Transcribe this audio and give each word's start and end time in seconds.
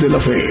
De 0.00 0.08
la 0.08 0.18
Fe. 0.18 0.48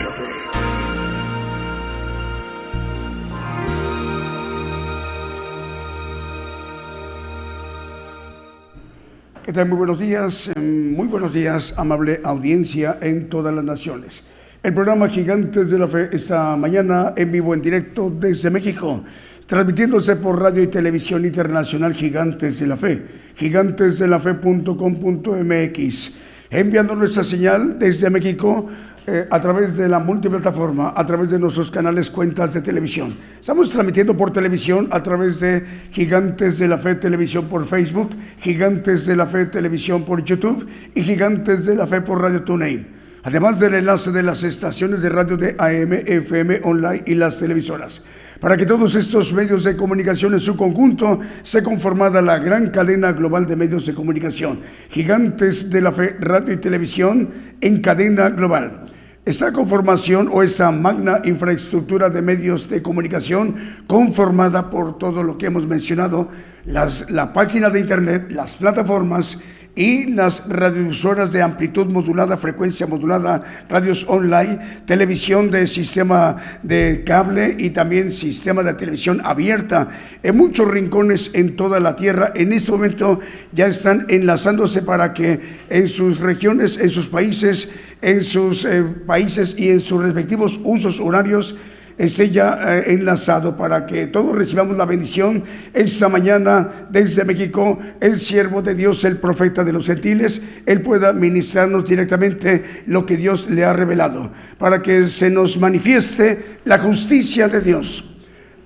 ¿Qué 9.44 9.54
tal? 9.54 9.68
Muy 9.68 9.78
buenos 9.78 10.00
días, 10.00 10.52
em, 10.56 10.94
muy 10.94 11.08
buenos 11.08 11.34
días, 11.34 11.74
amable 11.78 12.22
audiencia 12.24 13.00
en 13.02 13.30
todas 13.30 13.54
las 13.54 13.64
naciones. 13.64 14.24
El 14.62 14.76
programa 14.76 15.10
Gigantes 15.10 15.72
de 15.72 15.80
la 15.80 15.88
Fe 15.88 16.10
esta 16.12 16.56
mañana 16.56 17.14
en 17.16 17.32
vivo, 17.32 17.56
en 17.56 17.62
directo 17.62 18.12
desde 18.12 18.52
México 18.52 19.04
transmitiéndose 19.50 20.16
por 20.18 20.40
radio 20.40 20.62
y 20.62 20.68
televisión 20.68 21.26
internacional 21.26 21.96
Gigantes 21.96 22.60
de 22.60 22.68
la 22.68 22.78
Fe, 22.78 23.04
gigantesdelafe.com.mx, 23.36 26.14
enviando 26.52 26.96
nuestra 26.96 27.24
señal 27.24 27.80
desde 27.80 28.12
México 28.12 28.68
eh, 29.08 29.28
a 29.30 29.42
través 29.42 29.78
de 29.78 29.88
la 29.88 30.00
multiplataforma, 30.00 30.94
a 30.96 31.06
través 31.06 31.30
de 31.30 31.40
nuestros 31.40 31.72
canales 31.72 32.10
cuentas 32.10 32.54
de 32.54 32.62
televisión. 32.62 33.16
Estamos 33.40 33.70
transmitiendo 33.70 34.16
por 34.16 34.32
televisión 34.32 34.88
a 34.92 35.02
través 35.02 35.40
de 35.40 35.64
Gigantes 35.92 36.60
de 36.60 36.68
la 36.68 36.78
Fe 36.78 36.96
Televisión 36.96 37.46
por 37.46 37.66
Facebook, 37.66 38.12
Gigantes 38.40 39.06
de 39.06 39.16
la 39.16 39.28
Fe 39.28 39.46
Televisión 39.46 40.04
por 40.04 40.24
YouTube 40.24 40.68
y 40.96 41.02
Gigantes 41.02 41.66
de 41.66 41.76
la 41.76 41.88
Fe 41.88 42.02
por 42.02 42.22
Radio 42.22 42.44
TuneIn 42.44 43.00
además 43.24 43.60
del 43.60 43.76
enlace 43.76 44.12
de 44.12 44.24
las 44.24 44.44
estaciones 44.44 45.02
de 45.02 45.10
radio 45.10 45.36
de 45.36 45.56
AM, 45.58 45.92
FM, 45.92 46.62
online 46.64 47.04
y 47.06 47.16
las 47.16 47.38
televisoras 47.38 48.02
para 48.40 48.56
que 48.56 48.66
todos 48.66 48.96
estos 48.96 49.34
medios 49.34 49.64
de 49.64 49.76
comunicación 49.76 50.34
en 50.34 50.40
su 50.40 50.56
conjunto 50.56 51.20
se 51.44 51.62
conformada 51.62 52.22
la 52.22 52.40
gran 52.40 52.70
cadena 52.70 53.12
global 53.12 53.46
de 53.46 53.56
medios 53.56 53.86
de 53.86 53.94
comunicación, 53.94 54.62
gigantes 54.90 55.70
de 55.70 55.82
la 55.82 55.92
fe, 55.92 56.16
radio 56.20 56.54
y 56.54 56.58
televisión 56.58 57.30
en 57.60 57.82
cadena 57.82 58.30
global. 58.30 58.86
Esta 59.30 59.54
conformación 59.54 60.28
o 60.34 60.42
esa 60.42 60.72
magna 60.72 61.22
infraestructura 61.24 62.10
de 62.10 62.20
medios 62.20 62.68
de 62.68 62.82
comunicación 62.82 63.58
conformada 63.86 64.72
por 64.72 64.98
todo 64.98 65.22
lo 65.22 65.38
que 65.38 65.46
hemos 65.46 65.68
mencionado, 65.68 66.30
las, 66.66 67.12
la 67.12 67.32
página 67.32 67.70
de 67.70 67.80
internet, 67.80 68.32
las 68.32 68.56
plataformas, 68.56 69.40
y 69.76 70.08
las 70.08 70.48
radiodifusoras 70.50 71.32
de 71.32 71.42
amplitud 71.42 71.88
modulada, 71.88 72.38
frecuencia 72.38 72.88
modulada, 72.88 73.44
radios 73.70 74.06
online, 74.08 74.60
televisión 74.86 75.50
de 75.52 75.68
sistema 75.68 76.36
de 76.64 77.04
cable 77.06 77.56
y 77.58 77.70
también 77.70 78.12
sistema 78.12 78.64
de 78.64 78.74
televisión 78.74 79.22
abierta 79.24 79.90
en 80.22 80.36
muchos 80.36 80.68
rincones 80.68 81.32
en 81.34 81.56
toda 81.56 81.80
la 81.80 81.96
tierra. 81.96 82.32
En 82.36 82.52
este 82.52 82.72
momento 82.72 83.20
ya 83.54 83.68
están 83.68 84.06
enlazándose 84.10 84.82
para 84.82 85.14
que 85.14 85.40
en 85.70 85.88
sus 85.88 86.20
regiones, 86.20 86.78
en 86.78 86.90
sus 86.90 87.08
países, 87.08 87.70
en 88.02 88.24
sus 88.24 88.66
eh, 88.66 88.84
países 88.84 89.56
y 89.58 89.70
en 89.70 89.82
sus 89.82 90.02
respectivos 90.02 90.60
usos 90.64 91.00
horarios 91.00 91.56
esté 92.00 92.30
ya 92.30 92.58
eh, 92.64 92.94
enlazado 92.94 93.58
para 93.58 93.86
que 93.86 94.08
todos 94.08 94.36
recibamos 94.36 94.78
la 94.78 94.86
bendición 94.86 95.44
esta 95.74 96.08
mañana 96.08 96.88
desde 96.90 97.26
México, 97.26 97.78
el 98.00 98.18
siervo 98.18 98.62
de 98.62 98.74
Dios, 98.74 99.04
el 99.04 99.18
profeta 99.18 99.66
de 99.66 99.74
los 99.74 99.86
gentiles, 99.86 100.42
él 100.66 100.82
pueda 100.82 101.12
ministrarnos 101.12 101.84
directamente 101.84 102.64
lo 102.88 103.06
que 103.06 103.18
Dios 103.18 103.50
le 103.50 103.66
ha 103.66 103.74
revelado, 103.74 104.32
para 104.58 104.82
que 104.82 105.10
se 105.10 105.30
nos 105.30 105.60
manifieste 105.60 106.60
la 106.64 106.80
justicia 106.80 107.50
de 107.50 107.60
Dios. 107.60 108.06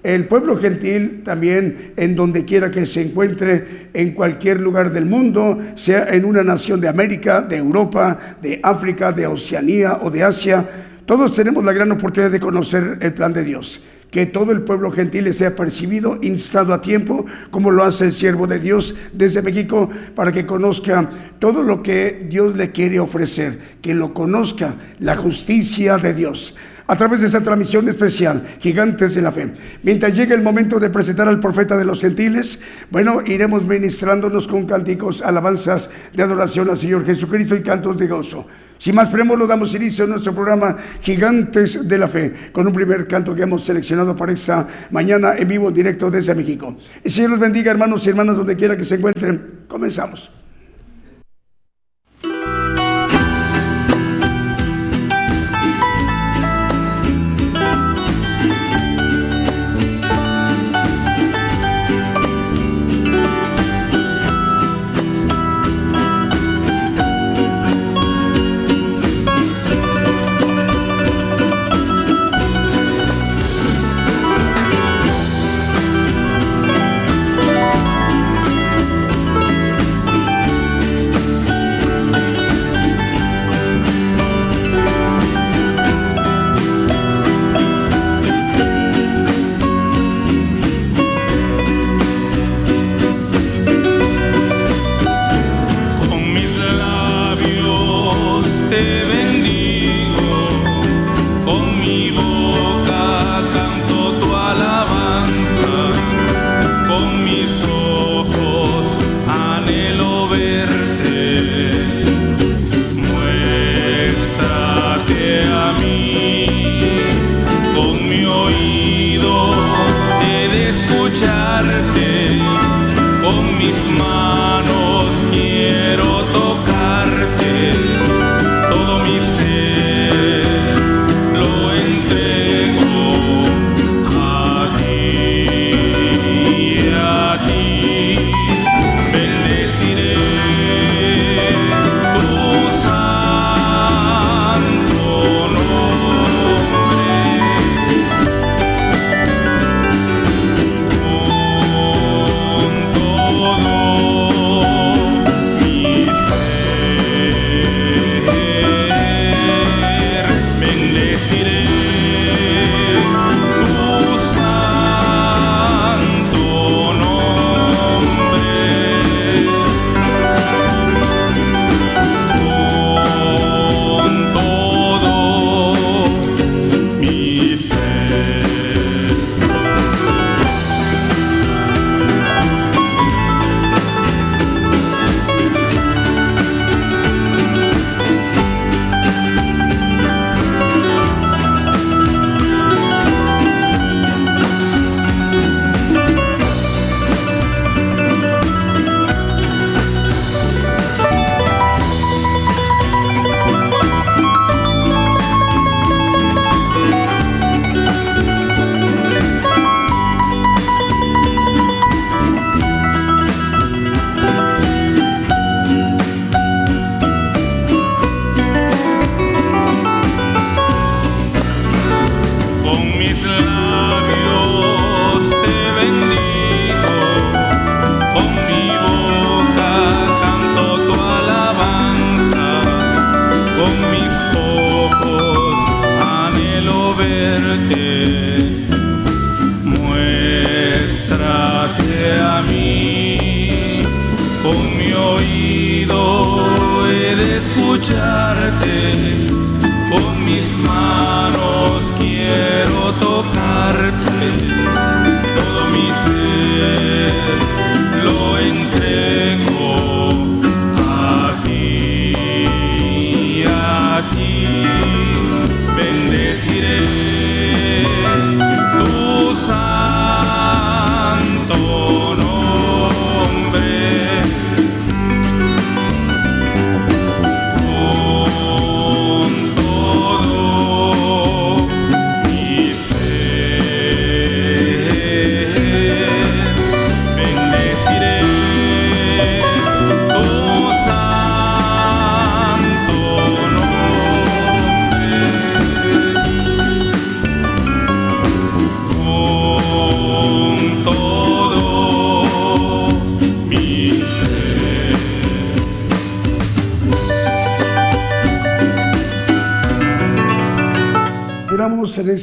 El 0.03 0.25
pueblo 0.25 0.57
gentil 0.57 1.23
también 1.23 1.93
en 1.95 2.15
donde 2.15 2.45
quiera 2.45 2.69
que 2.69 2.85
se 2.85 3.01
encuentre, 3.01 3.89
en 3.93 4.11
cualquier 4.11 4.59
lugar 4.59 4.91
del 4.91 5.05
mundo, 5.05 5.59
sea 5.75 6.09
en 6.13 6.25
una 6.25 6.43
nación 6.43 6.81
de 6.81 6.89
América, 6.89 7.41
de 7.41 7.57
Europa, 7.57 8.37
de 8.41 8.59
África, 8.61 9.11
de 9.11 9.25
Oceanía 9.25 9.99
o 10.03 10.11
de 10.11 10.23
Asia, 10.23 10.67
todos 11.05 11.33
tenemos 11.33 11.63
la 11.63 11.73
gran 11.73 11.91
oportunidad 11.91 12.31
de 12.31 12.39
conocer 12.39 12.97
el 13.01 13.13
plan 13.13 13.33
de 13.33 13.43
Dios. 13.43 13.83
Que 14.09 14.27
todo 14.27 14.51
el 14.51 14.61
pueblo 14.61 14.91
gentil 14.91 15.33
sea 15.33 15.55
percibido, 15.55 16.19
instado 16.21 16.73
a 16.73 16.81
tiempo, 16.81 17.25
como 17.49 17.71
lo 17.71 17.83
hace 17.83 18.05
el 18.05 18.13
siervo 18.13 18.45
de 18.45 18.59
Dios 18.59 18.95
desde 19.11 19.41
México, 19.41 19.89
para 20.15 20.31
que 20.31 20.45
conozca 20.45 21.09
todo 21.39 21.63
lo 21.63 21.81
que 21.81 22.27
Dios 22.29 22.55
le 22.55 22.71
quiere 22.71 22.99
ofrecer, 22.99 23.57
que 23.81 23.95
lo 23.95 24.13
conozca, 24.13 24.75
la 24.99 25.15
justicia 25.15 25.97
de 25.97 26.13
Dios 26.13 26.55
a 26.87 26.95
través 26.97 27.21
de 27.21 27.27
esta 27.27 27.41
transmisión 27.41 27.87
especial, 27.87 28.45
Gigantes 28.59 29.15
de 29.15 29.21
la 29.21 29.31
Fe. 29.31 29.53
Mientras 29.83 30.13
llegue 30.13 30.33
el 30.33 30.41
momento 30.41 30.79
de 30.79 30.89
presentar 30.89 31.27
al 31.27 31.39
profeta 31.39 31.77
de 31.77 31.85
los 31.85 32.01
gentiles, 32.01 32.59
bueno, 32.89 33.19
iremos 33.25 33.63
ministrándonos 33.63 34.47
con 34.47 34.65
cánticos, 34.65 35.21
alabanzas 35.21 35.89
de 36.13 36.23
adoración 36.23 36.69
al 36.69 36.77
Señor 36.77 37.05
Jesucristo 37.05 37.55
y 37.55 37.61
cantos 37.61 37.97
de 37.97 38.07
gozo. 38.07 38.45
Sin 38.77 38.95
más 38.95 39.07
preámbulo, 39.07 39.47
damos 39.47 39.73
inicio 39.75 40.03
a 40.03 40.07
nuestro 40.07 40.33
programa 40.33 40.75
Gigantes 41.01 41.87
de 41.87 41.97
la 41.97 42.07
Fe, 42.07 42.33
con 42.51 42.67
un 42.67 42.73
primer 42.73 43.07
canto 43.07 43.33
que 43.33 43.43
hemos 43.43 43.63
seleccionado 43.63 44.13
para 44.15 44.33
esta 44.33 44.67
mañana 44.91 45.35
en 45.37 45.47
vivo, 45.47 45.71
directo 45.71 46.11
desde 46.11 46.35
México. 46.35 46.75
El 47.01 47.11
Señor 47.11 47.31
los 47.31 47.39
bendiga, 47.39 47.71
hermanos 47.71 48.05
y 48.05 48.09
hermanas, 48.09 48.35
donde 48.35 48.57
quiera 48.57 48.75
que 48.75 48.83
se 48.83 48.95
encuentren. 48.95 49.63
Comenzamos. 49.69 50.42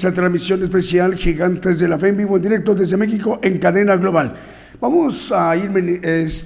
Transmisión 0.08 0.62
especial 0.62 1.14
Gigantes 1.14 1.78
de 1.78 1.86
la 1.86 1.98
Fe 1.98 2.08
en 2.08 2.16
vivo 2.16 2.36
en 2.36 2.42
directo 2.42 2.74
desde 2.74 2.96
México 2.96 3.38
en 3.42 3.58
cadena 3.58 3.96
global. 3.96 4.34
Vamos 4.80 5.30
a 5.30 5.54
ir 5.56 5.70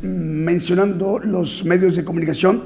mencionando 0.02 1.20
los 1.20 1.64
medios 1.64 1.94
de 1.94 2.04
comunicación. 2.04 2.64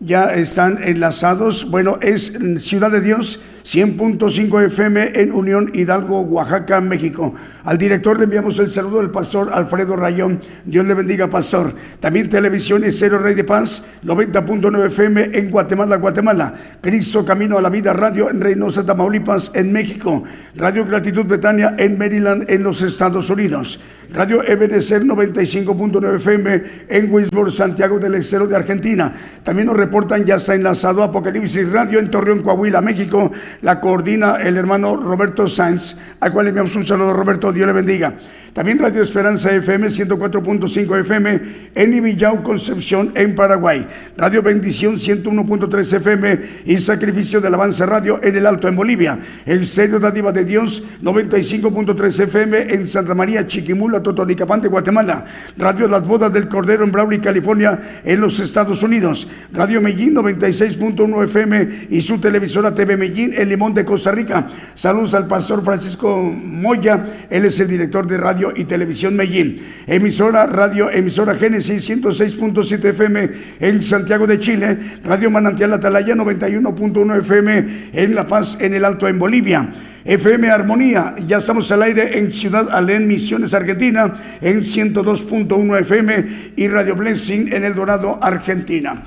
Ya 0.00 0.34
están 0.34 0.82
enlazados. 0.84 1.70
Bueno, 1.70 1.98
es 2.02 2.34
Ciudad 2.58 2.90
de 2.90 3.00
Dios 3.00 3.40
100.5 3.68 4.64
FM 4.64 5.12
en 5.12 5.30
Unión 5.30 5.70
Hidalgo, 5.74 6.22
Oaxaca, 6.22 6.80
México. 6.80 7.34
Al 7.64 7.76
director 7.76 8.16
le 8.16 8.24
enviamos 8.24 8.58
el 8.60 8.70
saludo 8.70 8.96
del 8.96 9.10
pastor 9.10 9.50
Alfredo 9.52 9.94
Rayón. 9.94 10.40
Dios 10.64 10.86
le 10.86 10.94
bendiga, 10.94 11.28
pastor. 11.28 11.74
También 12.00 12.30
televisión 12.30 12.82
Cero 12.90 13.18
Rey 13.18 13.34
de 13.34 13.44
Paz 13.44 13.84
90.9 14.06 14.86
FM 14.86 15.30
en 15.34 15.50
Guatemala, 15.50 15.96
Guatemala. 15.96 16.54
Cristo 16.80 17.26
Camino 17.26 17.58
a 17.58 17.60
la 17.60 17.68
Vida 17.68 17.92
Radio 17.92 18.30
en 18.30 18.40
Reynosa, 18.40 18.86
Tamaulipas, 18.86 19.50
en 19.52 19.70
México. 19.70 20.24
Radio 20.56 20.86
Gratitud 20.86 21.26
Betania 21.26 21.74
en 21.76 21.98
Maryland, 21.98 22.50
en 22.50 22.62
los 22.62 22.80
Estados 22.80 23.28
Unidos. 23.28 23.80
Radio 24.10 24.42
Ebenezer 24.42 25.02
95.9 25.02 26.16
FM 26.16 26.62
en 26.88 27.12
Wisborne, 27.12 27.52
Santiago 27.52 27.98
del 27.98 28.14
Estero 28.14 28.46
de 28.46 28.56
Argentina. 28.56 29.14
También 29.42 29.66
nos 29.66 29.76
reportan, 29.76 30.24
ya 30.24 30.36
está 30.36 30.54
enlazado 30.54 31.02
Apocalipsis 31.02 31.70
Radio 31.70 31.98
en 31.98 32.10
Torreón, 32.10 32.42
Coahuila, 32.42 32.80
México. 32.80 33.30
La 33.60 33.80
coordina 33.80 34.36
el 34.36 34.56
hermano 34.56 34.96
Roberto 34.96 35.46
Sáenz, 35.46 35.96
al 36.20 36.32
cual 36.32 36.46
le 36.46 36.50
enviamos 36.50 36.74
un 36.74 36.86
saludo, 36.86 37.12
Roberto, 37.12 37.52
Dios 37.52 37.66
le 37.66 37.72
bendiga. 37.74 38.14
También 38.54 38.78
Radio 38.78 39.02
Esperanza 39.02 39.54
FM 39.54 39.88
104.5 39.88 41.00
FM 41.00 41.40
en 41.74 41.94
Ibillau, 41.94 42.42
Concepción, 42.42 43.12
en 43.14 43.34
Paraguay. 43.34 43.86
Radio 44.16 44.42
Bendición 44.42 44.96
101.3 44.96 45.92
FM 45.92 46.40
y 46.64 46.78
Sacrificio 46.78 47.40
del 47.40 47.54
Avance 47.54 47.84
Radio 47.84 48.20
en 48.22 48.34
el 48.34 48.46
Alto, 48.46 48.66
en 48.66 48.74
Bolivia. 48.74 49.20
El 49.44 49.64
Serio 49.64 50.00
Dádiva 50.00 50.32
de 50.32 50.44
Dios 50.44 50.82
95.3 51.02 52.20
FM 52.24 52.74
en 52.74 52.88
Santa 52.88 53.14
María, 53.14 53.46
Chiquimula, 53.46 53.97
Totonicapán 54.02 54.60
de 54.60 54.68
Guatemala. 54.68 55.24
Radio 55.56 55.88
Las 55.88 56.06
Bodas 56.06 56.32
del 56.32 56.48
Cordero 56.48 56.84
en 56.84 56.92
Brawley, 56.92 57.18
California, 57.20 58.00
en 58.04 58.20
los 58.20 58.40
Estados 58.40 58.82
Unidos. 58.82 59.28
Radio 59.52 59.80
Medellín 59.80 60.14
96.1 60.14 61.24
FM 61.24 61.86
y 61.90 62.00
su 62.02 62.20
televisora 62.20 62.74
TV 62.74 62.96
Medellín 62.96 63.34
en 63.36 63.48
Limón 63.48 63.74
de 63.74 63.84
Costa 63.84 64.10
Rica. 64.10 64.48
Saludos 64.74 65.14
al 65.14 65.26
pastor 65.26 65.64
Francisco 65.64 66.22
Moya, 66.22 67.26
él 67.30 67.44
es 67.44 67.58
el 67.60 67.68
director 67.68 68.06
de 68.06 68.18
Radio 68.18 68.52
y 68.54 68.64
Televisión 68.64 69.16
Medellín. 69.16 69.62
Emisora 69.86 70.46
Radio, 70.46 70.90
emisora 70.90 71.34
Génesis 71.34 71.88
106.7 71.88 72.84
FM 72.84 73.30
en 73.60 73.82
Santiago 73.82 74.26
de 74.26 74.38
Chile. 74.38 74.78
Radio 75.04 75.30
Manantial 75.30 75.72
Atalaya 75.72 76.14
91.1 76.14 77.18
FM 77.18 77.90
en 77.92 78.14
La 78.14 78.26
Paz, 78.26 78.58
en 78.60 78.74
el 78.74 78.84
Alto, 78.84 79.08
en 79.08 79.18
Bolivia. 79.18 79.70
FM 80.04 80.50
Armonía, 80.50 81.14
ya 81.26 81.38
estamos 81.38 81.70
al 81.72 81.82
aire 81.82 82.18
en 82.18 82.30
Ciudad 82.30 82.68
Alén, 82.70 83.06
Misiones, 83.06 83.54
Argentina, 83.54 84.38
en 84.40 84.60
102.1 84.60 85.80
FM 85.80 86.52
y 86.56 86.68
Radio 86.68 86.94
Blessing 86.94 87.52
en 87.52 87.64
El 87.64 87.74
Dorado, 87.74 88.18
Argentina. 88.22 89.02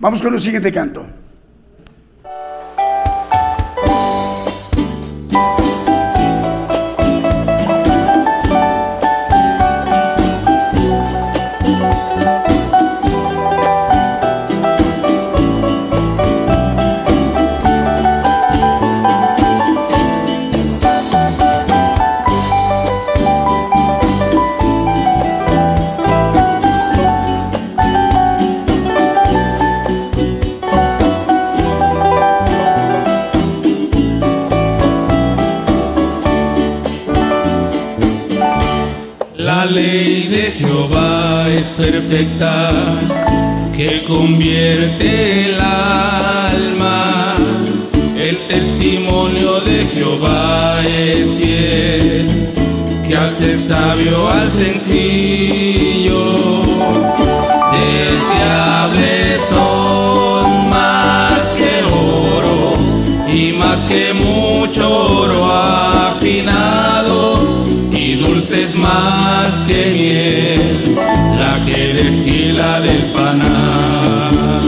Vamos 0.00 0.20
con 0.20 0.34
el 0.34 0.40
siguiente 0.40 0.72
canto. 0.72 1.21
Perfecta, 41.76 42.70
que 43.76 44.04
convierte 44.04 45.46
el 45.46 45.60
alma. 45.60 47.34
El 48.16 48.38
testimonio 48.46 49.60
de 49.60 49.86
Jehová 49.86 50.82
es 50.86 51.28
fiel, 51.38 52.28
que 53.06 53.16
hace 53.16 53.56
sabio 53.58 54.28
al 54.28 54.50
sencillo. 54.50 56.22
Deseables 57.72 59.40
son 59.50 60.70
más 60.70 61.40
que 61.56 61.82
oro 61.84 62.74
y 63.32 63.52
más 63.52 63.80
que 63.82 64.12
mucho 64.12 64.88
oro 64.88 65.50
afinado 65.50 67.42
y 67.90 68.14
dulces 68.14 68.74
más 68.74 69.52
que 69.66 69.90
miel, 69.92 70.98
que 71.82 71.94
destila 71.94 72.80
del 72.80 73.04
panal. 73.12 74.60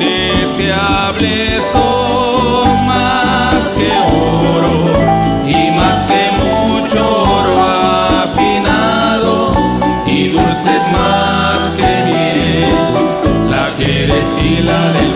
Deseables 0.00 1.62
son 1.72 2.86
más 2.86 3.60
que 3.76 3.90
oro 4.50 4.76
y 5.46 5.70
más 5.78 5.96
que 6.10 6.22
mucho 6.42 7.00
oro 7.38 7.56
afinado 8.24 9.52
y 10.06 10.28
dulces 10.30 10.82
más 10.98 11.74
que 11.76 11.92
miel, 12.08 12.74
la 13.48 13.66
que 13.78 13.92
destila 14.12 14.80
del 14.96 15.13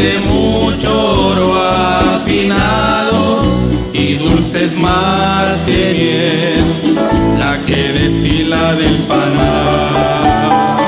que 0.00 0.18
mucho 0.18 0.90
oro 1.28 1.54
afinado 1.62 3.42
y 3.92 4.14
dulces 4.14 4.74
más 4.78 5.60
que 5.66 5.92
miel, 5.92 7.38
la 7.38 7.60
que 7.66 7.92
destila 7.92 8.74
del 8.76 8.96
panal. 9.00 10.78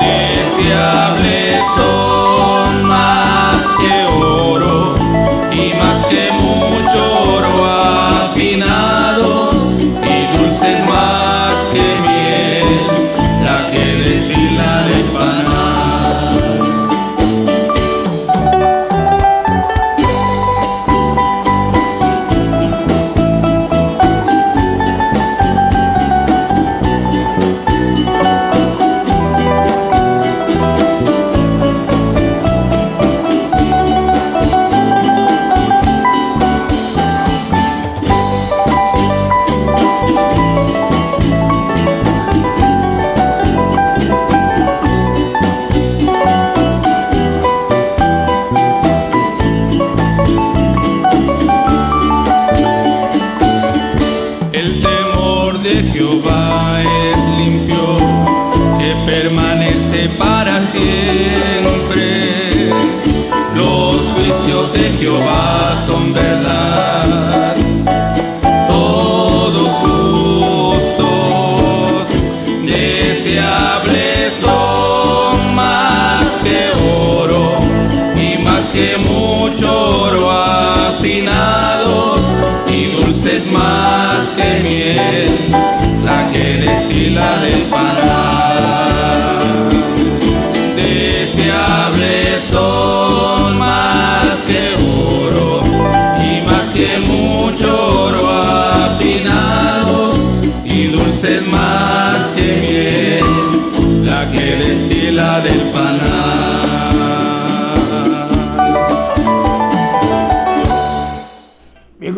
Deseables 0.00 1.62
son 1.76 2.03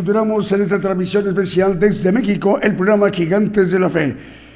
continuamos 0.07 0.53
en 0.53 0.63
esta 0.63 0.81
transmisión 0.81 1.27
especial 1.27 1.81
desde 1.81 2.13
México, 2.13 2.61
el 2.63 2.77
programa 2.77 3.11
Gigantes 3.11 3.73
de 3.73 3.81
la 3.81 3.91
Fe. 3.91 4.15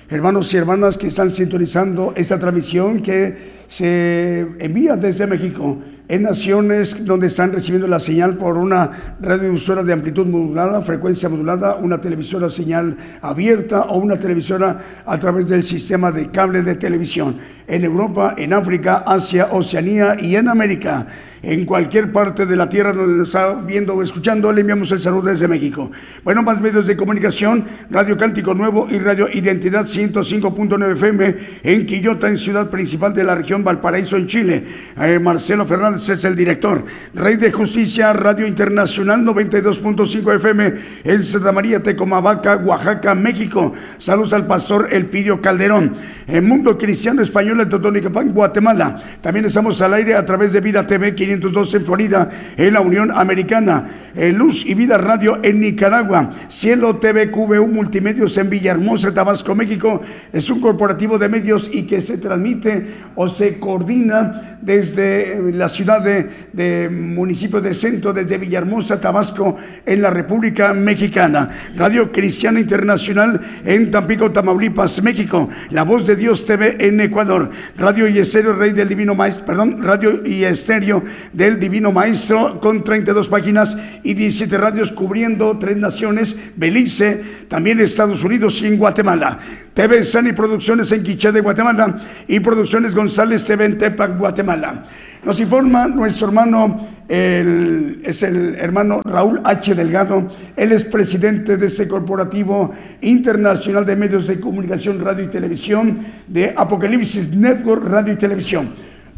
Hermanos 0.08 0.54
y 0.54 0.56
hermanas 0.56 0.96
que 0.96 1.08
están 1.08 1.32
sintonizando 1.32 2.12
esta 2.14 2.38
transmisión 2.38 3.02
que 3.02 3.64
se 3.66 4.46
envía 4.60 4.94
desde 4.94 5.26
México 5.26 5.76
en 6.06 6.22
naciones 6.22 7.04
donde 7.04 7.26
están 7.26 7.52
recibiendo 7.52 7.88
la 7.88 7.98
señal 7.98 8.36
por 8.36 8.56
una 8.56 9.16
radiodifusora 9.20 9.82
de 9.82 9.92
amplitud 9.92 10.26
modulada, 10.26 10.82
frecuencia 10.82 11.28
modulada, 11.28 11.74
una 11.76 12.00
televisora 12.00 12.48
señal 12.48 12.96
abierta 13.20 13.82
o 13.82 13.98
una 13.98 14.20
televisora 14.20 15.02
a 15.04 15.18
través 15.18 15.48
del 15.48 15.64
sistema 15.64 16.12
de 16.12 16.30
cable 16.30 16.62
de 16.62 16.76
televisión. 16.76 17.36
En 17.70 17.84
Europa, 17.84 18.34
en 18.36 18.52
África, 18.52 19.04
Asia, 19.06 19.48
Oceanía 19.52 20.16
y 20.20 20.34
en 20.34 20.48
América. 20.48 21.06
En 21.42 21.64
cualquier 21.64 22.12
parte 22.12 22.44
de 22.44 22.54
la 22.54 22.68
tierra 22.68 22.92
donde 22.92 23.16
nos 23.16 23.28
está 23.28 23.54
viendo 23.54 23.94
o 23.94 24.02
escuchando, 24.02 24.52
le 24.52 24.60
enviamos 24.60 24.92
el 24.92 25.00
saludo 25.00 25.30
desde 25.30 25.48
México. 25.48 25.90
Bueno, 26.22 26.42
más 26.42 26.60
medios 26.60 26.86
de 26.86 26.98
comunicación, 26.98 27.64
Radio 27.88 28.18
Cántico 28.18 28.52
Nuevo 28.52 28.88
y 28.90 28.98
Radio 28.98 29.26
Identidad 29.32 29.86
105.9 29.86 30.92
FM 30.92 31.36
en 31.62 31.86
Quillota, 31.86 32.28
en 32.28 32.36
ciudad 32.36 32.68
principal 32.68 33.14
de 33.14 33.24
la 33.24 33.34
región 33.34 33.64
Valparaíso, 33.64 34.18
en 34.18 34.26
Chile. 34.26 34.64
Eh, 35.00 35.18
Marcelo 35.18 35.64
Fernández 35.64 36.06
es 36.10 36.24
el 36.26 36.36
director. 36.36 36.84
Rey 37.14 37.36
de 37.36 37.50
Justicia, 37.52 38.12
Radio 38.12 38.46
Internacional 38.46 39.22
92.5 39.24 40.36
FM 40.36 40.74
en 41.04 41.22
Santa 41.22 41.52
María, 41.52 41.82
Tecomavaca, 41.82 42.56
Oaxaca, 42.56 43.14
México. 43.14 43.72
Saludos 43.96 44.34
al 44.34 44.46
pastor 44.46 44.88
Elpidio 44.92 45.40
Calderón. 45.40 45.94
En 46.26 46.46
Mundo 46.46 46.76
Cristiano 46.76 47.22
Español 47.22 47.59
en 47.62 47.68
Totonicapán, 47.68 48.32
Guatemala. 48.32 48.96
También 49.20 49.44
estamos 49.44 49.80
al 49.80 49.94
aire 49.94 50.14
a 50.14 50.24
través 50.24 50.52
de 50.52 50.60
Vida 50.60 50.86
TV 50.86 51.14
512 51.14 51.76
en 51.76 51.84
Florida, 51.84 52.30
en 52.56 52.72
la 52.72 52.80
Unión 52.80 53.10
Americana. 53.10 53.84
Luz 54.14 54.66
y 54.66 54.74
Vida 54.74 54.98
Radio 54.98 55.38
en 55.42 55.60
Nicaragua. 55.60 56.32
Cielo 56.48 56.96
TV 56.96 57.30
QVU 57.30 57.68
Multimedios 57.68 58.36
en 58.38 58.50
Villahermosa, 58.50 59.14
Tabasco, 59.14 59.54
México. 59.54 60.02
Es 60.32 60.50
un 60.50 60.60
corporativo 60.60 61.18
de 61.18 61.28
medios 61.28 61.70
y 61.72 61.82
que 61.82 62.00
se 62.00 62.18
transmite 62.18 62.86
o 63.14 63.28
se 63.28 63.58
coordina 63.58 64.58
desde 64.60 65.34
eh, 65.34 65.52
la 65.52 65.68
ciudad 65.68 66.02
de, 66.02 66.28
de 66.52 66.88
municipio 66.90 67.60
de 67.60 67.72
Centro, 67.74 68.12
desde 68.12 68.38
Villahermosa, 68.38 69.00
Tabasco, 69.00 69.56
en 69.86 70.02
la 70.02 70.10
República 70.10 70.74
Mexicana. 70.74 71.50
Radio 71.76 72.12
Cristiana 72.12 72.60
Internacional 72.60 73.40
en 73.64 73.90
Tampico, 73.90 74.30
Tamaulipas, 74.30 75.02
México. 75.02 75.48
La 75.70 75.84
Voz 75.84 76.06
de 76.06 76.16
Dios 76.16 76.44
TV 76.46 76.76
en 76.80 77.00
Ecuador. 77.00 77.39
Radio 77.76 78.08
y 78.08 78.18
Estéreo 78.18 78.52
Rey 78.54 78.72
del 78.72 78.88
Divino 78.88 79.14
Maestro, 79.14 79.46
perdón, 79.46 79.82
Radio 79.82 80.22
y 80.24 80.44
Estéreo 80.44 81.02
del 81.32 81.58
Divino 81.58 81.92
Maestro 81.92 82.60
con 82.60 82.82
32 82.82 83.28
páginas 83.28 83.76
y 84.02 84.14
17 84.14 84.58
radios 84.58 84.92
cubriendo 84.92 85.58
tres 85.58 85.76
naciones, 85.76 86.36
Belice, 86.56 87.22
también 87.48 87.80
Estados 87.80 88.24
Unidos 88.24 88.60
y 88.62 88.66
en 88.66 88.76
Guatemala. 88.76 89.38
TV 89.74 90.02
Sani 90.04 90.32
Producciones 90.32 90.90
en 90.92 91.02
Quiché 91.02 91.32
de 91.32 91.40
Guatemala 91.40 91.96
y 92.26 92.40
Producciones 92.40 92.94
González 92.94 93.44
TV 93.44 93.64
en 93.64 93.78
Tepac, 93.78 94.18
Guatemala. 94.18 94.84
Nos 95.22 95.38
informa 95.38 95.86
nuestro 95.86 96.28
hermano, 96.28 96.88
el- 97.06 98.00
es 98.04 98.22
el 98.22 98.54
hermano 98.54 99.02
Raúl 99.04 99.40
H. 99.44 99.74
Delgado, 99.74 100.28
él 100.56 100.72
es 100.72 100.84
presidente 100.84 101.58
de 101.58 101.66
este 101.66 101.86
corporativo 101.86 102.72
internacional 103.02 103.84
de 103.84 103.96
medios 103.96 104.26
de 104.26 104.40
comunicación, 104.40 105.04
radio 105.04 105.24
y 105.24 105.28
televisión 105.28 105.98
de 106.26 106.54
Apocalipsis 106.56 107.36
Network 107.36 107.84
Radio 107.84 108.14
y 108.14 108.16
Televisión. 108.16 108.70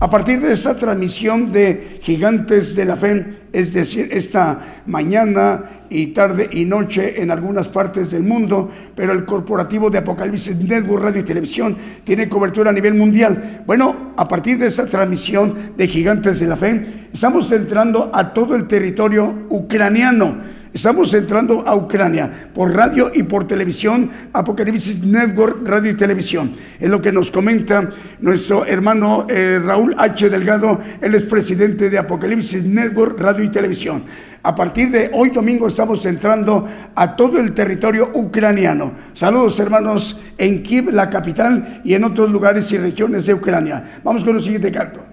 A 0.03 0.11
partir 0.11 0.41
de 0.41 0.53
esta 0.53 0.77
transmisión 0.77 1.53
de 1.53 2.01
Gigantes 2.03 2.75
de 2.75 2.85
la 2.85 2.97
Fe, 2.97 3.25
es 3.53 3.73
decir, 3.73 4.09
esta 4.11 4.83
mañana 4.85 5.85
y 5.91 6.09
tarde 6.09 6.51
y 6.51 6.65
noche 6.65 7.23
en 7.23 7.31
algunas 7.31 7.69
partes 7.69 8.11
del 8.11 8.25
mundo, 8.25 8.69
pero 8.97 9.13
el 9.13 9.25
corporativo 9.25 9.91
de 9.91 9.99
Apocalipsis 9.99 10.57
Network 10.57 11.05
Radio 11.05 11.21
y 11.21 11.25
Televisión 11.25 11.77
tiene 12.03 12.29
cobertura 12.29 12.71
a 12.71 12.73
nivel 12.73 12.95
mundial. 12.95 13.63
Bueno, 13.65 14.13
a 14.17 14.27
partir 14.27 14.59
de 14.59 14.67
esta 14.67 14.87
transmisión 14.87 15.75
de 15.77 15.87
Gigantes 15.87 16.41
de 16.41 16.49
la 16.49 16.57
Fe, 16.57 17.09
estamos 17.13 17.53
entrando 17.53 18.11
a 18.13 18.35
todo 18.35 18.57
el 18.57 18.67
territorio 18.67 19.47
ucraniano. 19.51 20.62
Estamos 20.73 21.13
entrando 21.13 21.69
a 21.69 21.77
Ucrania 21.77 22.49
por 22.55 22.75
radio 22.75 23.11
y 23.13 23.25
por 23.25 23.47
televisión, 23.47 24.11
Apocalipsis 24.33 25.05
Network, 25.05 25.69
radio 25.69 25.91
y 25.91 25.97
televisión. 25.97 26.55
Es 26.81 26.89
lo 26.89 27.03
que 27.03 27.13
nos 27.13 27.31
comenta 27.31 27.91
nuestro 28.21 28.65
hermano 28.65 29.27
eh, 29.29 29.61
Raúl 29.63 29.95
H. 29.99 30.31
Delgado, 30.31 30.81
el 31.03 31.15
expresidente 31.15 31.91
de 31.91 31.99
Apocalipsis 31.99 32.65
Network, 32.65 33.21
radio 33.21 33.45
y 33.45 33.51
televisión. 33.51 34.05
A 34.43 34.55
partir 34.55 34.91
de 34.91 35.11
hoy 35.13 35.29
domingo 35.29 35.67
estamos 35.67 36.07
entrando 36.07 36.67
a 36.95 37.17
todo 37.17 37.39
el 37.39 37.53
territorio 37.53 38.11
ucraniano. 38.15 38.93
Saludos 39.13 39.61
hermanos 39.61 40.23
en 40.39 40.63
Kiev, 40.63 40.91
la 40.91 41.11
capital, 41.11 41.83
y 41.85 41.93
en 41.93 42.05
otros 42.05 42.31
lugares 42.31 42.73
y 42.73 42.79
regiones 42.79 43.27
de 43.27 43.35
Ucrania. 43.35 44.01
Vamos 44.03 44.25
con 44.25 44.37
el 44.37 44.43
siguiente 44.43 44.73
canto. 44.73 45.12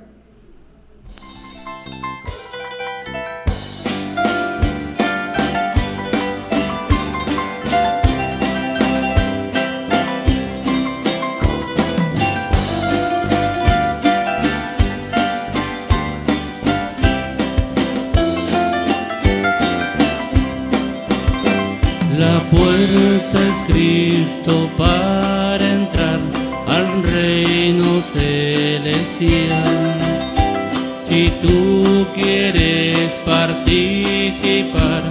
Si 31.09 31.27
tú 31.41 32.05
quieres 32.13 33.09
participar, 33.25 35.01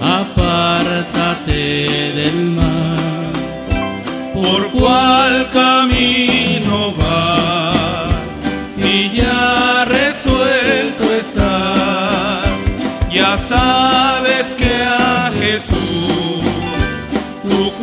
apártate 0.00 2.12
del 2.14 2.50
mar. 2.50 3.32
¿Por 4.32 4.70
cuál 4.70 5.50
camino 5.50 6.27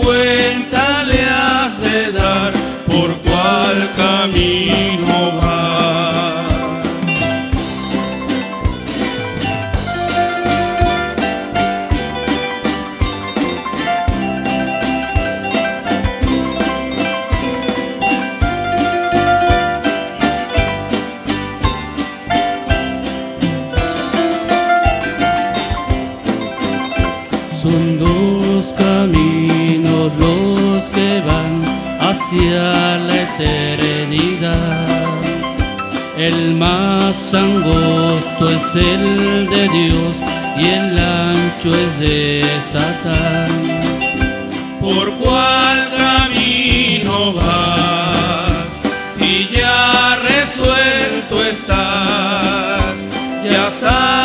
cuenta 0.05 1.03
le 1.03 1.21
has 1.23 1.81
de 1.81 2.11
dar. 2.11 2.53
¿Por 2.85 3.09
cuál 3.25 3.77
camino 3.97 5.34
El 36.17 36.55
más 36.55 37.33
angosto 37.33 38.49
es 38.49 38.75
el 38.75 39.49
de 39.49 39.67
Dios 39.67 40.15
y 40.57 40.65
el 40.65 40.97
ancho 40.97 41.75
es 41.75 41.99
de 41.99 42.45
Satán. 42.71 43.49
¿Por 44.79 45.11
cuál 45.15 45.89
camino 45.91 47.33
vas? 47.33 48.67
Si 49.17 49.49
ya 49.49 50.15
resuelto 50.23 51.43
estás, 51.43 52.95
ya 53.43 53.69
sabes 53.71 54.24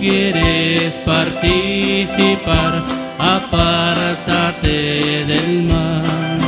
quieres 0.00 0.94
participar, 1.04 2.82
apártate 3.18 4.76
del 5.26 5.64
mal. 5.64 6.38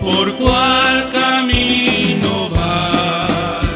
¿Por 0.00 0.34
cuál 0.36 1.10
camino 1.12 2.48
vas? 2.48 3.68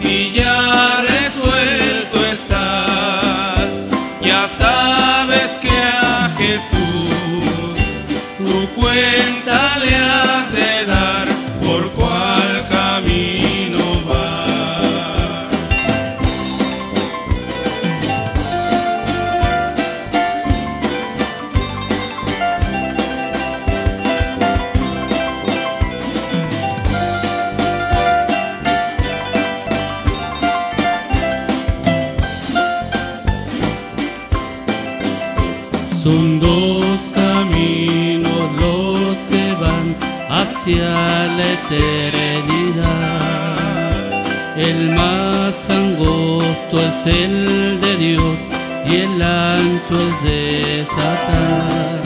Si 0.00 0.32
ya 0.32 1.02
resuelto 1.02 2.26
estás, 2.26 3.68
ya 4.20 4.48
sabes 4.48 5.50
que 5.62 5.70
a 5.70 6.28
Jesús 6.36 6.74
cuenta 8.76 9.78
le 9.78 9.94
has 9.96 10.33
eternidad. 41.70 43.54
El 44.56 44.90
más 44.94 45.70
angosto 45.70 46.80
es 46.80 47.06
el 47.06 47.80
de 47.80 47.96
Dios 47.96 48.38
y 48.86 48.96
el 48.96 49.22
ancho 49.22 49.94
es 49.94 50.22
de 50.22 50.86
Satán. 50.88 52.03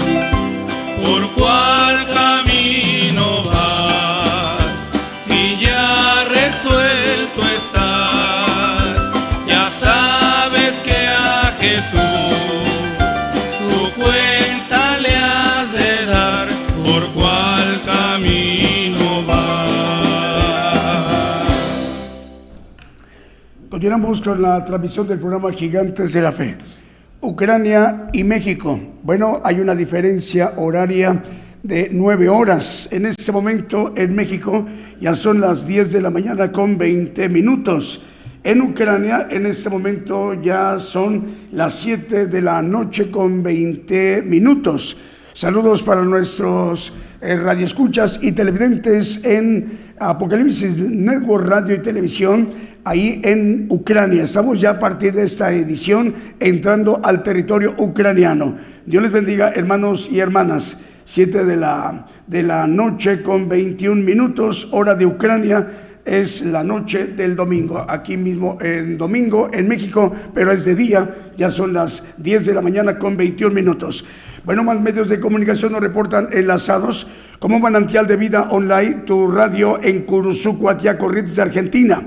Continuamos 23.98 24.22
con 24.22 24.42
la 24.42 24.64
transmisión 24.64 25.08
del 25.08 25.18
programa 25.18 25.50
Gigantes 25.50 26.12
de 26.12 26.22
la 26.22 26.30
Fe. 26.30 26.56
Ucrania 27.20 28.08
y 28.12 28.22
México. 28.22 28.78
Bueno, 29.02 29.40
hay 29.42 29.58
una 29.58 29.74
diferencia 29.74 30.52
horaria 30.56 31.20
de 31.64 31.90
nueve 31.92 32.28
horas. 32.28 32.88
En 32.92 33.06
este 33.06 33.32
momento 33.32 33.94
en 33.96 34.14
México 34.14 34.64
ya 35.00 35.16
son 35.16 35.40
las 35.40 35.66
10 35.66 35.90
de 35.90 36.00
la 36.00 36.10
mañana 36.10 36.52
con 36.52 36.78
20 36.78 37.28
minutos. 37.28 38.04
En 38.44 38.62
Ucrania 38.62 39.26
en 39.32 39.46
este 39.46 39.68
momento 39.68 40.32
ya 40.34 40.78
son 40.78 41.48
las 41.50 41.74
7 41.80 42.28
de 42.28 42.40
la 42.40 42.62
noche 42.62 43.10
con 43.10 43.42
20 43.42 44.22
minutos. 44.22 44.96
Saludos 45.32 45.82
para 45.82 46.02
nuestros 46.02 46.92
eh, 47.20 47.36
radioescuchas 47.36 48.20
y 48.22 48.30
televidentes 48.30 49.24
en 49.24 49.87
Apocalipsis 50.00 50.78
Network 50.78 51.46
Radio 51.46 51.74
y 51.76 51.78
Televisión, 51.78 52.50
ahí 52.84 53.20
en 53.24 53.66
Ucrania. 53.68 54.24
Estamos 54.24 54.60
ya 54.60 54.70
a 54.70 54.78
partir 54.78 55.12
de 55.12 55.24
esta 55.24 55.52
edición 55.52 56.14
entrando 56.40 57.00
al 57.02 57.22
territorio 57.22 57.74
ucraniano. 57.78 58.56
Dios 58.86 59.02
les 59.02 59.12
bendiga, 59.12 59.50
hermanos 59.50 60.08
y 60.10 60.20
hermanas. 60.20 60.80
7 61.04 61.44
de 61.44 61.56
la, 61.56 62.06
de 62.26 62.42
la 62.42 62.66
noche 62.66 63.22
con 63.22 63.48
21 63.48 64.02
minutos, 64.02 64.68
hora 64.72 64.94
de 64.94 65.06
Ucrania 65.06 65.66
es 66.08 66.42
la 66.42 66.64
noche 66.64 67.08
del 67.08 67.36
domingo, 67.36 67.84
aquí 67.86 68.16
mismo 68.16 68.58
en 68.60 68.96
domingo 68.96 69.50
en 69.52 69.68
México, 69.68 70.12
pero 70.34 70.50
es 70.52 70.64
de 70.64 70.74
día, 70.74 71.32
ya 71.36 71.50
son 71.50 71.74
las 71.74 72.02
10 72.16 72.46
de 72.46 72.54
la 72.54 72.62
mañana 72.62 72.98
con 72.98 73.16
21 73.16 73.54
minutos. 73.54 74.04
Bueno, 74.44 74.64
más 74.64 74.80
medios 74.80 75.08
de 75.08 75.20
comunicación 75.20 75.72
nos 75.72 75.80
reportan 75.80 76.28
enlazados 76.32 77.06
como 77.38 77.58
manantial 77.58 78.06
de 78.06 78.16
vida 78.16 78.48
online, 78.50 79.02
tu 79.06 79.30
radio 79.30 79.78
en 79.82 80.02
Curuzú, 80.02 80.58
Corrientes 80.98 81.36
de 81.36 81.42
Argentina. 81.42 82.02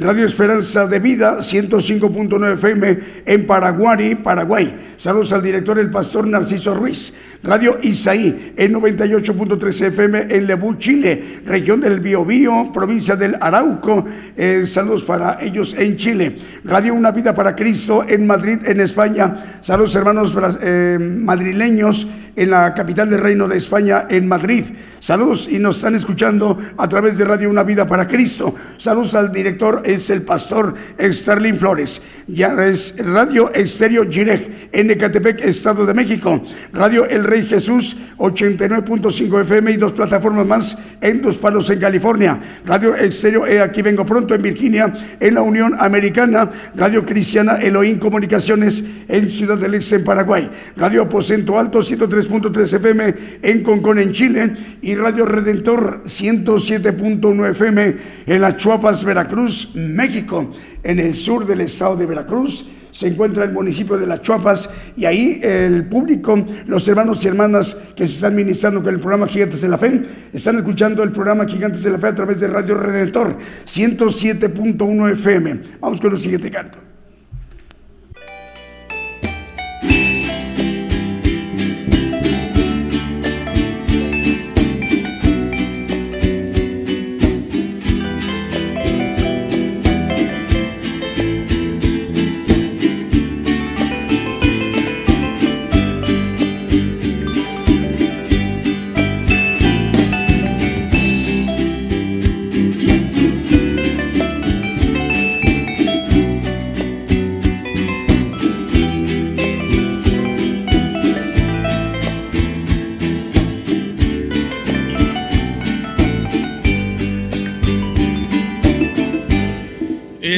Radio 0.00 0.26
Esperanza 0.26 0.86
de 0.86 1.00
Vida, 1.00 1.38
105.9 1.38 2.52
FM 2.52 2.98
en 3.26 3.46
Paraguay, 3.48 4.14
Paraguay. 4.14 4.94
Saludos 4.96 5.32
al 5.32 5.42
director, 5.42 5.76
el 5.76 5.90
pastor 5.90 6.24
Narciso 6.24 6.72
Ruiz. 6.72 7.14
Radio 7.42 7.78
Isaí, 7.82 8.52
en 8.56 8.74
98.3 8.74 9.86
FM 9.86 10.26
en 10.30 10.46
Lebu, 10.46 10.74
Chile. 10.74 11.40
Región 11.44 11.80
del 11.80 11.98
Biobío, 11.98 12.70
provincia 12.72 13.16
del 13.16 13.36
Arauco. 13.40 14.06
Eh, 14.36 14.66
saludos 14.66 15.02
para 15.02 15.38
ellos 15.40 15.74
en 15.76 15.96
Chile. 15.96 16.36
Radio 16.62 16.94
Una 16.94 17.10
Vida 17.10 17.34
para 17.34 17.56
Cristo 17.56 18.04
en 18.06 18.24
Madrid, 18.24 18.58
en 18.66 18.80
España. 18.80 19.58
Saludos 19.62 19.96
hermanos 19.96 20.32
eh, 20.62 20.96
madrileños 21.00 22.06
en 22.38 22.50
la 22.50 22.72
capital 22.72 23.10
del 23.10 23.20
Reino 23.20 23.48
de 23.48 23.56
España, 23.56 24.06
en 24.08 24.28
Madrid. 24.28 24.64
Saludos 25.00 25.48
y 25.50 25.58
nos 25.58 25.76
están 25.76 25.96
escuchando 25.96 26.56
a 26.76 26.88
través 26.88 27.18
de 27.18 27.24
Radio 27.24 27.50
Una 27.50 27.64
Vida 27.64 27.84
para 27.84 28.06
Cristo. 28.06 28.54
Saludos 28.76 29.16
al 29.16 29.32
director, 29.32 29.82
es 29.88 30.10
el 30.10 30.22
pastor 30.22 30.74
Sterling 31.00 31.54
Flores. 31.54 32.00
Ya 32.26 32.54
es 32.64 32.94
Radio 32.98 33.52
Estéreo 33.52 34.08
Gireg, 34.08 34.68
en 34.70 34.90
Ecatepec, 34.90 35.40
Estado 35.42 35.86
de 35.86 35.94
México. 35.94 36.42
Radio 36.72 37.06
El 37.06 37.24
Rey 37.24 37.44
Jesús, 37.44 37.96
89.5 38.18 39.40
FM 39.42 39.72
y 39.72 39.76
dos 39.76 39.92
plataformas 39.92 40.46
más 40.46 40.78
en 41.00 41.22
Dos 41.22 41.38
Palos, 41.38 41.70
en 41.70 41.78
California. 41.78 42.38
Radio 42.66 42.94
Estéreo 42.94 43.46
E, 43.46 43.60
aquí 43.60 43.82
vengo 43.82 44.04
pronto, 44.04 44.34
en 44.34 44.42
Virginia, 44.42 44.92
en 45.18 45.34
la 45.34 45.42
Unión 45.42 45.74
Americana. 45.78 46.50
Radio 46.76 47.04
Cristiana 47.04 47.54
Elohim 47.56 47.98
Comunicaciones, 47.98 48.84
en 49.08 49.28
Ciudad 49.28 49.56
del 49.56 49.74
Este, 49.74 49.96
en 49.96 50.04
Paraguay. 50.04 50.50
Radio 50.76 51.02
Aposento 51.02 51.58
Alto, 51.58 51.82
103 51.82 52.28
103.3 52.28 52.74
FM 52.74 53.14
en 53.42 53.62
Concón, 53.62 53.98
en 53.98 54.12
Chile, 54.12 54.54
y 54.82 54.94
Radio 54.94 55.24
Redentor 55.24 56.02
107.9 56.04 57.50
FM 57.50 57.96
en 58.26 58.40
La 58.40 58.56
Chuapas, 58.56 59.04
Veracruz, 59.04 59.72
México, 59.78 60.50
en 60.82 60.98
el 60.98 61.14
sur 61.14 61.46
del 61.46 61.60
estado 61.62 61.96
de 61.96 62.06
Veracruz 62.06 62.68
se 62.90 63.06
encuentra 63.06 63.44
el 63.44 63.52
municipio 63.52 63.96
de 63.96 64.06
Las 64.06 64.22
Chuapas 64.22 64.68
y 64.96 65.04
ahí 65.04 65.38
el 65.42 65.86
público, 65.86 66.44
los 66.66 66.88
hermanos 66.88 67.24
y 67.24 67.28
hermanas 67.28 67.76
que 67.94 68.06
se 68.06 68.14
están 68.14 68.34
ministrando 68.34 68.82
con 68.82 68.92
el 68.92 68.98
programa 68.98 69.28
Gigantes 69.28 69.60
de 69.60 69.68
la 69.68 69.78
Fe, 69.78 70.02
están 70.32 70.56
escuchando 70.56 71.02
el 71.04 71.12
programa 71.12 71.46
Gigantes 71.46 71.84
de 71.84 71.90
la 71.90 71.98
Fe 71.98 72.08
a 72.08 72.14
través 72.14 72.40
de 72.40 72.48
Radio 72.48 72.76
Redentor 72.76 73.38
107.1 73.64 75.12
FM. 75.12 75.60
Vamos 75.80 76.00
con 76.00 76.12
el 76.12 76.18
siguiente 76.18 76.50
canto. 76.50 76.87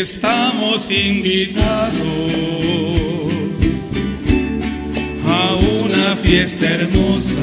Estamos 0.01 0.91
invitados 0.91 1.93
a 5.27 5.57
una 5.85 6.17
fiesta 6.17 6.67
hermosa, 6.71 7.37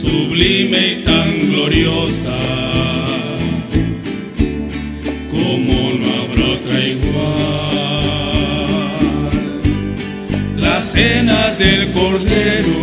sublime 0.00 0.92
y 0.92 1.02
tan 1.04 1.50
gloriosa, 1.50 2.38
como 5.32 5.94
no 5.98 6.22
habrá 6.22 6.46
otra 6.46 6.80
igual. 6.86 7.10
Las 10.58 10.92
cenas 10.92 11.58
del 11.58 11.90
Cordero 11.90 12.78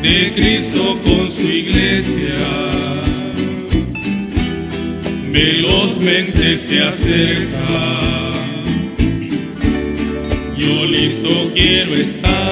de 0.00 0.32
Cristo 0.34 0.98
con 1.04 1.30
su 1.30 1.42
iglesia 1.42 2.77
velozmente 5.30 6.58
se 6.58 6.80
acerca. 6.82 7.58
Yo 10.56 10.84
listo 10.86 11.50
quiero 11.54 11.94
estar. 11.94 12.47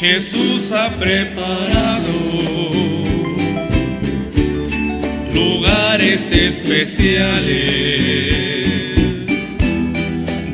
Jesús 0.00 0.70
ha 0.70 0.90
preparado 0.90 2.12
lugares 5.34 6.30
especiales 6.30 7.48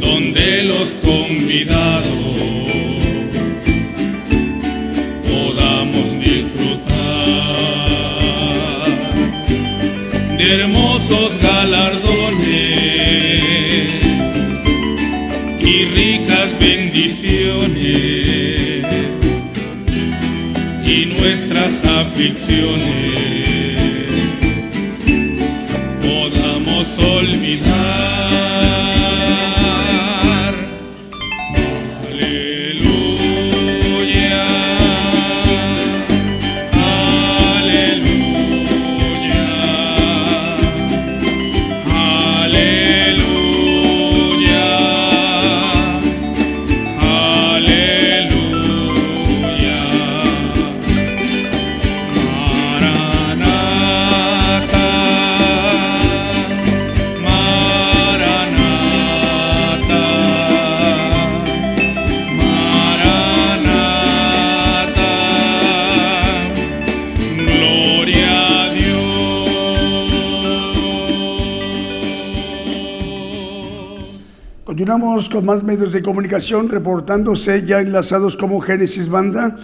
donde 0.01 0.63
los 0.63 0.95
convidados 0.95 2.07
podamos 5.29 6.21
disfrutar 6.21 6.89
de 10.39 10.55
hermosos 10.55 11.39
galardones 11.43 12.45
y 15.61 15.85
ricas 15.85 16.59
bendiciones. 16.59 18.34
Aflicciones 22.15 22.85
podamos 26.01 26.99
olvidar. 26.99 28.24
Con 75.15 75.47
más 75.47 75.63
medios 75.63 75.93
de 75.93 76.03
comunicación 76.03 76.69
reportándose 76.69 77.65
ya 77.65 77.79
enlazados 77.79 78.37
como 78.37 78.61
Génesis 78.61 79.09
Banda 79.09 79.57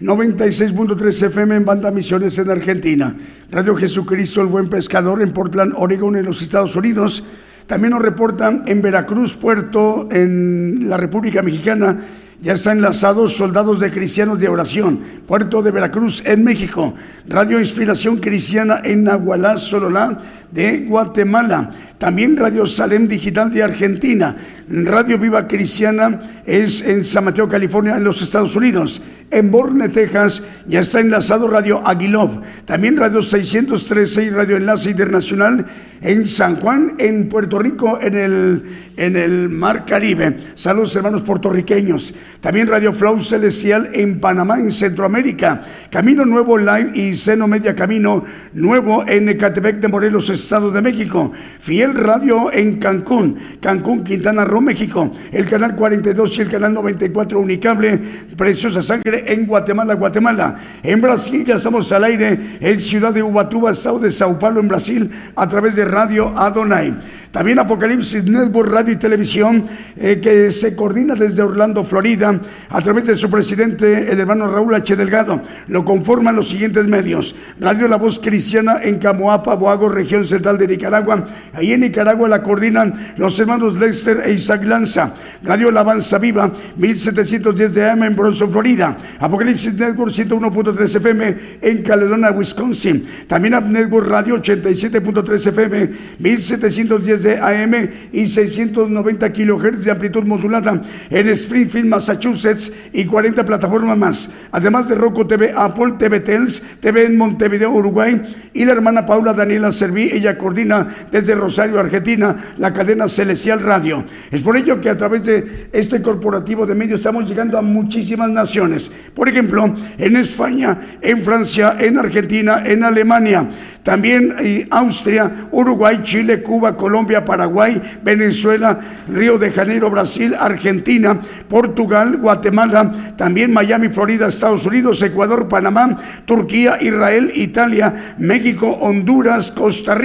96.3 0.00 1.26
FM 1.26 1.56
en 1.56 1.64
Banda 1.66 1.90
Misiones 1.90 2.38
en 2.38 2.48
Argentina, 2.48 3.14
Radio 3.50 3.76
Jesucristo 3.76 4.40
el 4.40 4.46
Buen 4.46 4.70
Pescador 4.70 5.20
en 5.20 5.32
Portland, 5.32 5.74
Oregon 5.76 6.16
en 6.16 6.24
los 6.24 6.40
Estados 6.40 6.74
Unidos. 6.74 7.22
También 7.66 7.90
nos 7.90 8.00
reportan 8.00 8.62
en 8.66 8.80
Veracruz, 8.80 9.34
Puerto, 9.34 10.08
en 10.10 10.88
la 10.88 10.96
República 10.96 11.42
Mexicana. 11.42 11.98
Ya 12.40 12.54
están 12.54 12.78
enlazados 12.78 13.36
Soldados 13.36 13.80
de 13.80 13.92
Cristianos 13.92 14.38
de 14.38 14.48
Oración, 14.48 15.00
Puerto 15.26 15.62
de 15.62 15.70
Veracruz 15.70 16.22
en 16.24 16.44
México, 16.44 16.94
Radio 17.28 17.60
Inspiración 17.60 18.16
Cristiana 18.16 18.80
en 18.82 19.04
Nahualá, 19.04 19.58
Sololá 19.58 20.18
de 20.54 20.86
Guatemala, 20.86 21.72
también 21.98 22.36
Radio 22.36 22.64
Salem 22.66 23.08
Digital 23.08 23.50
de 23.50 23.64
Argentina, 23.64 24.36
Radio 24.68 25.18
Viva 25.18 25.48
Cristiana 25.48 26.22
es 26.46 26.80
en 26.80 27.02
San 27.02 27.24
Mateo, 27.24 27.48
California, 27.48 27.96
en 27.96 28.04
los 28.04 28.22
Estados 28.22 28.54
Unidos. 28.54 29.02
En 29.30 29.50
Borne, 29.50 29.88
Texas, 29.88 30.42
ya 30.68 30.80
está 30.80 31.00
enlazado 31.00 31.48
Radio 31.48 31.84
Aguilov. 31.84 32.40
También 32.66 32.96
Radio 32.96 33.20
613 33.20 34.24
y 34.24 34.30
Radio 34.30 34.56
Enlace 34.56 34.90
Internacional 34.90 35.66
en 36.00 36.28
San 36.28 36.56
Juan, 36.56 36.94
en 36.98 37.28
Puerto 37.28 37.58
Rico, 37.58 37.98
en 38.00 38.14
el, 38.14 38.62
en 38.96 39.16
el 39.16 39.48
Mar 39.48 39.84
Caribe. 39.86 40.36
Saludos, 40.54 40.94
hermanos 40.94 41.22
puertorriqueños. 41.22 42.14
También 42.40 42.68
Radio 42.68 42.92
Flow 42.92 43.20
Celestial 43.22 43.90
en 43.92 44.20
Panamá, 44.20 44.60
en 44.60 44.70
Centroamérica. 44.70 45.62
Camino 45.90 46.24
Nuevo 46.24 46.58
Live 46.58 46.92
y 46.94 47.16
Seno 47.16 47.48
Media 47.48 47.74
Camino 47.74 48.22
Nuevo 48.52 49.04
en 49.08 49.28
Ecatepec 49.30 49.80
de 49.80 49.88
Morelos, 49.88 50.28
Estado 50.44 50.70
de 50.70 50.82
México. 50.82 51.32
Fiel 51.58 51.94
Radio 51.94 52.52
en 52.52 52.78
Cancún, 52.78 53.38
Cancún, 53.60 54.04
Quintana 54.04 54.44
Roo, 54.44 54.60
México. 54.60 55.10
El 55.32 55.46
canal 55.46 55.74
42 55.74 56.38
y 56.38 56.42
el 56.42 56.50
canal 56.50 56.74
94 56.74 57.40
Unicable, 57.40 57.98
Preciosa 58.36 58.82
Sangre 58.82 59.24
en 59.32 59.46
Guatemala, 59.46 59.94
Guatemala. 59.94 60.56
En 60.82 61.00
Brasil 61.00 61.46
ya 61.46 61.54
estamos 61.54 61.90
al 61.92 62.04
aire 62.04 62.58
en 62.60 62.78
Ciudad 62.78 63.14
de 63.14 63.22
Ubatuba, 63.22 63.70
Estado 63.70 63.98
de 64.00 64.10
Sao 64.10 64.38
Paulo, 64.38 64.60
en 64.60 64.68
Brasil, 64.68 65.10
a 65.34 65.48
través 65.48 65.76
de 65.76 65.86
Radio 65.86 66.36
Adonai. 66.36 66.94
También 67.34 67.58
Apocalipsis 67.58 68.24
Network 68.26 68.70
Radio 68.70 68.92
y 68.92 68.96
Televisión, 68.96 69.64
eh, 69.96 70.20
que 70.22 70.52
se 70.52 70.76
coordina 70.76 71.16
desde 71.16 71.42
Orlando, 71.42 71.82
Florida, 71.82 72.40
a 72.68 72.80
través 72.80 73.06
de 73.06 73.16
su 73.16 73.28
presidente, 73.28 74.12
el 74.12 74.20
hermano 74.20 74.46
Raúl 74.46 74.72
H. 74.72 74.94
Delgado. 74.94 75.42
Lo 75.66 75.84
conforman 75.84 76.36
los 76.36 76.48
siguientes 76.48 76.86
medios. 76.86 77.34
Radio 77.58 77.88
La 77.88 77.96
Voz 77.96 78.20
Cristiana 78.20 78.78
en 78.84 79.00
Camoapa, 79.00 79.54
Boago, 79.56 79.88
región 79.88 80.23
central 80.26 80.58
de 80.58 80.68
Nicaragua. 80.68 81.26
Ahí 81.52 81.72
en 81.72 81.80
Nicaragua 81.80 82.28
la 82.28 82.42
coordinan 82.42 83.14
los 83.16 83.38
hermanos 83.38 83.76
Lester 83.76 84.22
e 84.24 84.32
Isaac 84.32 84.64
Lanza. 84.64 85.14
Radio 85.42 85.68
Alabanza 85.68 86.18
Viva, 86.18 86.52
1710 86.76 87.74
de 87.74 87.90
AM 87.90 88.02
en 88.04 88.16
Bronson, 88.16 88.50
Florida. 88.50 88.96
Apocalipsis 89.18 89.74
Network 89.74 90.12
101.3 90.12 90.96
FM 90.96 91.36
en 91.62 91.82
Caledonia, 91.82 92.30
Wisconsin. 92.30 93.06
También 93.26 93.54
Network 93.72 94.08
Radio 94.08 94.36
87.3 94.36 95.46
FM, 95.48 95.90
1710 96.18 97.22
de 97.22 97.38
AM 97.38 97.90
y 98.12 98.26
690 98.26 99.32
kilohertz 99.32 99.84
de 99.84 99.90
amplitud 99.90 100.24
modulada 100.24 100.80
en 101.10 101.28
Springfield, 101.28 101.86
Massachusetts 101.86 102.72
y 102.92 103.04
40 103.04 103.44
plataformas 103.44 103.96
más. 103.96 104.30
Además 104.50 104.88
de 104.88 104.94
Roku 104.94 105.24
TV, 105.26 105.52
Apple 105.56 105.94
TV 105.98 106.20
Tels, 106.20 106.62
TV 106.80 107.06
en 107.06 107.16
Montevideo, 107.16 107.70
Uruguay 107.70 108.20
y 108.52 108.64
la 108.64 108.72
hermana 108.72 109.06
Paula 109.06 109.32
Daniela 109.32 109.72
Serví, 109.72 110.10
ella 110.14 110.38
coordina 110.38 110.86
desde 111.10 111.34
Rosario, 111.34 111.78
Argentina, 111.78 112.36
la 112.58 112.72
cadena 112.72 113.08
Celestial 113.08 113.60
Radio. 113.60 114.04
Es 114.30 114.42
por 114.42 114.56
ello 114.56 114.80
que 114.80 114.90
a 114.90 114.96
través 114.96 115.24
de 115.24 115.68
este 115.72 116.00
corporativo 116.02 116.66
de 116.66 116.74
medios 116.74 117.00
estamos 117.00 117.28
llegando 117.28 117.58
a 117.58 117.62
muchísimas 117.62 118.30
naciones. 118.30 118.90
Por 119.14 119.28
ejemplo, 119.28 119.74
en 119.98 120.16
España, 120.16 120.78
en 121.00 121.22
Francia, 121.24 121.76
en 121.78 121.98
Argentina, 121.98 122.62
en 122.64 122.84
Alemania, 122.84 123.48
también 123.82 124.34
en 124.38 124.68
Austria, 124.70 125.48
Uruguay, 125.50 126.00
Chile, 126.02 126.42
Cuba, 126.42 126.76
Colombia, 126.76 127.24
Paraguay, 127.24 127.80
Venezuela, 128.02 128.78
Río 129.08 129.38
de 129.38 129.52
Janeiro, 129.52 129.90
Brasil, 129.90 130.34
Argentina, 130.38 131.20
Portugal, 131.48 132.16
Guatemala, 132.16 133.14
también 133.16 133.52
Miami, 133.52 133.88
Florida, 133.88 134.26
Estados 134.26 134.64
Unidos, 134.64 135.02
Ecuador, 135.02 135.48
Panamá, 135.48 135.98
Turquía, 136.24 136.78
Israel, 136.80 137.32
Italia, 137.34 138.14
México, 138.18 138.68
Honduras, 138.80 139.52
Costa 139.52 139.94
Rica, 139.94 140.03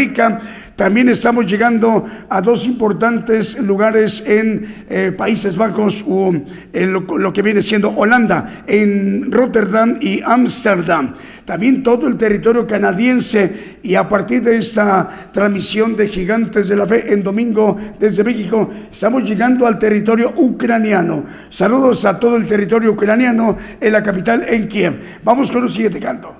también 0.79 1.09
estamos 1.09 1.45
llegando 1.45 2.07
a 2.29 2.39
dos 2.39 2.65
importantes 2.65 3.59
lugares 3.59 4.23
en 4.25 4.85
eh, 4.89 5.11
Países 5.11 5.57
Bajos 5.57 6.05
o 6.07 6.33
en 6.71 6.93
lo, 6.93 7.33
que 7.33 7.41
viene 7.41 7.61
siendo 7.61 7.93
Holanda, 7.93 8.63
en 8.65 9.29
Rotterdam 9.29 9.97
y 9.99 10.21
Ámsterdam. 10.23 11.15
También 11.43 11.83
todo 11.83 12.07
el 12.07 12.15
territorio 12.15 12.65
canadiense 12.65 13.79
y 13.83 13.95
a 13.95 14.07
partir 14.07 14.41
de 14.41 14.57
esta 14.57 15.29
transmisión 15.33 15.97
de 15.97 16.07
Gigantes 16.07 16.69
de 16.69 16.77
la 16.77 16.87
Fe 16.87 17.11
en 17.11 17.23
domingo 17.23 17.77
desde 17.99 18.23
México, 18.23 18.69
estamos 18.89 19.23
llegando 19.25 19.67
al 19.67 19.77
territorio 19.77 20.31
ucraniano. 20.37 21.25
Saludos 21.49 22.05
a 22.05 22.17
todo 22.17 22.37
el 22.37 22.45
territorio 22.45 22.93
ucraniano 22.93 23.57
en 23.81 23.91
la 23.91 24.01
capital, 24.01 24.45
en 24.47 24.69
Kiev. 24.69 25.19
Vamos 25.25 25.51
con 25.51 25.65
el 25.65 25.69
siguiente 25.69 25.99
canto. 25.99 26.38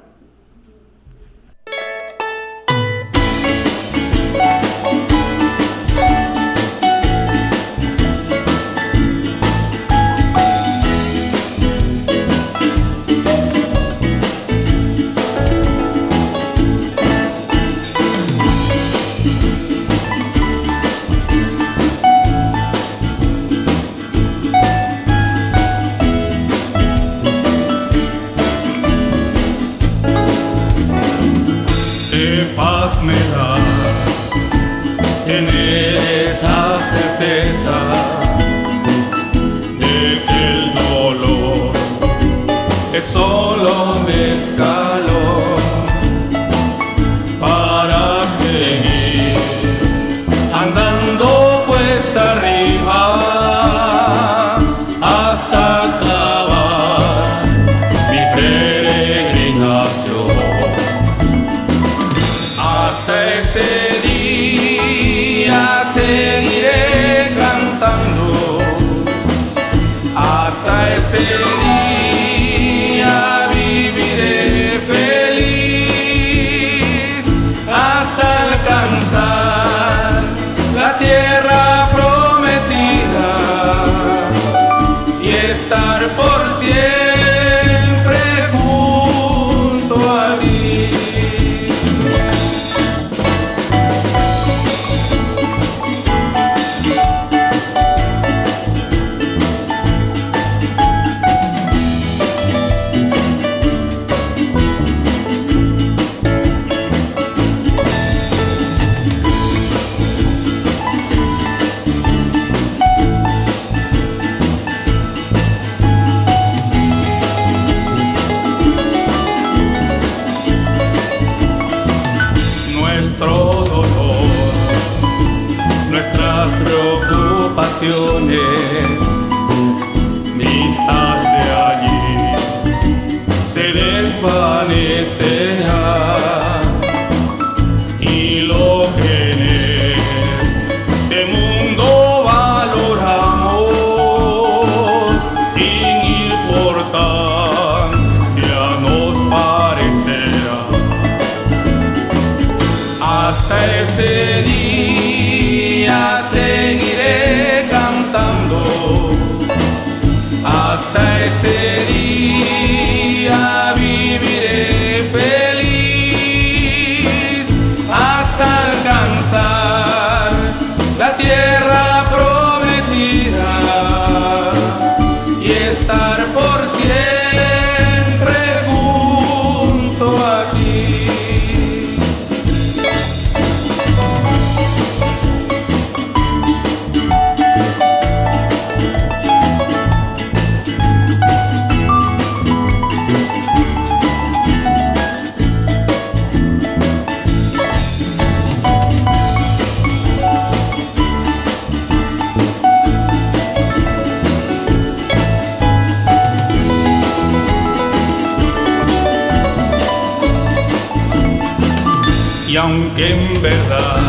Y 212.49 212.57
aunque 212.57 213.13
en 213.13 213.39
verdad 213.43 213.99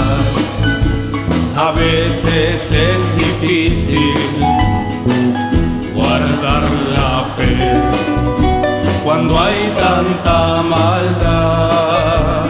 a 1.58 1.72
veces 1.72 2.72
es 2.72 3.16
difícil 3.16 4.14
guardar 5.94 6.62
la 6.88 7.26
fe 7.36 7.74
cuando 9.04 9.38
hay 9.38 9.74
tanta 9.78 10.62
maldad, 10.62 12.46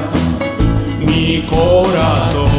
mi 1.00 1.42
corazón 1.42 2.49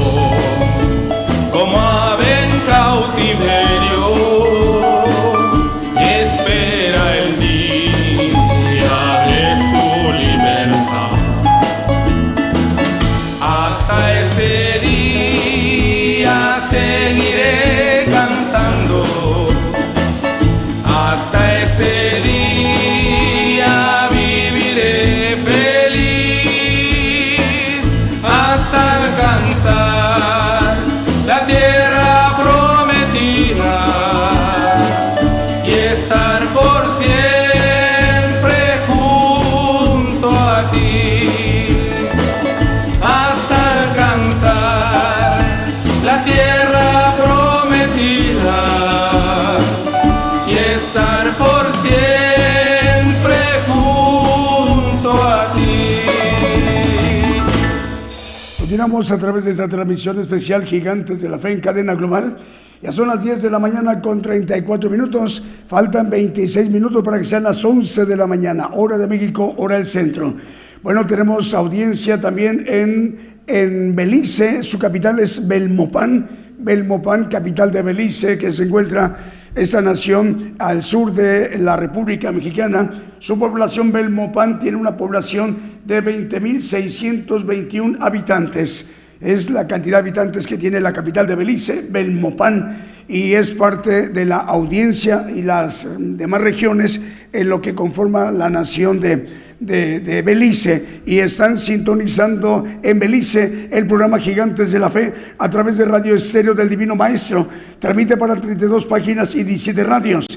Continuamos 58.81 59.11
a 59.11 59.17
través 59.19 59.45
de 59.45 59.51
esta 59.51 59.67
transmisión 59.67 60.19
especial 60.19 60.65
Gigantes 60.65 61.21
de 61.21 61.29
la 61.29 61.37
Fe 61.37 61.51
en 61.51 61.61
cadena 61.61 61.93
global. 61.93 62.39
Ya 62.81 62.91
son 62.91 63.09
las 63.09 63.23
10 63.23 63.39
de 63.43 63.51
la 63.51 63.59
mañana 63.59 64.01
con 64.01 64.23
34 64.23 64.89
minutos. 64.89 65.45
Faltan 65.67 66.09
26 66.09 66.71
minutos 66.71 67.03
para 67.03 67.19
que 67.19 67.23
sean 67.23 67.43
las 67.43 67.63
11 67.63 68.07
de 68.07 68.17
la 68.17 68.25
mañana, 68.25 68.71
hora 68.73 68.97
de 68.97 69.05
México, 69.05 69.53
hora 69.57 69.75
del 69.75 69.85
centro. 69.85 70.33
Bueno, 70.81 71.05
tenemos 71.05 71.53
audiencia 71.53 72.19
también 72.19 72.65
en, 72.67 73.43
en 73.45 73.95
Belice. 73.95 74.63
Su 74.63 74.79
capital 74.79 75.19
es 75.19 75.47
Belmopan. 75.47 76.27
Belmopan, 76.57 77.25
capital 77.25 77.71
de 77.71 77.83
Belice, 77.83 78.39
que 78.39 78.51
se 78.51 78.63
encuentra 78.63 79.15
esta 79.55 79.81
nación 79.81 80.55
al 80.59 80.81
sur 80.81 81.13
de 81.13 81.57
la 81.57 81.75
República 81.75 82.31
Mexicana. 82.31 83.15
Su 83.19 83.37
población 83.37 83.91
Belmopan 83.91 84.59
tiene 84.59 84.77
una 84.77 84.95
población 84.95 85.57
de 85.85 86.03
20.621 86.03 87.97
habitantes. 87.99 88.87
Es 89.19 89.49
la 89.49 89.67
cantidad 89.67 89.97
de 89.97 90.09
habitantes 90.09 90.47
que 90.47 90.57
tiene 90.57 90.79
la 90.79 90.93
capital 90.93 91.27
de 91.27 91.35
Belice, 91.35 91.85
Belmopan, 91.89 92.77
y 93.07 93.33
es 93.33 93.51
parte 93.51 94.09
de 94.09 94.25
la 94.25 94.37
audiencia 94.37 95.27
y 95.33 95.41
las 95.41 95.87
demás 95.99 96.41
regiones 96.41 97.01
en 97.33 97.49
lo 97.49 97.61
que 97.61 97.75
conforma 97.75 98.31
la 98.31 98.49
nación 98.49 98.99
de, 98.99 99.27
de, 99.61 100.01
de 100.01 100.21
Belice. 100.21 101.01
Y 101.05 101.19
están 101.19 101.57
sintonizando 101.57 102.65
en 102.83 102.99
Belice 102.99 103.69
el 103.71 103.87
programa 103.87 104.19
Gigantes 104.19 104.71
de 104.71 104.79
la 104.79 104.89
Fe 104.89 105.13
a 105.37 105.49
través 105.49 105.77
de 105.77 105.85
Radio 105.85 106.15
Estéreo 106.15 106.53
del 106.53 106.67
Divino 106.67 106.97
Maestro. 106.97 107.47
Transmite 107.79 108.17
para 108.17 108.35
32 108.35 108.85
páginas 108.85 109.33
y 109.33 109.43
17 109.43 109.83
radios 109.85 110.27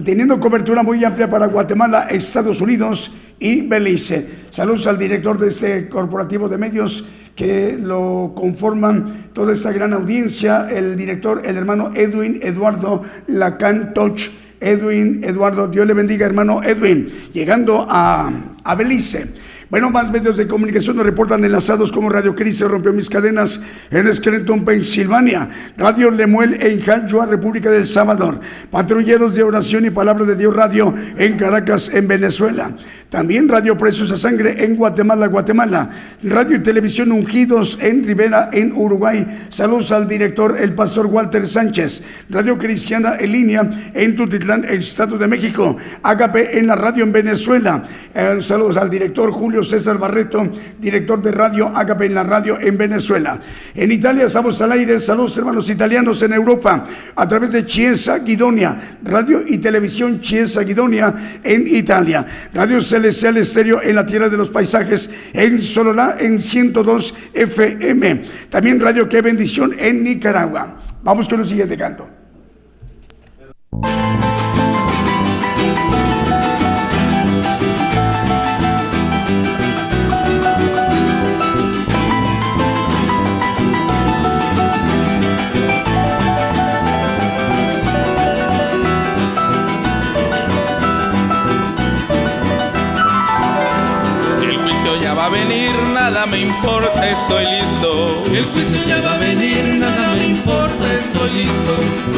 teniendo 0.00 0.40
cobertura 0.40 0.82
muy 0.82 1.04
amplia 1.04 1.28
para 1.28 1.46
Guatemala, 1.46 2.06
Estados 2.10 2.62
Unidos 2.62 3.12
y 3.38 3.66
Belice. 3.66 4.26
Saludos 4.50 4.86
al 4.86 4.98
director 4.98 5.38
de 5.38 5.48
este 5.48 5.88
corporativo 5.88 6.48
de 6.48 6.56
medios 6.56 7.04
que 7.36 7.78
lo 7.78 8.32
conforman 8.34 9.30
toda 9.32 9.52
esta 9.52 9.72
gran 9.72 9.92
audiencia, 9.92 10.68
el 10.70 10.96
director, 10.96 11.42
el 11.44 11.56
hermano 11.56 11.92
Edwin 11.94 12.40
Eduardo 12.42 13.02
Lacan 13.26 13.92
Toch. 13.94 14.18
Edwin 14.62 15.22
Eduardo, 15.24 15.68
Dios 15.68 15.86
le 15.86 15.94
bendiga, 15.94 16.24
hermano 16.24 16.62
Edwin, 16.62 17.12
llegando 17.32 17.86
a, 17.88 18.30
a 18.64 18.74
Belice. 18.74 19.26
Bueno, 19.72 19.88
más 19.88 20.12
medios 20.12 20.36
de 20.36 20.46
comunicación 20.46 20.96
nos 20.98 21.06
reportan 21.06 21.42
enlazados 21.46 21.92
como 21.92 22.10
Radio 22.10 22.34
Cristo 22.34 22.68
rompió 22.68 22.92
mis 22.92 23.08
cadenas 23.08 23.58
en 23.90 24.14
Scranton, 24.14 24.66
Pensilvania, 24.66 25.48
Radio 25.78 26.10
Lemuel 26.10 26.58
en 26.60 26.82
Jaljoa, 26.82 27.24
República 27.24 27.70
del 27.70 27.86
Salvador, 27.86 28.38
Patrulleros 28.70 29.34
de 29.34 29.42
Oración 29.42 29.86
y 29.86 29.90
Palabra 29.90 30.26
de 30.26 30.36
Dios 30.36 30.54
Radio 30.54 30.94
en 31.16 31.38
Caracas, 31.38 31.88
en 31.88 32.06
Venezuela, 32.06 32.76
también 33.12 33.46
Radio 33.46 33.76
Precios 33.76 34.10
a 34.10 34.16
Sangre 34.16 34.64
en 34.64 34.74
Guatemala, 34.74 35.26
Guatemala, 35.26 35.90
Radio 36.22 36.56
y 36.56 36.60
Televisión 36.60 37.12
Ungidos 37.12 37.76
en 37.82 38.02
Rivera, 38.04 38.48
en 38.50 38.72
Uruguay. 38.74 39.46
Saludos 39.50 39.92
al 39.92 40.08
director, 40.08 40.56
el 40.58 40.74
pastor 40.74 41.04
Walter 41.04 41.46
Sánchez, 41.46 42.02
Radio 42.30 42.56
Cristiana 42.56 43.16
en 43.20 43.32
línea 43.32 43.70
en 43.92 44.16
Tutitlán, 44.16 44.64
Estado 44.64 45.18
de 45.18 45.28
México, 45.28 45.76
Agape 46.02 46.58
en 46.58 46.66
la 46.66 46.74
radio 46.74 47.04
en 47.04 47.12
Venezuela. 47.12 47.84
Eh, 48.14 48.38
saludos 48.40 48.78
al 48.78 48.88
director 48.88 49.30
Julio 49.30 49.62
César 49.62 49.98
Barreto, 49.98 50.50
director 50.80 51.20
de 51.20 51.32
radio 51.32 51.68
Agape 51.68 52.06
en 52.06 52.14
la 52.14 52.24
radio 52.24 52.58
en 52.58 52.78
Venezuela. 52.78 53.38
En 53.74 53.92
Italia 53.92 54.24
estamos 54.24 54.58
al 54.62 54.72
aire. 54.72 54.98
Saludos 54.98 55.36
hermanos 55.36 55.68
italianos 55.68 56.22
en 56.22 56.32
Europa 56.32 56.86
a 57.14 57.28
través 57.28 57.52
de 57.52 57.66
Chiesa 57.66 58.20
Guidonia, 58.20 58.96
radio 59.04 59.42
y 59.46 59.58
televisión 59.58 60.18
Chiesa 60.22 60.62
Guidonia 60.62 61.40
en 61.44 61.68
Italia. 61.68 62.26
Radio 62.54 62.80
Celestial 63.10 63.36
Estéreo 63.38 63.82
en 63.82 63.96
la 63.96 64.06
Tierra 64.06 64.28
de 64.28 64.36
los 64.36 64.50
Paisajes 64.50 65.10
en 65.32 65.60
Sololá 65.60 66.16
en 66.20 66.40
102 66.40 67.14
FM. 67.32 68.24
También 68.48 68.78
Radio 68.78 69.08
Qué 69.08 69.22
Bendición 69.22 69.74
en 69.78 70.04
Nicaragua. 70.04 70.82
Vamos 71.02 71.28
con 71.28 71.40
el 71.40 71.46
siguiente 71.46 71.76
canto. 71.76 72.08
Nada 96.12 96.26
me 96.26 96.40
importa, 96.40 97.08
estoy 97.08 97.44
listo. 97.46 98.24
El 98.32 98.44
juicio 98.46 98.82
ya 98.86 99.00
va 99.00 99.14
a 99.14 99.18
venir, 99.18 99.64
nada 99.76 100.14
me 100.14 100.26
importa, 100.26 100.84
estoy 101.04 101.30
listo. 101.30 101.72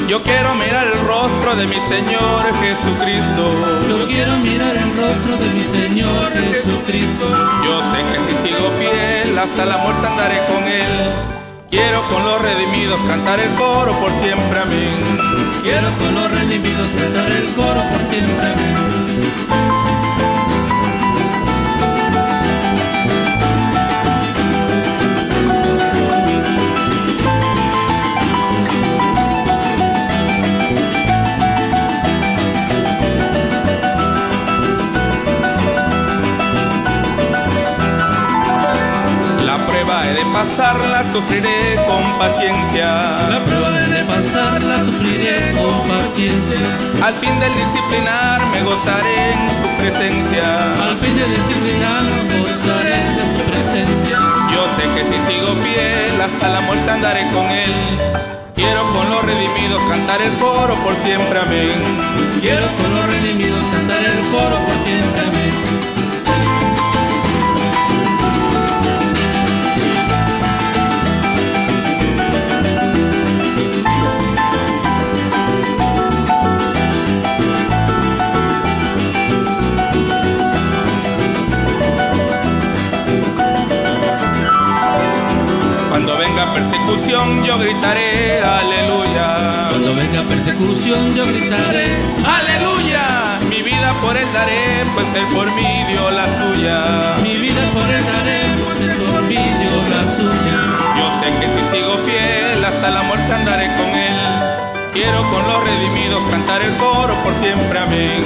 Yo 0.09 0.23
quiero 0.23 0.55
mirar 0.55 0.87
el 0.87 1.07
rostro 1.07 1.55
de 1.55 1.67
mi 1.67 1.81
Señor 1.89 2.43
Jesucristo. 2.61 3.43
Yo 3.89 4.07
quiero 4.09 4.37
mirar 4.39 4.77
el 4.77 4.91
rostro 4.97 5.37
de 5.37 5.49
mi 5.55 5.65
Señor 5.79 6.33
Jesucristo. 6.33 7.27
Yo 7.65 7.83
sé 7.93 7.99
que 8.11 8.19
si 8.27 8.49
sigo 8.49 8.71
fiel, 8.79 9.39
hasta 9.39 9.65
la 9.65 9.79
muerte 9.79 10.07
andaré 10.07 10.39
con 10.47 10.65
Él. 10.65 11.13
Quiero 11.71 12.03
con 12.09 12.25
los 12.25 12.43
redimidos 12.43 13.01
cantar 13.07 13.39
el 13.39 13.55
coro 13.55 13.93
por 14.01 14.11
siempre, 14.23 14.59
amén. 14.59 15.63
Quiero 15.63 15.89
con 15.99 16.15
los 16.15 16.31
redimidos 16.31 16.89
cantar 16.99 17.31
el 17.31 17.55
coro 17.55 17.83
por 17.91 18.03
siempre, 18.11 18.47
amén. 18.53 19.84
Pasarla 40.45 41.03
sufriré 41.11 41.77
con 41.89 42.03
paciencia. 42.19 42.87
La 43.31 43.41
prueba 43.45 43.71
de 43.71 44.05
pasarla 44.05 44.85
sufriré 44.85 45.53
con 45.57 45.81
paciencia. 45.89 46.61
Al 47.03 47.15
fin 47.15 47.41
del 47.41 47.55
disciplinar 47.55 48.45
me 48.53 48.63
gozaré 48.63 49.33
en 49.33 49.49
su 49.57 49.67
presencia. 49.81 50.45
Al 50.85 50.97
fin 50.99 51.17
del 51.17 51.31
disciplinar 51.31 52.05
gozaré 52.45 52.99
de 53.19 53.25
su 53.33 53.41
presencia. 53.51 54.19
Yo 54.53 54.63
sé 54.77 54.85
que 54.95 55.03
si 55.09 55.17
sigo 55.27 55.55
fiel 55.65 56.21
hasta 56.21 56.49
la 56.51 56.61
muerte 56.61 56.91
andaré 56.91 57.23
con 57.33 57.47
él. 57.47 57.75
Quiero 58.55 58.83
con 58.93 59.09
los 59.11 59.23
redimidos 59.25 59.83
cantar 59.89 60.21
el 60.21 60.35
coro 60.35 60.75
por 60.85 60.95
siempre, 60.97 61.39
amén. 61.39 61.81
Quiero 62.43 62.67
con 62.81 62.95
los 62.95 63.07
redimidos 63.07 63.65
cantar 63.73 64.05
el 64.05 64.21
coro 64.31 64.57
por 64.67 64.77
siempre, 64.85 65.21
amén. 65.27 65.74
Persecución 86.55 87.45
yo 87.45 87.59
gritaré 87.59 88.41
aleluya. 88.41 89.69
Cuando 89.71 89.95
venga 89.95 90.23
persecución 90.23 91.15
yo 91.15 91.27
gritaré 91.27 91.89
aleluya. 92.25 93.39
Mi 93.51 93.63
vida 93.63 93.93
por 94.01 94.17
él 94.17 94.29
daré, 94.33 94.85
pues 94.95 95.07
él 95.15 95.27
por 95.35 95.53
mí 95.55 95.85
dio 95.89 96.11
la 96.11 96.27
suya. 96.39 97.17
Mi 97.23 97.37
vida 97.37 97.63
por 97.73 97.89
él 97.91 98.05
daré, 98.05 98.41
pues 98.65 98.81
él 98.81 98.97
por 99.11 99.23
mí 99.23 99.35
dio 99.35 99.77
la 99.95 100.03
suya. 100.17 100.59
Yo 100.99 101.07
sé 101.21 101.27
que 101.41 101.47
si 101.53 101.77
sigo 101.77 101.99
fiel 102.07 102.65
hasta 102.65 102.91
la 102.91 103.03
muerte 103.03 103.33
andaré 103.33 103.67
con 103.77 103.89
él. 103.89 104.19
Quiero 104.93 105.29
con 105.31 105.43
los 105.49 105.65
redimidos 105.65 106.23
cantar 106.31 106.63
el 106.63 106.77
coro 106.77 107.15
por 107.25 107.35
siempre, 107.43 107.79
amén. 107.79 108.23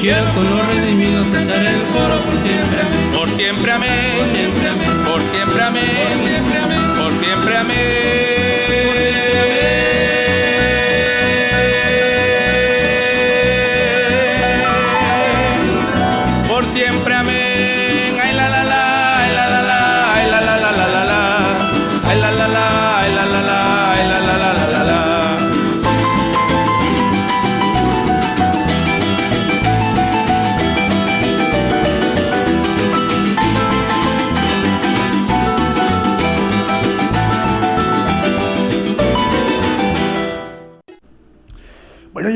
Quiero 0.00 0.24
con 0.34 0.48
los 0.48 0.66
redimidos 0.66 1.26
cantar 1.26 1.66
el 1.66 1.82
coro 1.92 2.16
por 2.24 2.34
siempre, 2.42 2.80
amén. 2.80 3.10
Por 3.12 3.28
siempre, 3.30 3.72
amén. 3.72 4.16
Por 4.16 4.26
siempre, 4.34 4.68
amén. 4.68 5.04
Por 5.04 5.22
siempre, 5.22 5.62
amén. 5.62 5.84
Por 5.84 6.28
siempre, 6.28 6.58
amén. 6.58 6.75
Siempre, 7.26 7.56
amén. 7.56 7.86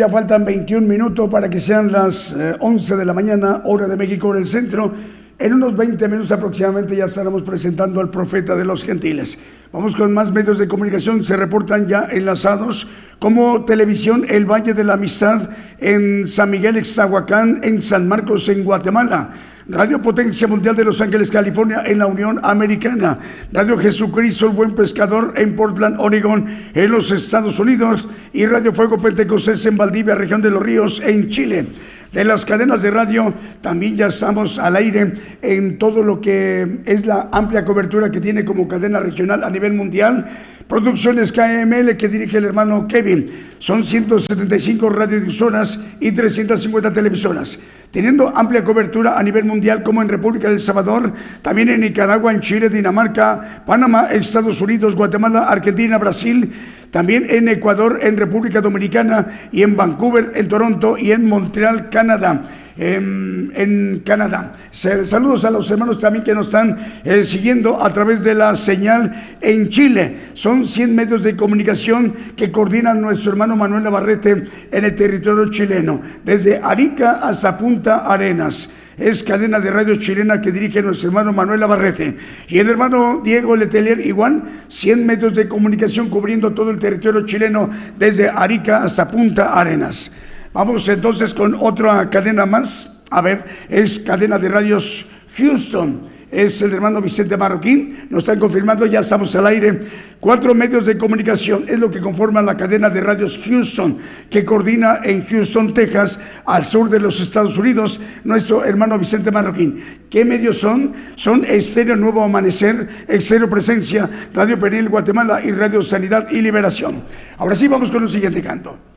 Ya 0.00 0.08
faltan 0.08 0.46
21 0.46 0.86
minutos 0.88 1.28
para 1.28 1.50
que 1.50 1.60
sean 1.60 1.92
las 1.92 2.34
11 2.58 2.94
eh, 2.94 2.96
de 2.96 3.04
la 3.04 3.12
mañana, 3.12 3.60
hora 3.66 3.86
de 3.86 3.98
México 3.98 4.32
en 4.32 4.40
el 4.40 4.46
centro. 4.46 4.94
En 5.38 5.52
unos 5.52 5.76
20 5.76 6.08
minutos 6.08 6.32
aproximadamente 6.32 6.96
ya 6.96 7.04
estaremos 7.04 7.42
presentando 7.42 8.00
al 8.00 8.08
profeta 8.08 8.56
de 8.56 8.64
los 8.64 8.82
gentiles. 8.82 9.38
Vamos 9.70 9.94
con 9.94 10.14
más 10.14 10.32
medios 10.32 10.56
de 10.56 10.68
comunicación, 10.68 11.22
se 11.22 11.36
reportan 11.36 11.86
ya 11.86 12.08
enlazados 12.10 12.88
como 13.18 13.66
Televisión 13.66 14.24
El 14.26 14.46
Valle 14.46 14.72
de 14.72 14.84
la 14.84 14.94
Amistad 14.94 15.50
en 15.78 16.26
San 16.26 16.48
Miguel 16.48 16.78
Exahuacán, 16.78 17.60
en 17.62 17.82
San 17.82 18.08
Marcos, 18.08 18.48
en 18.48 18.64
Guatemala. 18.64 19.32
Radio 19.70 20.02
Potencia 20.02 20.48
Mundial 20.48 20.74
de 20.74 20.84
Los 20.84 21.00
Ángeles, 21.00 21.30
California, 21.30 21.84
en 21.86 21.98
la 21.98 22.06
Unión 22.06 22.40
Americana. 22.42 23.18
Radio 23.52 23.78
Jesucristo, 23.78 24.46
el 24.46 24.52
Buen 24.52 24.74
Pescador, 24.74 25.34
en 25.36 25.54
Portland, 25.54 25.96
Oregon, 26.00 26.46
en 26.74 26.90
los 26.90 27.12
Estados 27.12 27.58
Unidos. 27.60 28.08
Y 28.32 28.46
Radio 28.46 28.72
Fuego 28.74 28.98
Pentecostés 28.98 29.64
en 29.66 29.76
Valdivia, 29.76 30.16
región 30.16 30.42
de 30.42 30.50
los 30.50 30.62
Ríos, 30.62 31.00
en 31.04 31.28
Chile. 31.28 31.66
De 32.12 32.24
las 32.24 32.44
cadenas 32.44 32.82
de 32.82 32.90
radio, 32.90 33.32
también 33.60 33.96
ya 33.96 34.08
estamos 34.08 34.58
al 34.58 34.74
aire 34.74 35.12
en 35.42 35.78
todo 35.78 36.02
lo 36.02 36.20
que 36.20 36.80
es 36.84 37.06
la 37.06 37.28
amplia 37.30 37.64
cobertura 37.64 38.10
que 38.10 38.20
tiene 38.20 38.44
como 38.44 38.66
cadena 38.66 38.98
regional 38.98 39.44
a 39.44 39.50
nivel 39.50 39.74
mundial 39.74 40.26
Producciones 40.70 41.32
KML 41.32 41.96
que 41.96 42.06
dirige 42.06 42.38
el 42.38 42.44
hermano 42.44 42.86
Kevin. 42.86 43.28
Son 43.58 43.84
175 43.84 44.88
radiodifusoras 44.88 45.80
y 45.98 46.12
350 46.12 46.92
televisoras, 46.92 47.58
teniendo 47.90 48.28
amplia 48.28 48.62
cobertura 48.62 49.18
a 49.18 49.22
nivel 49.24 49.46
mundial 49.46 49.82
como 49.82 50.00
en 50.00 50.08
República 50.08 50.48
del 50.48 50.60
Salvador, 50.60 51.12
también 51.42 51.70
en 51.70 51.80
Nicaragua, 51.80 52.32
en 52.32 52.38
Chile, 52.38 52.68
Dinamarca, 52.68 53.64
Panamá, 53.66 54.10
Estados 54.12 54.60
Unidos, 54.60 54.94
Guatemala, 54.94 55.48
Argentina, 55.48 55.98
Brasil, 55.98 56.52
también 56.90 57.26
en 57.28 57.48
Ecuador, 57.48 58.00
en 58.02 58.16
República 58.16 58.60
Dominicana 58.60 59.26
y 59.52 59.62
en 59.62 59.76
Vancouver, 59.76 60.32
en 60.34 60.48
Toronto 60.48 60.98
y 60.98 61.12
en 61.12 61.26
Montreal, 61.26 61.88
Canadá 61.90 62.42
en, 62.80 64.02
Canadá. 64.04 64.52
Saludos 64.70 65.44
a 65.44 65.50
los 65.50 65.70
hermanos 65.70 65.98
también 65.98 66.24
que 66.24 66.34
nos 66.34 66.46
están 66.46 66.78
eh, 67.04 67.24
siguiendo 67.24 67.82
a 67.82 67.92
través 67.92 68.24
de 68.24 68.34
la 68.34 68.54
señal 68.54 69.36
en 69.40 69.68
Chile. 69.68 70.16
Son 70.32 70.66
100 70.66 70.94
medios 70.94 71.22
de 71.22 71.36
comunicación 71.36 72.14
que 72.36 72.50
coordinan 72.50 73.00
nuestro 73.00 73.32
hermano 73.32 73.56
Manuel 73.56 73.84
Navarrete 73.84 74.44
en 74.72 74.84
el 74.84 74.94
territorio 74.94 75.50
chileno, 75.50 76.00
desde 76.24 76.58
Arica 76.58 77.20
hasta 77.22 77.58
Punta 77.58 77.98
Arenas 77.98 78.70
es 79.00 79.24
cadena 79.24 79.58
de 79.58 79.70
radio 79.70 79.96
chilena 79.96 80.42
que 80.42 80.52
dirige 80.52 80.82
nuestro 80.82 81.08
hermano 81.08 81.32
Manuel 81.32 81.60
Navarrete. 81.60 82.16
Y 82.48 82.58
el 82.58 82.68
hermano 82.68 83.22
Diego 83.24 83.56
Letelier, 83.56 83.98
igual, 84.06 84.42
100 84.68 85.06
medios 85.06 85.34
de 85.34 85.48
comunicación 85.48 86.10
cubriendo 86.10 86.52
todo 86.52 86.70
el 86.70 86.78
territorio 86.78 87.24
chileno, 87.24 87.70
desde 87.98 88.28
Arica 88.28 88.82
hasta 88.82 89.10
Punta 89.10 89.58
Arenas. 89.58 90.12
Vamos 90.52 90.86
entonces 90.88 91.32
con 91.32 91.56
otra 91.58 92.10
cadena 92.10 92.44
más. 92.44 93.02
A 93.10 93.22
ver, 93.22 93.44
es 93.70 93.98
cadena 94.00 94.38
de 94.38 94.48
radios 94.50 95.06
Houston. 95.36 96.02
Es 96.30 96.62
el 96.62 96.72
hermano 96.72 97.02
Vicente 97.02 97.36
Marroquín. 97.36 98.06
Nos 98.08 98.24
están 98.24 98.38
confirmando, 98.38 98.86
ya 98.86 99.00
estamos 99.00 99.34
al 99.34 99.46
aire. 99.46 99.80
Cuatro 100.20 100.54
medios 100.54 100.86
de 100.86 100.96
comunicación 100.96 101.64
es 101.66 101.78
lo 101.78 101.90
que 101.90 102.00
conforman 102.00 102.46
la 102.46 102.56
cadena 102.56 102.90
de 102.90 103.00
radios 103.00 103.40
Houston, 103.44 103.98
que 104.28 104.44
coordina 104.44 105.00
en 105.02 105.24
Houston, 105.24 105.74
Texas, 105.74 106.20
al 106.44 106.62
sur 106.62 106.88
de 106.90 107.00
los 107.00 107.20
Estados 107.20 107.56
Unidos, 107.58 108.00
nuestro 108.24 108.64
hermano 108.64 108.98
Vicente 108.98 109.30
Marroquín. 109.30 109.82
¿Qué 110.08 110.24
medios 110.24 110.58
son? 110.58 110.92
Son 111.16 111.44
Estéreo 111.44 111.96
Nuevo 111.96 112.22
Amanecer, 112.22 113.06
Estéreo 113.08 113.48
Presencia, 113.48 114.08
Radio 114.34 114.58
Peril 114.58 114.88
Guatemala 114.88 115.40
y 115.42 115.50
Radio 115.52 115.82
Sanidad 115.82 116.30
y 116.30 116.42
Liberación. 116.42 117.02
Ahora 117.38 117.54
sí, 117.54 117.66
vamos 117.66 117.90
con 117.90 118.02
el 118.02 118.08
siguiente 118.08 118.42
canto. 118.42 118.89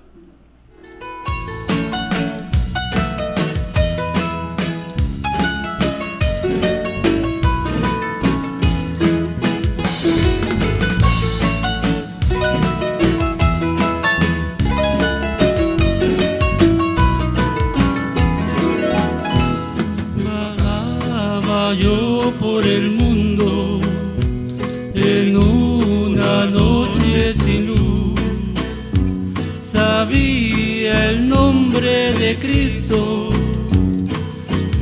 yo 21.74 22.34
por 22.40 22.66
el 22.66 22.92
mundo 22.92 23.80
en 24.94 25.36
una 25.36 26.46
noche 26.46 27.34
sin 27.46 27.68
luz. 27.68 28.20
Sabía 29.72 31.10
el 31.10 31.28
nombre 31.28 32.14
de 32.14 32.38
Cristo, 32.38 33.30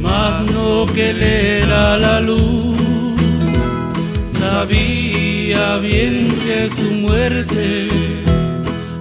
mas 0.02 0.52
no 0.52 0.86
que 0.94 1.14
le 1.14 1.60
era 1.60 1.98
la 1.98 2.20
luz. 2.20 2.78
Sabía 4.40 5.78
bien 5.78 6.28
que 6.44 6.70
su 6.76 6.92
muerte 6.92 7.88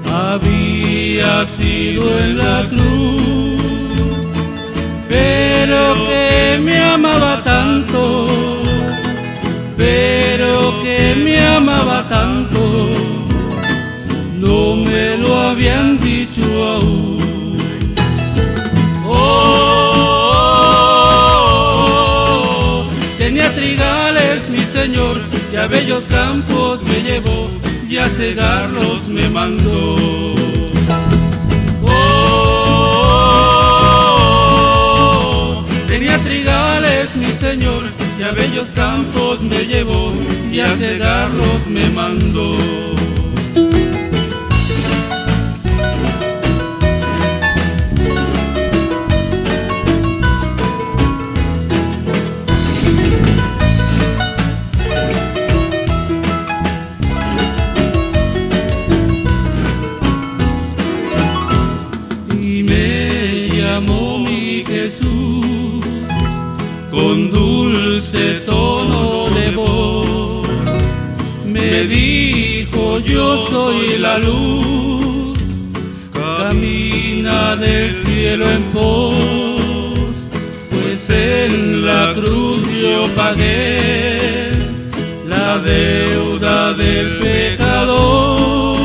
había 0.06 1.46
sido 1.58 2.18
en 2.18 2.38
la 2.38 2.68
cruz 2.68 3.59
pero 5.10 5.94
que 6.06 6.60
me 6.62 6.78
amaba 6.78 7.42
tanto, 7.42 8.26
pero 9.76 10.80
que 10.84 11.16
me 11.16 11.44
amaba 11.44 12.08
tanto 12.08 12.90
no 14.38 14.76
me 14.76 15.18
lo 15.18 15.36
habían 15.36 15.98
dicho 15.98 16.42
aún. 16.64 17.58
Oh, 19.04 19.34
tenía 23.18 23.52
trigales 23.52 24.48
mi 24.48 24.60
señor, 24.60 25.20
y 25.52 25.56
a 25.56 25.66
bellos 25.66 26.04
campos 26.08 26.84
me 26.84 27.02
llevó, 27.02 27.50
y 27.88 27.96
a 27.98 28.06
cegarlos 28.06 29.08
me 29.08 29.28
mandó. 29.28 29.96
Oh, 31.82 32.69
trigales 36.90 37.16
mi 37.16 37.26
señor, 37.26 37.82
y 38.18 38.22
a 38.22 38.32
bellos 38.32 38.68
campos 38.74 39.40
me 39.40 39.64
llevó, 39.66 40.12
y 40.50 40.60
a 40.60 40.68
cegarlos 40.68 41.66
me 41.66 41.88
mandó. 41.90 42.56
Yo 73.04 73.38
soy 73.46 73.98
la 73.98 74.18
luz, 74.18 75.38
camina 76.12 77.56
del 77.56 77.96
cielo 78.04 78.48
en 78.50 78.62
pos, 78.72 79.14
pues 80.70 81.10
en 81.10 81.86
la 81.86 82.12
cruz 82.14 82.62
yo 82.72 83.04
pagué 83.14 84.50
la 85.28 85.58
deuda 85.58 86.72
del 86.74 87.18
pecador. 87.18 88.80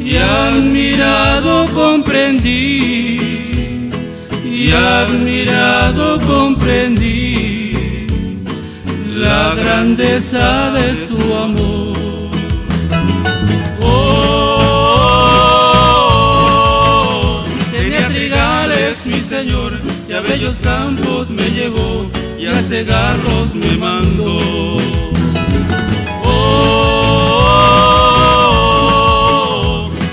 Y 0.00 0.16
admirado 0.16 1.66
comprendí, 1.74 3.20
y 4.44 4.70
admirado 4.70 6.18
comprendí 6.20 8.06
la 9.14 9.54
grandeza 9.54 10.70
de 10.70 11.06
su 11.06 11.34
amor. 11.34 11.87
Y 20.38 20.44
a 20.44 20.44
bellos 20.44 20.60
campos 20.60 21.30
me 21.30 21.50
llevó, 21.50 22.06
y 22.38 22.46
a 22.46 22.54
cegarlos 22.62 23.54
me 23.54 23.76
mandó. 23.76 24.76
Oh, 26.24 27.10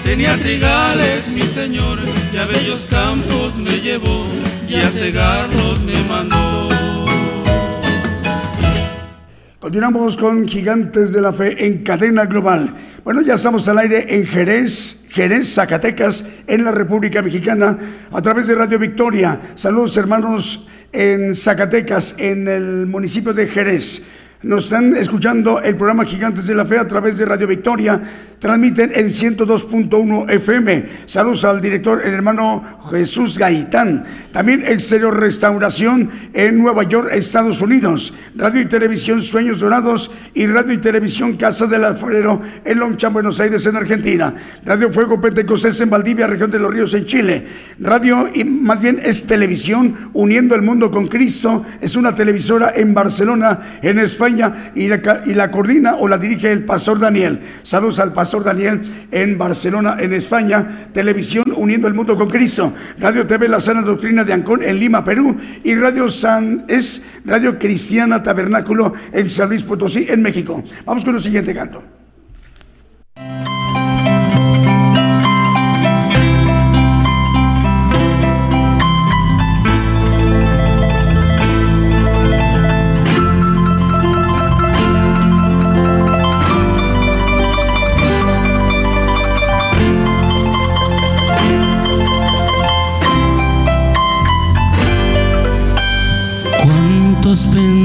tenía 0.03 0.35
trigales 0.37 1.27
mi 1.27 1.41
señor, 1.41 1.99
y 2.33 2.37
a 2.37 2.45
bellos 2.45 2.87
campos 2.89 3.55
me 3.57 3.79
llevó, 3.79 4.25
y 4.67 4.77
a 4.77 4.89
cegarlos 4.89 5.81
me 5.81 5.93
mandó. 6.09 6.69
Continuamos 9.59 10.17
con 10.17 10.47
Gigantes 10.47 11.13
de 11.13 11.21
la 11.21 11.33
Fe 11.33 11.67
en 11.67 11.83
cadena 11.83 12.25
global. 12.25 12.73
Bueno, 13.03 13.21
ya 13.21 13.35
estamos 13.35 13.67
al 13.67 13.77
aire 13.77 14.15
en 14.15 14.25
Jerez, 14.25 15.04
Jerez, 15.15 15.53
Zacatecas, 15.53 16.25
en 16.45 16.65
la 16.65 16.71
República 16.71 17.21
Mexicana, 17.21 17.77
a 18.11 18.21
través 18.21 18.47
de 18.47 18.55
Radio 18.55 18.77
Victoria. 18.77 19.39
Saludos 19.55 19.95
hermanos 19.95 20.67
en 20.91 21.33
Zacatecas, 21.33 22.15
en 22.17 22.49
el 22.49 22.85
municipio 22.85 23.33
de 23.33 23.47
Jerez. 23.47 24.01
Nos 24.41 24.65
están 24.65 24.93
escuchando 24.93 25.61
el 25.61 25.77
programa 25.77 26.03
Gigantes 26.03 26.47
de 26.47 26.53
la 26.53 26.65
Fe 26.65 26.79
a 26.79 26.87
través 26.89 27.17
de 27.17 27.23
Radio 27.23 27.47
Victoria. 27.47 28.01
Transmiten 28.39 28.91
en 28.93 29.07
102.1 29.07 30.29
FM. 30.29 30.85
Saludos 31.05 31.45
al 31.45 31.61
director, 31.61 32.01
el 32.05 32.13
hermano 32.13 32.79
Jesús 32.91 33.37
Gaitán. 33.37 34.03
También 34.31 34.65
Exterior 34.65 35.17
Restauración 35.17 36.11
en 36.33 36.61
Nueva 36.61 36.83
York, 36.83 37.09
Estados 37.13 37.61
Unidos. 37.61 38.13
Radio 38.35 38.61
y 38.61 38.65
Televisión 38.65 39.23
Sueños 39.23 39.59
Dorados 39.59 40.11
y 40.33 40.47
Radio 40.47 40.73
y 40.73 40.79
Televisión 40.79 41.37
Casa 41.37 41.65
del 41.65 41.85
Alfarero 41.85 42.41
en 42.65 42.77
Longchamp, 42.77 43.13
Buenos 43.13 43.39
Aires, 43.39 43.65
en 43.65 43.77
Argentina. 43.77 44.35
Radio 44.65 44.91
Fuego 44.91 45.19
Pentecostés 45.19 45.79
en 45.79 45.89
Valdivia, 45.89 46.27
región 46.27 46.51
de 46.51 46.59
los 46.59 46.73
Ríos, 46.73 46.93
en 46.93 47.05
Chile. 47.05 47.47
Radio, 47.79 48.29
y 48.33 48.43
más 48.43 48.81
bien 48.81 49.01
es 49.03 49.25
televisión, 49.25 50.09
uniendo 50.13 50.55
el 50.55 50.61
mundo 50.61 50.91
con 50.91 51.07
Cristo. 51.07 51.65
Es 51.79 51.95
una 51.95 52.13
televisora 52.13 52.73
en 52.75 52.93
Barcelona, 52.93 53.79
en 53.81 53.97
España, 53.99 54.71
y 54.75 54.89
la, 54.89 55.23
y 55.25 55.33
la 55.33 55.49
coordina 55.49 55.95
o 55.95 56.07
la 56.07 56.17
dirige 56.17 56.51
el 56.51 56.65
Pastor 56.65 56.99
Daniel. 56.99 57.39
Saludos 57.63 57.99
al 57.99 58.11
Pastor 58.11 58.24
Daniel 58.43 59.07
en 59.11 59.37
Barcelona, 59.37 59.97
en 59.99 60.13
España. 60.13 60.89
Televisión, 60.91 61.45
uniendo 61.55 61.87
el 61.87 61.93
mundo 61.93 62.17
con 62.17 62.29
Cristo. 62.29 62.73
Radio 62.99 63.25
TV 63.25 63.47
La 63.47 63.59
Sana 63.59 63.81
Doctrina 63.81 64.23
de 64.23 64.33
Ancón 64.33 64.63
en 64.63 64.79
Lima, 64.79 65.03
Perú. 65.03 65.37
Y 65.63 65.75
Radio 65.75 66.09
San 66.09 66.65
es 66.67 67.03
Radio 67.25 67.57
Cristiana 67.57 68.21
Tabernáculo 68.21 68.93
en 69.11 69.29
San 69.29 69.49
Luis 69.49 69.63
Potosí, 69.63 70.05
en 70.09 70.21
México. 70.21 70.63
Vamos 70.85 71.05
con 71.05 71.15
el 71.15 71.21
siguiente 71.21 71.53
canto. 71.53 71.83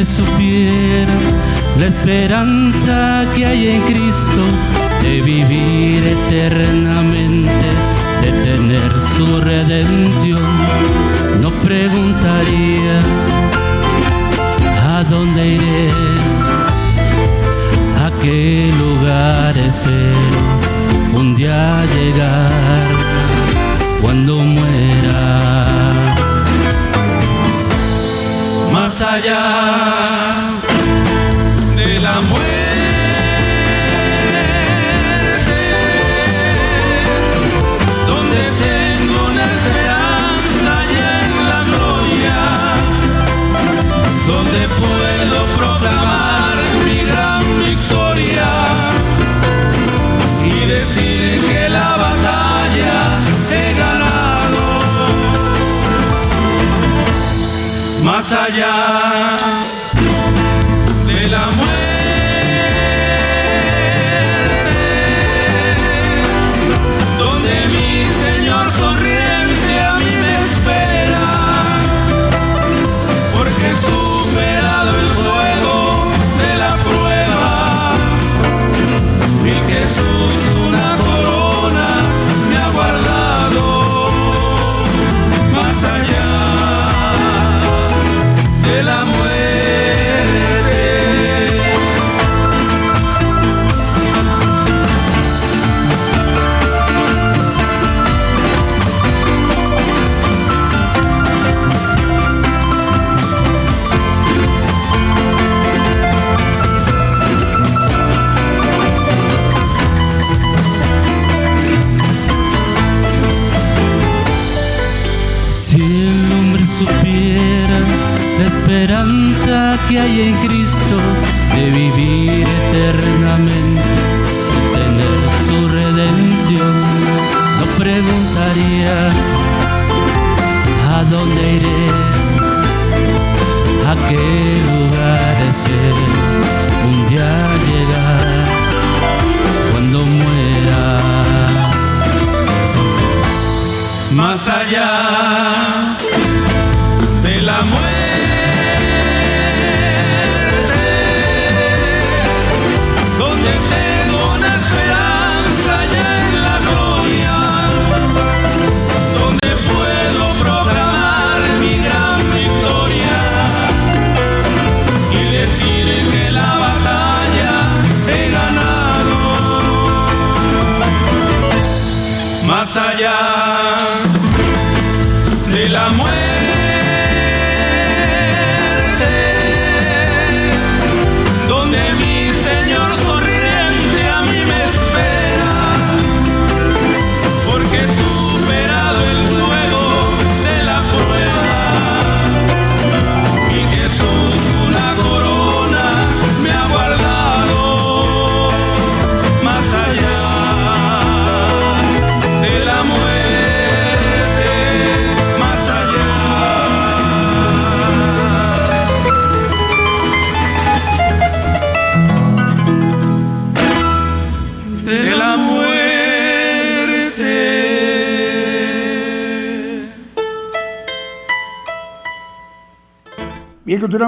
El 0.00 0.06
hombre 0.06 0.06
supiera 0.06 1.14
la 1.78 1.86
esperanza 1.86 3.24
que 3.34 3.46
hay 3.46 3.68
en 3.68 3.82
Cristo 3.82 4.42
de 5.02 5.20
vivir 5.20 6.04
eternamente, 6.06 7.66
de 8.22 8.32
tener 8.42 8.92
su 9.16 9.40
redención, 9.40 10.42
no 11.42 11.50
preguntaría 11.62 13.00
a 14.96 15.04
dónde 15.04 15.46
iré, 15.54 15.88
a 17.96 18.10
qué 18.22 18.72
lugar 18.78 19.56
espero 19.56 20.60
un 21.14 21.34
día 21.34 21.84
llegar 21.96 22.86
cuando 24.00 24.39
allá. 29.02 30.60
De 31.76 31.98
la 32.00 32.20
muerte, 32.22 32.49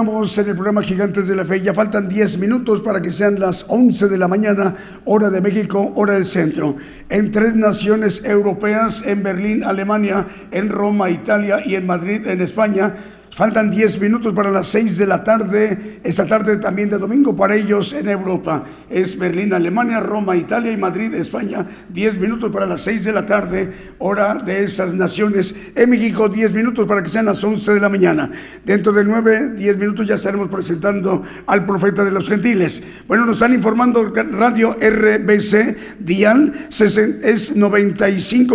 en 0.03 0.49
el 0.49 0.55
programa 0.55 0.83
Gigantes 0.83 1.29
de 1.29 1.35
la 1.35 1.45
Fe. 1.45 1.61
Ya 1.61 1.73
faltan 1.73 2.09
10 2.09 2.37
minutos 2.39 2.81
para 2.81 3.01
que 3.01 3.09
sean 3.09 3.39
las 3.39 3.65
11 3.69 4.09
de 4.09 4.17
la 4.17 4.27
mañana, 4.27 4.75
hora 5.05 5.29
de 5.29 5.39
México, 5.39 5.93
hora 5.95 6.15
del 6.15 6.25
centro. 6.25 6.75
En 7.07 7.31
tres 7.31 7.55
naciones 7.55 8.21
europeas, 8.25 9.01
en 9.05 9.23
Berlín, 9.23 9.63
Alemania, 9.63 10.27
en 10.51 10.67
Roma, 10.67 11.09
Italia 11.09 11.61
y 11.65 11.75
en 11.75 11.85
Madrid, 11.85 12.27
en 12.27 12.41
España, 12.41 12.95
Faltan 13.35 13.71
10 13.71 13.99
minutos 13.99 14.31
para 14.31 14.51
las 14.51 14.67
6 14.67 14.95
de 14.95 15.07
la 15.07 15.23
tarde, 15.23 16.01
esta 16.03 16.27
tarde 16.27 16.57
también 16.57 16.87
de 16.87 16.99
domingo 16.99 17.35
para 17.35 17.55
ellos 17.55 17.91
en 17.93 18.07
Europa. 18.07 18.63
Es 18.93 19.17
Berlín, 19.17 19.53
Alemania, 19.53 19.99
Roma, 19.99 20.35
Italia 20.35 20.71
y 20.71 20.77
Madrid, 20.77 21.13
España. 21.15 21.67
10 21.89 22.19
minutos 22.19 22.51
para 22.51 22.65
las 22.65 22.81
6 22.81 23.03
de 23.03 23.11
la 23.11 23.25
tarde, 23.25 23.73
hora 23.97 24.35
de 24.35 24.63
esas 24.63 24.93
naciones. 24.93 25.55
En 25.75 25.89
México, 25.89 26.29
10 26.29 26.53
minutos 26.53 26.87
para 26.87 27.01
que 27.01 27.09
sean 27.09 27.25
las 27.25 27.43
11 27.43 27.73
de 27.73 27.79
la 27.79 27.89
mañana. 27.89 28.31
Dentro 28.63 28.93
de 28.93 29.03
9, 29.03 29.53
10 29.57 29.77
minutos 29.77 30.07
ya 30.07 30.15
estaremos 30.15 30.49
presentando 30.49 31.23
al 31.47 31.65
profeta 31.65 32.03
de 32.03 32.11
los 32.11 32.29
gentiles. 32.29 32.83
Bueno, 33.07 33.25
nos 33.25 33.37
están 33.37 33.53
informando 33.53 34.13
Radio 34.13 34.77
RBC, 34.79 35.97
Dial, 35.99 36.53
es 36.69 37.55
95. 37.55 38.53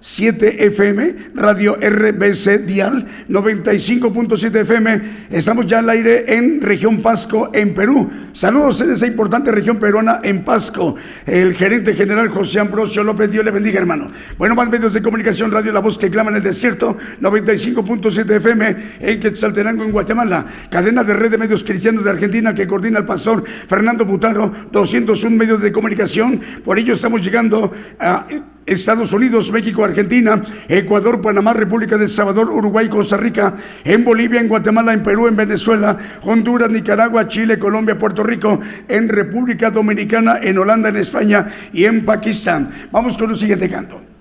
7 0.00 0.66
FM, 0.66 1.16
Radio 1.34 1.74
RBC 1.74 2.64
Dial 2.64 3.04
95.7 3.28 4.60
FM. 4.60 5.02
Estamos 5.30 5.66
ya 5.66 5.80
al 5.80 5.90
aire 5.90 6.36
en 6.36 6.62
región 6.62 7.02
Pasco, 7.02 7.50
en 7.52 7.74
Perú. 7.74 8.08
Saludos 8.32 8.80
en 8.82 8.92
esa 8.92 9.06
importante 9.06 9.35
región 9.44 9.78
peruana 9.78 10.20
en 10.22 10.44
Pasco. 10.44 10.96
El 11.26 11.54
gerente 11.54 11.94
general 11.94 12.28
José 12.28 12.60
Ambrosio 12.60 13.04
López, 13.04 13.30
Dios 13.30 13.44
le 13.44 13.50
bendiga, 13.50 13.78
hermano. 13.78 14.08
Bueno, 14.38 14.54
más 14.54 14.68
medios 14.68 14.92
de 14.94 15.02
comunicación, 15.02 15.50
Radio 15.50 15.72
La 15.72 15.80
Voz 15.80 15.98
que 15.98 16.10
clama 16.10 16.30
en 16.30 16.36
el 16.36 16.42
desierto, 16.42 16.96
95.7 17.20 18.36
FM 18.36 18.76
en 19.00 19.20
Quetzaltenango, 19.20 19.84
en 19.84 19.92
Guatemala. 19.92 20.46
Cadena 20.70 21.04
de 21.04 21.14
red 21.14 21.30
de 21.30 21.38
medios 21.38 21.62
cristianos 21.62 22.04
de 22.04 22.10
Argentina 22.10 22.54
que 22.54 22.66
coordina 22.66 22.98
el 22.98 23.04
pastor 23.04 23.44
Fernando 23.66 24.04
Butaro, 24.04 24.52
201 24.72 25.36
medios 25.36 25.60
de 25.60 25.72
comunicación. 25.72 26.40
Por 26.64 26.78
ello 26.78 26.94
estamos 26.94 27.22
llegando 27.22 27.72
a 27.98 28.26
Estados 28.66 29.12
Unidos, 29.12 29.52
México, 29.52 29.84
Argentina, 29.84 30.42
Ecuador, 30.68 31.20
Panamá, 31.20 31.52
República 31.52 31.96
de 31.96 32.08
Salvador, 32.08 32.50
Uruguay, 32.50 32.88
Costa 32.88 33.16
Rica, 33.16 33.54
en 33.84 34.04
Bolivia, 34.04 34.40
en 34.40 34.48
Guatemala, 34.48 34.92
en 34.92 35.02
Perú, 35.02 35.28
en 35.28 35.36
Venezuela, 35.36 35.96
Honduras, 36.22 36.68
Nicaragua, 36.68 37.28
Chile, 37.28 37.58
Colombia, 37.58 37.96
Puerto 37.96 38.24
Rico, 38.24 38.60
en 38.88 39.08
República 39.08 39.70
Dominicana, 39.70 40.40
en 40.42 40.58
Holanda, 40.58 40.88
en 40.88 40.96
España 40.96 41.46
y 41.72 41.84
en 41.84 42.04
Pakistán. 42.04 42.70
Vamos 42.90 43.16
con 43.16 43.30
el 43.30 43.36
siguiente 43.36 43.68
canto. 43.68 44.15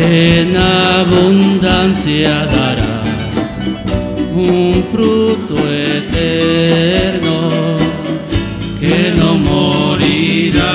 En 0.00 0.56
abundancia 0.56 2.46
dará 2.46 3.02
un 4.32 4.84
fruto 4.92 5.56
eterno 5.68 7.50
que 8.78 9.12
no 9.18 9.34
morirá. 9.38 10.68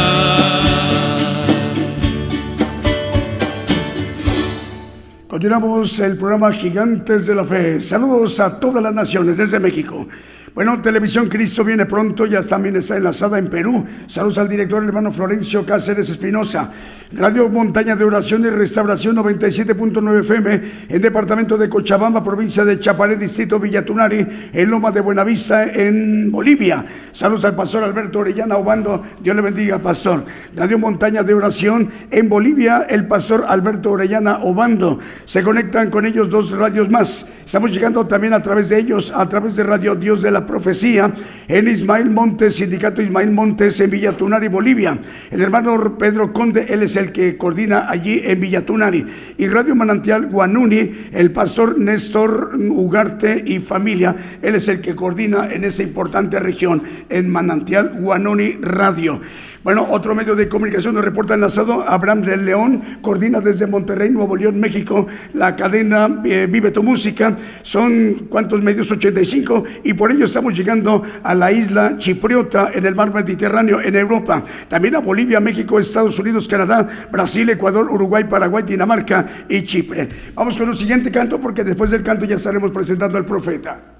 Continuamos 5.27 5.99
el 5.99 6.17
programa 6.17 6.51
Gigantes 6.51 7.25
de 7.25 7.35
la 7.35 7.45
Fe. 7.45 7.79
Saludos 7.79 8.39
a 8.41 8.59
todas 8.59 8.83
las 8.83 8.93
naciones 8.93 9.37
desde 9.37 9.59
México. 9.59 10.07
Bueno, 10.53 10.79
Televisión 10.83 11.29
Cristo 11.29 11.63
viene 11.63 11.87
pronto, 11.87 12.27
ya 12.27 12.43
también 12.43 12.75
está 12.75 12.95
enlazada 12.95 13.39
en 13.39 13.47
Perú. 13.47 13.87
Saludos 14.05 14.37
al 14.37 14.47
director, 14.47 14.83
hermano 14.83 15.11
Florencio 15.11 15.65
Cáceres 15.65 16.11
Espinosa. 16.11 16.69
Radio 17.11 17.49
Montaña 17.49 17.95
de 17.95 18.03
Oración 18.03 18.43
y 18.43 18.49
Restauración 18.49 19.15
97.9 19.15 20.21
FM 20.21 20.61
en 20.89 21.01
departamento 21.01 21.57
de 21.57 21.69
Cochabamba, 21.69 22.23
provincia 22.23 22.65
de 22.65 22.79
Chapalé, 22.79 23.17
distrito 23.17 23.59
Villatunari, 23.59 24.51
en 24.51 24.69
Loma 24.69 24.91
de 24.91 25.01
Buenavista, 25.01 25.63
en 25.65 26.31
Bolivia. 26.31 26.85
Saludos 27.11 27.45
al 27.45 27.55
pastor 27.55 27.83
Alberto 27.83 28.19
Orellana 28.19 28.57
Obando. 28.57 29.03
Dios 29.21 29.35
le 29.35 29.41
bendiga, 29.41 29.79
pastor. 29.79 30.23
Radio 30.55 30.77
Montaña 30.79 31.23
de 31.23 31.33
Oración 31.33 31.89
en 32.09 32.29
Bolivia, 32.29 32.85
el 32.89 33.07
pastor 33.07 33.45
Alberto 33.47 33.91
Orellana 33.91 34.39
Obando. 34.43 34.99
Se 35.25 35.43
conectan 35.43 35.89
con 35.89 36.05
ellos 36.05 36.29
dos 36.29 36.51
radios 36.51 36.89
más. 36.89 37.27
Estamos 37.45 37.71
llegando 37.71 38.07
también 38.07 38.33
a 38.33 38.41
través 38.41 38.69
de 38.69 38.79
ellos, 38.79 39.11
a 39.15 39.27
través 39.29 39.55
de 39.55 39.63
Radio 39.63 39.95
Dios 39.95 40.21
de 40.23 40.31
la 40.31 40.42
Profecía, 40.45 41.13
en 41.47 41.67
Ismael 41.67 42.09
Montes, 42.09 42.55
Sindicato 42.55 43.01
Ismael 43.01 43.31
Montes, 43.31 43.79
en 43.79 43.89
Villatunari, 43.89 44.47
Bolivia. 44.47 44.99
El 45.31 45.41
hermano 45.41 45.97
Pedro 45.97 46.31
Conde, 46.33 46.65
él 46.69 46.83
es 46.83 46.95
el 46.95 47.11
que 47.11 47.37
coordina 47.37 47.89
allí 47.89 48.21
en 48.23 48.39
Villatunari. 48.39 49.05
Y 49.37 49.47
Radio 49.47 49.75
Manantial 49.75 50.27
Guanuni, 50.27 51.09
el 51.11 51.31
pastor 51.31 51.77
Néstor 51.77 52.51
Ugarte 52.55 53.43
y 53.45 53.59
familia, 53.59 54.15
él 54.41 54.55
es 54.55 54.67
el 54.67 54.81
que 54.81 54.95
coordina 54.95 55.51
en 55.51 55.63
esa 55.63 55.83
importante 55.83 56.39
región, 56.39 56.83
en 57.09 57.29
Manantial 57.29 57.93
Guanuni 57.99 58.57
Radio. 58.61 59.21
Bueno, 59.63 59.87
otro 59.89 60.13
medio 60.13 60.35
de 60.35 60.49
comunicación 60.49 60.93
nos 60.93 61.05
reporta 61.05 61.35
enlazado, 61.35 61.87
Abraham 61.87 62.21
del 62.21 62.45
León, 62.45 62.99
coordina 63.01 63.39
desde 63.39 63.65
Monterrey, 63.65 64.09
Nuevo 64.09 64.35
León, 64.35 64.59
México, 64.59 65.07
la 65.33 65.55
cadena 65.55 66.21
eh, 66.25 66.47
Vive 66.51 66.71
tu 66.71 66.83
Música. 66.83 67.37
Son, 67.61 68.27
¿cuántos 68.29 68.61
medios? 68.61 68.91
85. 68.91 69.63
Y 69.85 69.93
por 69.93 70.11
ello 70.11 70.25
estamos 70.25 70.53
llegando 70.53 71.01
a 71.23 71.33
la 71.33 71.49
isla 71.53 71.97
Chipriota, 71.97 72.71
en 72.73 72.85
el 72.85 72.93
mar 72.93 73.13
Mediterráneo, 73.13 73.79
en 73.79 73.95
Europa. 73.95 74.43
También 74.67 74.97
a 74.97 74.99
Bolivia, 74.99 75.39
México, 75.39 75.79
Estados 75.79 76.19
Unidos, 76.19 76.45
Canadá, 76.45 76.85
Brasil, 77.09 77.49
Ecuador, 77.49 77.89
Uruguay, 77.89 78.25
Paraguay, 78.25 78.65
Dinamarca 78.67 79.45
y 79.47 79.63
Chipre. 79.63 80.09
Vamos 80.35 80.57
con 80.57 80.67
el 80.67 80.75
siguiente 80.75 81.09
canto, 81.09 81.39
porque 81.39 81.63
después 81.63 81.89
del 81.89 82.03
canto 82.03 82.25
ya 82.25 82.35
estaremos 82.35 82.69
presentando 82.71 83.17
al 83.17 83.25
profeta. 83.25 83.92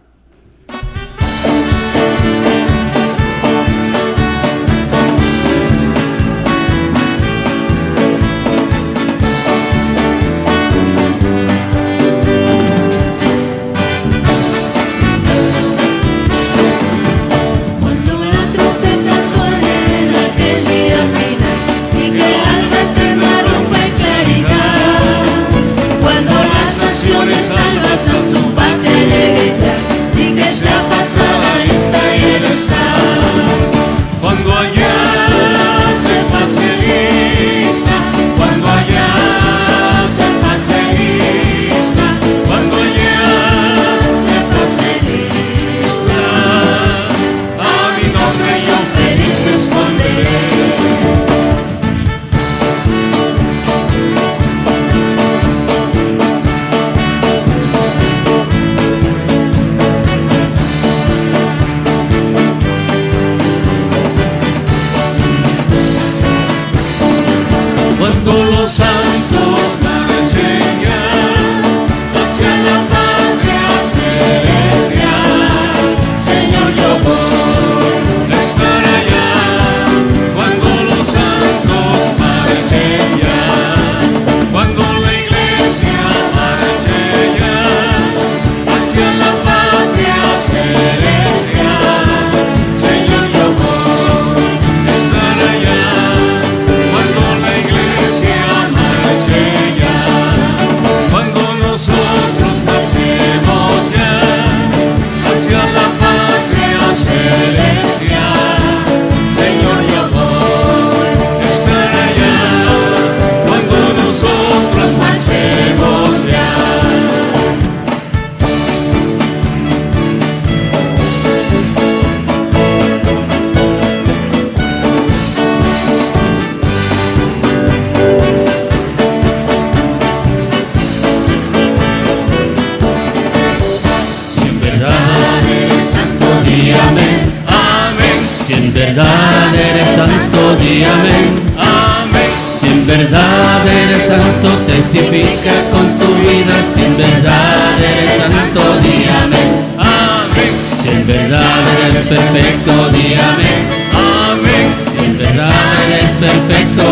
Verdad 138.86 139.56
eres 139.56 139.88
santo, 139.96 140.56
di 140.58 140.84
amén. 140.84 141.36
Amén. 141.58 142.32
Si 142.60 142.68
en 142.68 142.86
verdad 142.86 143.66
eres 143.66 144.08
santo, 144.08 144.50
testifica 144.68 145.54
con 145.72 145.98
tu 146.00 146.10
vida. 146.28 146.56
Si 146.74 146.84
en 146.84 146.98
verdad 146.98 147.80
eres 147.80 148.24
santo, 148.28 148.62
di 148.84 149.08
amén. 149.08 149.50
Amén. 149.78 150.52
Si 150.82 150.90
en 150.90 151.08
verdad 151.08 151.62
eres 151.86 152.08
perfecto, 152.10 152.90
di 152.90 153.14
amén. 153.14 153.62
Amén. 153.94 154.66
Si 154.92 155.06
en 155.06 155.18
verdad 155.18 155.54
eres 155.88 156.12
perfecto, 156.26 156.83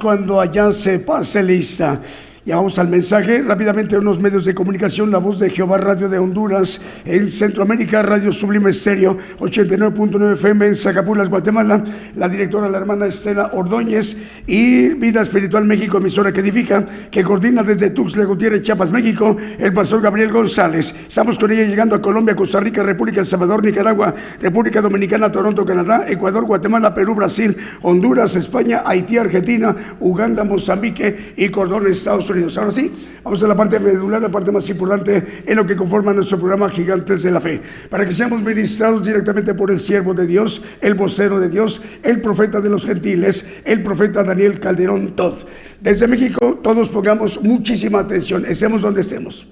cuando 0.00 0.40
allá 0.40 0.72
se 0.72 0.98
pase 0.98 1.42
lista. 1.42 2.00
Ya 2.44 2.56
vamos 2.56 2.78
al 2.78 2.88
mensaje. 2.88 3.42
Rápidamente, 3.42 3.98
unos 3.98 4.18
medios 4.18 4.46
de 4.46 4.54
comunicación. 4.54 5.10
La 5.10 5.18
voz 5.18 5.38
de 5.38 5.50
Jehová 5.50 5.76
Radio 5.76 6.08
de 6.08 6.18
Honduras. 6.18 6.80
En 7.04 7.28
Centroamérica, 7.28 8.02
Radio 8.02 8.32
Sublime 8.32 8.70
Estéreo, 8.70 9.18
89.9 9.38 10.32
FM 10.32 10.66
en 10.68 10.76
Zacapulas, 10.76 11.28
Guatemala. 11.28 11.84
La 12.16 12.28
directora, 12.28 12.68
la 12.70 12.78
hermana 12.78 13.06
Estela 13.06 13.50
Ordóñez. 13.52 14.16
Y 14.50 14.94
Vida 14.94 15.22
Espiritual 15.22 15.64
México, 15.64 15.98
emisora 15.98 16.32
que 16.32 16.40
edifica, 16.40 16.84
que 17.08 17.22
coordina 17.22 17.62
desde 17.62 17.90
Tuxtla 17.90 18.24
Gutiérrez, 18.24 18.62
Chiapas, 18.62 18.90
México, 18.90 19.36
el 19.56 19.72
pastor 19.72 20.02
Gabriel 20.02 20.32
González. 20.32 20.92
Estamos 21.06 21.38
con 21.38 21.52
ella 21.52 21.62
llegando 21.62 21.94
a 21.94 22.02
Colombia, 22.02 22.34
Costa 22.34 22.58
Rica, 22.58 22.82
República 22.82 23.20
El 23.20 23.26
Salvador, 23.26 23.64
Nicaragua, 23.64 24.12
República 24.40 24.80
Dominicana, 24.80 25.30
Toronto, 25.30 25.64
Canadá, 25.64 26.04
Ecuador, 26.08 26.46
Guatemala, 26.46 26.92
Perú, 26.92 27.14
Brasil, 27.14 27.56
Honduras, 27.82 28.34
España, 28.34 28.82
Haití, 28.84 29.18
Argentina, 29.18 29.96
Uganda, 30.00 30.42
Mozambique 30.42 31.34
y 31.36 31.48
Cordón, 31.50 31.86
Estados 31.86 32.28
Unidos. 32.28 32.58
Ahora 32.58 32.72
sí, 32.72 32.92
vamos 33.22 33.40
a 33.44 33.46
la 33.46 33.54
parte 33.54 33.78
medular, 33.78 34.20
la 34.20 34.32
parte 34.32 34.50
más 34.50 34.68
importante 34.68 35.44
en 35.46 35.56
lo 35.56 35.64
que 35.64 35.76
conforma 35.76 36.12
nuestro 36.12 36.38
programa 36.38 36.68
Gigantes 36.68 37.22
de 37.22 37.30
la 37.30 37.40
Fe. 37.40 37.62
Para 37.88 38.04
que 38.04 38.10
seamos 38.10 38.42
ministrados 38.42 39.04
directamente 39.04 39.54
por 39.54 39.70
el 39.70 39.78
siervo 39.78 40.12
de 40.12 40.26
Dios, 40.26 40.64
el 40.80 40.94
vocero 40.94 41.38
de 41.38 41.48
Dios, 41.48 41.82
el 42.02 42.20
profeta 42.20 42.60
de 42.60 42.68
los 42.68 42.84
gentiles, 42.84 43.46
el 43.64 43.84
profeta 43.84 44.24
Daniel 44.24 44.39
Calderón 44.58 45.14
Todd. 45.14 45.34
Desde 45.80 46.06
México, 46.08 46.58
todos 46.62 46.88
pongamos 46.88 47.40
muchísima 47.42 48.00
atención, 48.00 48.44
estemos 48.46 48.82
donde 48.82 49.02
estemos. 49.02 49.46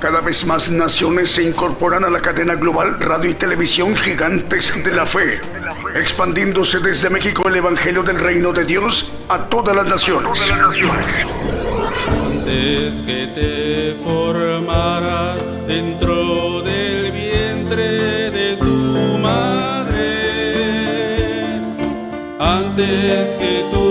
Cada 0.00 0.20
vez 0.20 0.44
más 0.46 0.70
naciones 0.70 1.30
se 1.30 1.42
incorporan 1.42 2.04
a 2.04 2.10
la 2.10 2.20
cadena 2.20 2.54
global 2.54 3.00
radio 3.00 3.30
y 3.30 3.34
televisión 3.34 3.96
gigantes 3.96 4.72
de 4.84 4.92
la 4.92 5.06
fe, 5.06 5.40
expandiéndose 5.94 6.80
desde 6.80 7.08
México 7.10 7.48
el 7.48 7.56
Evangelio 7.56 8.02
del 8.02 8.20
Reino 8.20 8.52
de 8.52 8.64
Dios 8.64 9.10
a 9.28 9.48
todas 9.48 9.74
las 9.74 9.88
naciones. 9.88 10.38
Antes 12.08 13.00
que 13.02 13.26
te 13.34 13.94
antes 22.76 23.30
que 23.38 23.64
tú 23.72 23.85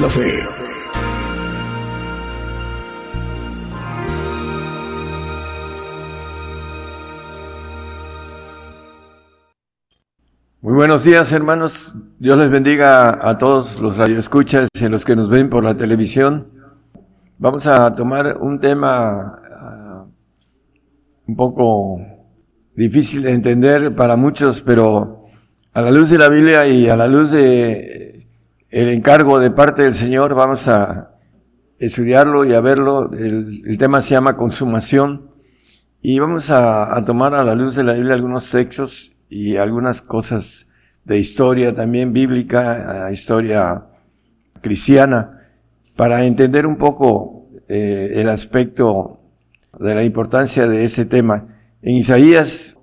la. 0.00 0.48
Muy 10.62 10.72
buenos 10.72 11.04
días, 11.04 11.30
hermanos. 11.32 11.94
Dios 12.18 12.38
les 12.38 12.50
bendiga 12.50 13.28
a 13.28 13.36
todos 13.36 13.78
los 13.78 13.98
radioescuchas 13.98 14.68
y 14.72 14.84
a 14.86 14.88
los 14.88 15.04
que 15.04 15.16
nos 15.16 15.28
ven 15.28 15.50
por 15.50 15.64
la 15.64 15.76
televisión. 15.76 16.48
Vamos 17.36 17.66
a 17.66 17.92
tomar 17.92 18.38
un 18.40 18.58
tema 18.58 19.38
ah, 19.54 20.06
un 21.26 21.36
poco 21.36 22.00
difícil 22.74 23.22
de 23.22 23.32
entender 23.32 23.94
para 23.94 24.16
muchos, 24.16 24.62
pero 24.62 25.26
a 25.74 25.82
la 25.82 25.90
luz 25.90 26.08
de 26.08 26.16
la 26.16 26.30
Biblia 26.30 26.66
y 26.66 26.88
a 26.88 26.96
la 26.96 27.06
luz 27.06 27.30
de 27.30 28.19
el 28.70 28.88
encargo 28.88 29.40
de 29.40 29.50
parte 29.50 29.82
del 29.82 29.94
Señor, 29.94 30.34
vamos 30.34 30.68
a 30.68 31.16
estudiarlo 31.78 32.44
y 32.44 32.54
a 32.54 32.60
verlo. 32.60 33.10
El, 33.12 33.76
tema 33.78 34.00
se 34.00 34.14
llama 34.14 34.36
consumación 34.36 35.30
y 36.00 36.20
vamos 36.20 36.50
a, 36.50 37.02
tomar 37.04 37.34
a 37.34 37.42
la 37.42 37.56
luz 37.56 37.74
de 37.74 37.82
la 37.82 37.94
Biblia 37.94 38.14
algunos 38.14 38.48
textos 38.50 39.16
y 39.28 39.56
algunas 39.56 40.02
cosas 40.02 40.68
de 41.04 41.18
historia 41.18 41.74
también 41.74 42.12
bíblica, 42.12 43.06
a 43.06 43.12
historia 43.12 43.86
cristiana, 44.60 45.48
para 45.96 46.24
entender 46.24 46.64
un 46.64 46.76
poco 46.76 47.48
eh, 47.68 48.12
el 48.16 48.28
aspecto 48.28 49.20
de 49.78 49.94
la 49.94 50.04
importancia 50.04 50.68
de 50.68 50.84
ese 50.84 51.06
tema. 51.06 51.56
En 51.82 51.96
Isaías, 51.96 52.76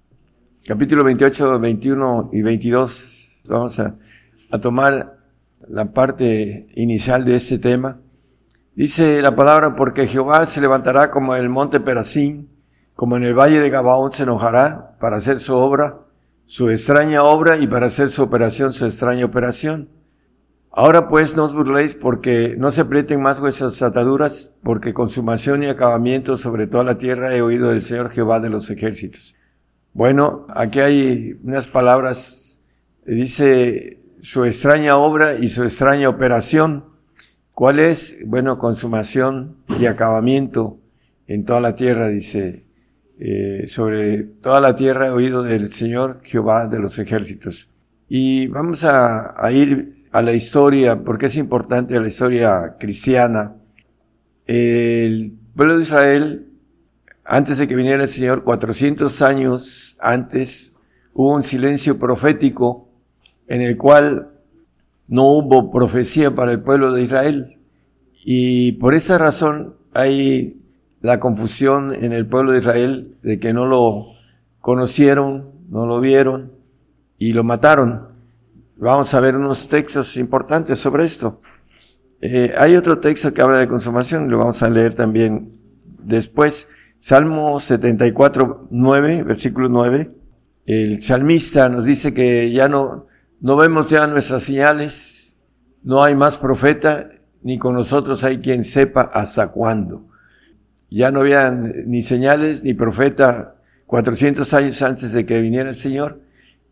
capítulo 0.65 1.05
28, 1.05 1.59
21 1.59 2.29
y 2.33 2.41
22, 2.41 3.43
vamos 3.47 3.79
a 3.79 3.95
tomar 4.59 5.16
la 5.69 5.93
parte 5.93 6.67
inicial 6.75 7.25
de 7.25 7.35
este 7.35 7.59
tema. 7.59 7.99
Dice 8.75 9.21
la 9.21 9.35
palabra, 9.35 9.75
porque 9.75 10.07
Jehová 10.07 10.45
se 10.45 10.61
levantará 10.61 11.09
como 11.09 11.35
en 11.35 11.41
el 11.43 11.49
monte 11.49 11.79
Perazín, 11.79 12.49
como 12.95 13.17
en 13.17 13.23
el 13.23 13.33
valle 13.33 13.59
de 13.59 13.69
Gabaón 13.69 14.11
se 14.11 14.23
enojará 14.23 14.97
para 14.99 15.17
hacer 15.17 15.39
su 15.39 15.55
obra, 15.55 15.99
su 16.45 16.69
extraña 16.69 17.23
obra 17.23 17.57
y 17.57 17.67
para 17.67 17.87
hacer 17.87 18.09
su 18.09 18.23
operación, 18.23 18.73
su 18.73 18.85
extraña 18.85 19.25
operación. 19.25 19.89
Ahora 20.71 21.09
pues 21.09 21.35
no 21.35 21.45
os 21.45 21.53
burléis 21.53 21.95
porque 21.95 22.55
no 22.57 22.69
se 22.69 22.81
aprieten 22.81 23.19
más 23.19 23.39
vuestras 23.39 23.81
ataduras, 23.81 24.53
porque 24.61 24.93
consumación 24.93 25.63
y 25.63 25.67
acabamiento 25.67 26.37
sobre 26.37 26.67
toda 26.67 26.83
la 26.83 26.97
tierra 26.97 27.35
he 27.35 27.41
oído 27.41 27.69
del 27.69 27.81
Señor 27.81 28.11
Jehová 28.11 28.39
de 28.39 28.49
los 28.49 28.69
ejércitos. 28.69 29.35
Bueno, 29.93 30.45
aquí 30.55 30.79
hay 30.79 31.39
unas 31.43 31.67
palabras, 31.67 32.61
dice 33.07 34.03
su 34.27 34.43
extraña 34.43 34.97
obra 34.97 35.35
y 35.35 35.47
su 35.47 35.63
extraña 35.63 36.09
operación. 36.09 36.83
¿Cuál 37.53 37.79
es? 37.79 38.17
Bueno, 38.25 38.59
consumación 38.59 39.55
y 39.79 39.85
acabamiento 39.85 40.79
en 41.27 41.45
toda 41.45 41.61
la 41.61 41.75
tierra, 41.75 42.09
dice 42.09 42.65
eh, 43.19 43.67
sobre 43.69 44.23
toda 44.23 44.59
la 44.59 44.75
tierra 44.75 45.13
oído 45.13 45.43
del 45.43 45.71
Señor 45.71 46.19
Jehová 46.23 46.67
de 46.67 46.77
los 46.77 46.99
ejércitos. 46.99 47.69
Y 48.09 48.47
vamos 48.47 48.83
a, 48.83 49.33
a, 49.41 49.49
ir 49.53 50.05
a 50.11 50.21
la 50.21 50.33
historia, 50.33 51.05
porque 51.05 51.27
es 51.27 51.37
importante 51.37 51.97
la 51.97 52.07
historia 52.09 52.75
cristiana. 52.77 53.55
El 54.45 55.37
pueblo 55.55 55.77
de 55.77 55.83
Israel, 55.83 56.47
antes 57.23 57.59
de 57.59 57.67
que 57.69 57.77
viniera 57.77 58.03
el 58.03 58.09
Señor, 58.09 58.43
400 58.43 59.21
años 59.21 59.95
antes, 60.01 60.75
hubo 61.13 61.33
un 61.33 61.43
silencio 61.43 61.97
profético 61.97 62.86
en 63.47 63.61
el 63.61 63.77
cual 63.77 64.29
no 65.07 65.25
hubo 65.25 65.71
profecía 65.71 66.35
para 66.35 66.51
el 66.51 66.61
pueblo 66.61 66.91
de 66.93 67.03
Israel. 67.03 67.57
Y 68.23 68.73
por 68.73 68.93
esa 68.93 69.17
razón 69.17 69.75
hay 69.93 70.61
la 71.01 71.19
confusión 71.19 71.95
en 71.95 72.13
el 72.13 72.27
pueblo 72.27 72.51
de 72.51 72.59
Israel 72.59 73.15
de 73.21 73.39
que 73.39 73.53
no 73.53 73.65
lo 73.65 74.07
conocieron, 74.59 75.51
no 75.69 75.85
lo 75.85 75.99
vieron 76.01 76.51
y 77.17 77.33
lo 77.33 77.43
mataron. 77.43 78.09
Vamos 78.77 79.13
a 79.13 79.19
ver 79.19 79.35
unos 79.35 79.67
textos 79.67 80.17
importantes 80.17 80.79
sobre 80.79 81.05
esto. 81.05 81.41
Eh, 82.19 82.53
hay 82.57 82.75
otro 82.75 82.99
texto 82.99 83.33
que 83.33 83.41
habla 83.41 83.59
de 83.59 83.67
consumación, 83.67 84.29
lo 84.29 84.39
vamos 84.39 84.61
a 84.61 84.69
leer 84.69 84.93
también 84.93 85.53
después. 86.03 86.67
Salmo 86.99 87.59
74, 87.59 88.67
9, 88.71 89.23
versículo 89.23 89.69
9. 89.69 90.11
El 90.65 91.01
salmista 91.01 91.69
nos 91.69 91.85
dice 91.85 92.13
que 92.13 92.51
ya 92.51 92.67
no, 92.67 93.07
no 93.39 93.55
vemos 93.55 93.89
ya 93.89 94.07
nuestras 94.07 94.43
señales, 94.43 95.37
no 95.83 96.03
hay 96.03 96.15
más 96.15 96.37
profeta, 96.37 97.09
ni 97.43 97.57
con 97.57 97.75
nosotros 97.75 98.23
hay 98.23 98.39
quien 98.39 98.63
sepa 98.63 99.01
hasta 99.01 99.49
cuándo. 99.49 100.05
Ya 100.89 101.11
no 101.11 101.19
había 101.19 101.51
ni 101.51 102.01
señales 102.01 102.63
ni 102.63 102.73
profeta 102.73 103.55
400 103.85 104.53
años 104.53 104.81
antes 104.81 105.11
de 105.11 105.25
que 105.25 105.41
viniera 105.41 105.69
el 105.69 105.75
Señor. 105.75 106.21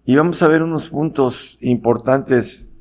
Y 0.05 0.15
vamos 0.15 0.41
a 0.41 0.47
ver 0.47 0.61
unos 0.61 0.89
puntos 0.89 1.57
importantes 1.61 2.73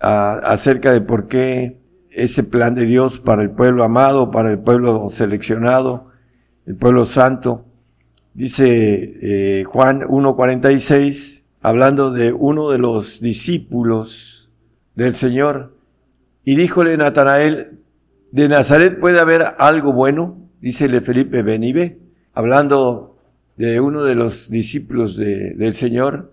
a, 0.00 0.34
acerca 0.34 0.92
de 0.92 1.00
por 1.00 1.28
qué 1.28 1.78
ese 2.10 2.42
plan 2.42 2.74
de 2.74 2.84
Dios 2.84 3.20
para 3.20 3.42
el 3.42 3.50
pueblo 3.50 3.84
amado, 3.84 4.30
para 4.30 4.50
el 4.50 4.58
pueblo 4.58 5.08
seleccionado, 5.10 6.10
el 6.66 6.76
pueblo 6.76 7.06
santo. 7.06 7.64
Dice 8.34 9.18
eh, 9.22 9.64
Juan 9.64 10.02
1.46, 10.02 11.37
hablando 11.60 12.10
de 12.10 12.32
uno 12.32 12.70
de 12.70 12.78
los 12.78 13.20
discípulos 13.20 14.50
del 14.94 15.14
Señor, 15.14 15.74
y 16.44 16.56
díjole 16.56 16.96
Natanael, 16.96 17.78
¿de 18.32 18.48
Nazaret 18.48 18.98
puede 18.98 19.20
haber 19.20 19.44
algo 19.58 19.92
bueno? 19.92 20.48
dícele 20.60 21.00
Felipe 21.00 21.42
Benibe, 21.42 21.98
hablando 22.34 23.16
de 23.56 23.80
uno 23.80 24.04
de 24.04 24.14
los 24.14 24.50
discípulos 24.50 25.16
de, 25.16 25.54
del 25.54 25.74
Señor, 25.74 26.32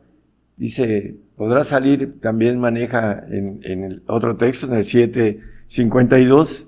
dice, 0.57 1.18
podrá 1.35 1.64
salir, 1.64 2.19
también 2.22 2.60
maneja 2.60 3.23
en, 3.30 4.03
otro 4.07 4.38
texto, 4.38 4.68
en 4.68 4.73
el 4.73 4.85
752, 4.85 6.68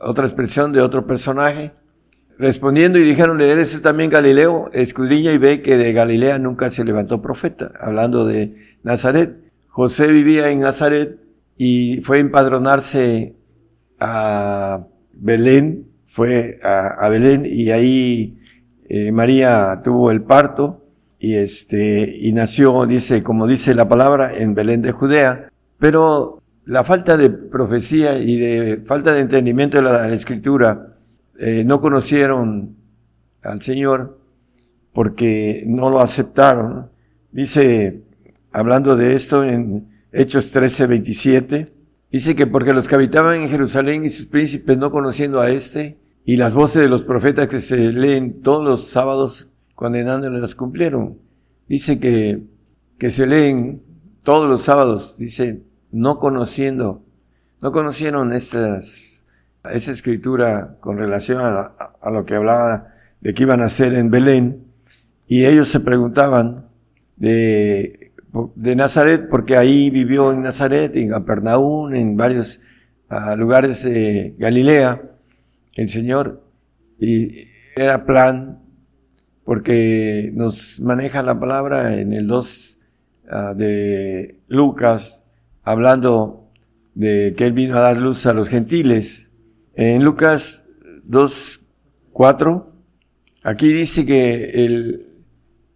otra 0.00 0.26
expresión 0.26 0.72
de 0.72 0.80
otro 0.80 1.06
personaje, 1.06 1.72
respondiendo 2.40 2.98
y 2.98 3.02
dijeron, 3.02 3.40
¿eres 3.40 3.80
también 3.82 4.10
Galileo? 4.10 4.70
Escudriña 4.72 5.32
y 5.32 5.38
ve 5.38 5.62
que 5.62 5.76
de 5.76 5.92
Galilea 5.92 6.38
nunca 6.38 6.70
se 6.70 6.84
levantó 6.84 7.20
profeta, 7.20 7.72
hablando 7.78 8.24
de 8.24 8.56
Nazaret. 8.82 9.38
José 9.68 10.08
vivía 10.08 10.50
en 10.50 10.60
Nazaret 10.60 11.18
y 11.56 12.00
fue 12.02 12.16
a 12.16 12.20
empadronarse 12.20 13.34
a 13.98 14.86
Belén, 15.12 15.86
fue 16.06 16.58
a, 16.62 17.08
Belén 17.08 17.46
y 17.46 17.70
ahí 17.70 18.38
eh, 18.88 19.12
María 19.12 19.80
tuvo 19.84 20.10
el 20.10 20.22
parto 20.22 20.82
y 21.18 21.34
este, 21.34 22.16
y 22.18 22.32
nació, 22.32 22.86
dice, 22.86 23.22
como 23.22 23.46
dice 23.46 23.74
la 23.74 23.88
palabra, 23.88 24.34
en 24.34 24.54
Belén 24.54 24.80
de 24.80 24.92
Judea. 24.92 25.50
Pero 25.78 26.42
la 26.64 26.82
falta 26.82 27.16
de 27.16 27.28
profecía 27.28 28.18
y 28.18 28.38
de 28.38 28.82
falta 28.86 29.12
de 29.12 29.20
entendimiento 29.20 29.76
de 29.76 29.82
la, 29.82 30.08
escritura, 30.08 30.89
eh, 31.42 31.64
no 31.64 31.80
conocieron 31.80 32.76
al 33.42 33.62
Señor 33.62 34.20
porque 34.92 35.64
no 35.66 35.88
lo 35.88 36.00
aceptaron. 36.00 36.90
Dice, 37.32 38.02
hablando 38.52 38.94
de 38.94 39.14
esto 39.14 39.42
en 39.42 39.88
Hechos 40.12 40.50
13, 40.50 40.86
27, 40.86 41.72
dice 42.12 42.36
que 42.36 42.46
porque 42.46 42.74
los 42.74 42.88
que 42.88 42.94
habitaban 42.94 43.40
en 43.40 43.48
Jerusalén 43.48 44.04
y 44.04 44.10
sus 44.10 44.26
príncipes 44.26 44.76
no 44.76 44.90
conociendo 44.90 45.40
a 45.40 45.50
este, 45.50 45.96
y 46.26 46.36
las 46.36 46.52
voces 46.52 46.82
de 46.82 46.90
los 46.90 47.02
profetas 47.02 47.48
que 47.48 47.60
se 47.60 47.90
leen 47.90 48.42
todos 48.42 48.62
los 48.62 48.88
sábados 48.88 49.48
condenándole 49.74 50.40
las 50.40 50.54
cumplieron. 50.54 51.20
Dice 51.66 51.98
que, 51.98 52.44
que 52.98 53.08
se 53.08 53.26
leen 53.26 53.82
todos 54.24 54.46
los 54.46 54.60
sábados, 54.60 55.16
dice, 55.16 55.62
no 55.90 56.18
conociendo, 56.18 57.02
no 57.62 57.72
conocieron 57.72 58.34
esas, 58.34 59.09
esa 59.64 59.92
escritura 59.92 60.76
con 60.80 60.98
relación 60.98 61.40
a, 61.42 62.10
lo 62.10 62.24
que 62.24 62.34
hablaba 62.34 62.94
de 63.20 63.34
que 63.34 63.42
iban 63.42 63.62
a 63.62 63.66
hacer 63.66 63.94
en 63.94 64.10
Belén, 64.10 64.64
y 65.26 65.46
ellos 65.46 65.68
se 65.68 65.80
preguntaban 65.80 66.66
de, 67.16 68.12
de 68.54 68.76
Nazaret, 68.76 69.28
porque 69.28 69.56
ahí 69.56 69.90
vivió 69.90 70.32
en 70.32 70.42
Nazaret, 70.42 70.96
en 70.96 71.10
Capernaum, 71.10 71.94
en 71.94 72.16
varios 72.16 72.60
uh, 73.10 73.36
lugares 73.36 73.84
de 73.84 74.34
Galilea, 74.38 75.02
el 75.74 75.88
Señor 75.88 76.42
y 76.98 77.48
era 77.74 78.04
plan 78.04 78.60
porque 79.44 80.30
nos 80.34 80.78
maneja 80.80 81.22
la 81.22 81.40
palabra 81.40 81.98
en 81.98 82.12
el 82.12 82.26
2 82.26 82.78
uh, 83.24 83.54
de 83.56 84.40
Lucas 84.48 85.24
hablando 85.62 86.50
de 86.94 87.34
que 87.36 87.46
él 87.46 87.52
vino 87.52 87.76
a 87.78 87.80
dar 87.80 87.96
luz 87.96 88.26
a 88.26 88.34
los 88.34 88.48
gentiles. 88.48 89.29
En 89.82 90.04
Lucas 90.04 90.66
2, 91.04 91.60
4, 92.12 92.70
aquí 93.42 93.72
dice 93.72 94.04
que 94.04 94.66
el, 94.66 95.06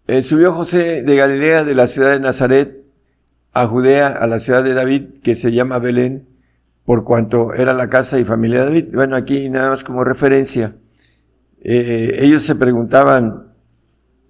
el 0.07 0.23
subió 0.23 0.53
José 0.53 1.01
de 1.01 1.17
Galilea 1.17 1.65
de 1.65 1.75
la 1.75 1.87
ciudad 1.87 2.11
de 2.11 2.21
Nazaret 2.21 2.85
a 3.55 3.67
Judea, 3.67 4.09
a 4.09 4.27
la 4.27 4.41
ciudad 4.41 4.63
de 4.63 4.75
David, 4.75 5.05
que 5.23 5.35
se 5.35 5.53
llama 5.53 5.79
Belén, 5.79 6.29
por 6.85 7.05
cuanto 7.05 7.55
era 7.55 7.73
la 7.73 7.89
casa 7.89 8.19
y 8.19 8.27
familia 8.27 8.59
de 8.61 8.65
David. 8.67 8.89
Bueno, 8.93 9.17
aquí 9.17 9.49
nada 9.49 9.71
más 9.71 9.85
como 9.85 10.05
referencia. 10.05 10.77
Eh, 11.63 12.19
ellos 12.21 12.43
se 12.43 12.57
preguntaban, 12.57 13.55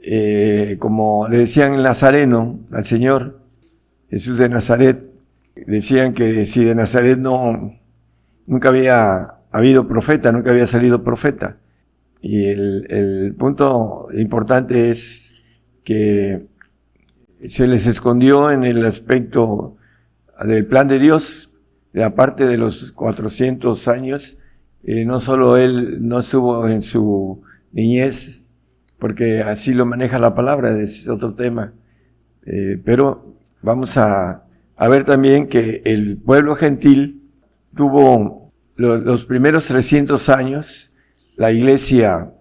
eh, 0.01 0.77
como 0.79 1.27
le 1.27 1.39
decían 1.39 1.75
el 1.75 1.83
nazareno 1.83 2.61
al 2.71 2.85
Señor, 2.85 3.41
Jesús 4.09 4.39
de 4.39 4.49
Nazaret. 4.49 5.03
Decían 5.67 6.15
que 6.15 6.47
si 6.47 6.63
de 6.63 6.77
Nazaret 6.77 7.19
no, 7.19 7.75
nunca 8.47 8.69
había 8.69 9.34
habido 9.59 9.87
profeta, 9.87 10.33
nunca 10.33 10.51
había 10.51 10.67
salido 10.67 11.05
profeta. 11.05 11.59
Y 12.21 12.47
el, 12.47 13.35
punto 13.39 14.09
importante 14.13 14.91
es 14.91 15.37
que 15.85 16.47
se 17.47 17.67
les 17.67 17.87
escondió 17.87 18.51
en 18.51 18.65
el 18.65 18.85
aspecto 18.85 19.77
del 20.45 20.67
plan 20.67 20.89
de 20.89 20.99
Dios, 20.99 21.53
aparte 22.03 22.47
de 22.47 22.59
los 22.59 22.91
400 22.93 23.87
años, 23.89 24.39
eh, 24.83 25.05
no 25.05 25.21
solo 25.21 25.57
él 25.57 25.99
no 26.07 26.19
estuvo 26.19 26.69
en 26.69 26.83
su 26.83 27.43
niñez, 27.73 28.45
porque 28.99 29.43
así 29.43 29.73
lo 29.73 29.87
maneja 29.87 30.19
la 30.19 30.35
palabra, 30.35 30.81
es 30.81 31.09
otro 31.09 31.35
tema, 31.35 31.75
eh, 32.47 32.81
pero 32.85 33.37
vamos 33.63 33.97
a 33.99 34.43
ver 34.79 35.05
también 35.05 35.47
que 35.47 35.83
el 35.85 36.17
pueblo 36.17 36.57
gentil 36.57 37.23
tuvo 37.77 38.44
lo- 38.77 38.97
los 38.99 39.25
primeros 39.25 39.67
300 39.67 40.29
años, 40.29 40.91
la 41.37 41.53
iglesia, 41.53 42.33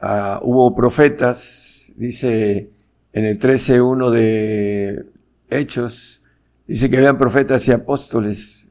ah, 0.00 0.40
hubo 0.42 0.74
profetas, 0.74 1.92
dice 1.96 2.70
en 3.12 3.24
el 3.24 3.38
13.1 3.38 4.10
de 4.10 5.06
Hechos, 5.50 6.22
dice 6.66 6.90
que 6.90 6.98
habían 6.98 7.18
profetas 7.18 7.66
y 7.68 7.72
apóstoles, 7.72 8.70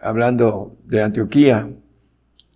hablando 0.00 0.76
de 0.84 1.02
Antioquía. 1.02 1.70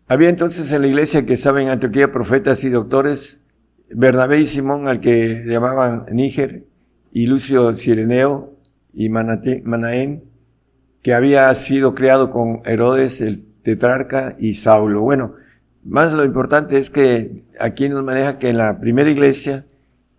Había 0.09 0.29
entonces 0.29 0.71
en 0.73 0.83
la 0.83 0.89
iglesia 0.89 1.25
que 1.25 1.35
estaba 1.35 1.63
en 1.63 1.69
Antioquía 1.69 2.13
profetas 2.13 2.65
y 2.65 2.71
doctores, 2.71 3.41
Bernabé 3.91 4.41
y 4.41 4.47
Simón, 4.47 4.89
al 4.89 5.01
que 5.01 5.45
llamaban 5.47 6.07
Níger, 6.13 6.65
y 7.13 7.27
Lucio 7.27 7.75
Cireneo 7.75 8.55
y 8.93 9.09
Manaén, 9.11 10.25
que 11.03 11.15
había 11.15 11.55
sido 11.55 11.95
criado 11.95 12.31
con 12.31 12.63
Herodes, 12.65 13.21
el 13.21 13.45
tetrarca, 13.63 14.37
y 14.39 14.55
Saulo. 14.55 15.03
Bueno, 15.03 15.35
más 15.85 16.13
lo 16.13 16.25
importante 16.25 16.79
es 16.79 16.91
que 16.91 17.45
aquí 17.59 17.89
nos 17.89 18.05
maneja 18.05 18.39
que 18.39 18.51
en 18.51 18.59
la 18.59 18.81
primera 18.81 19.11
iglesia 19.11 19.67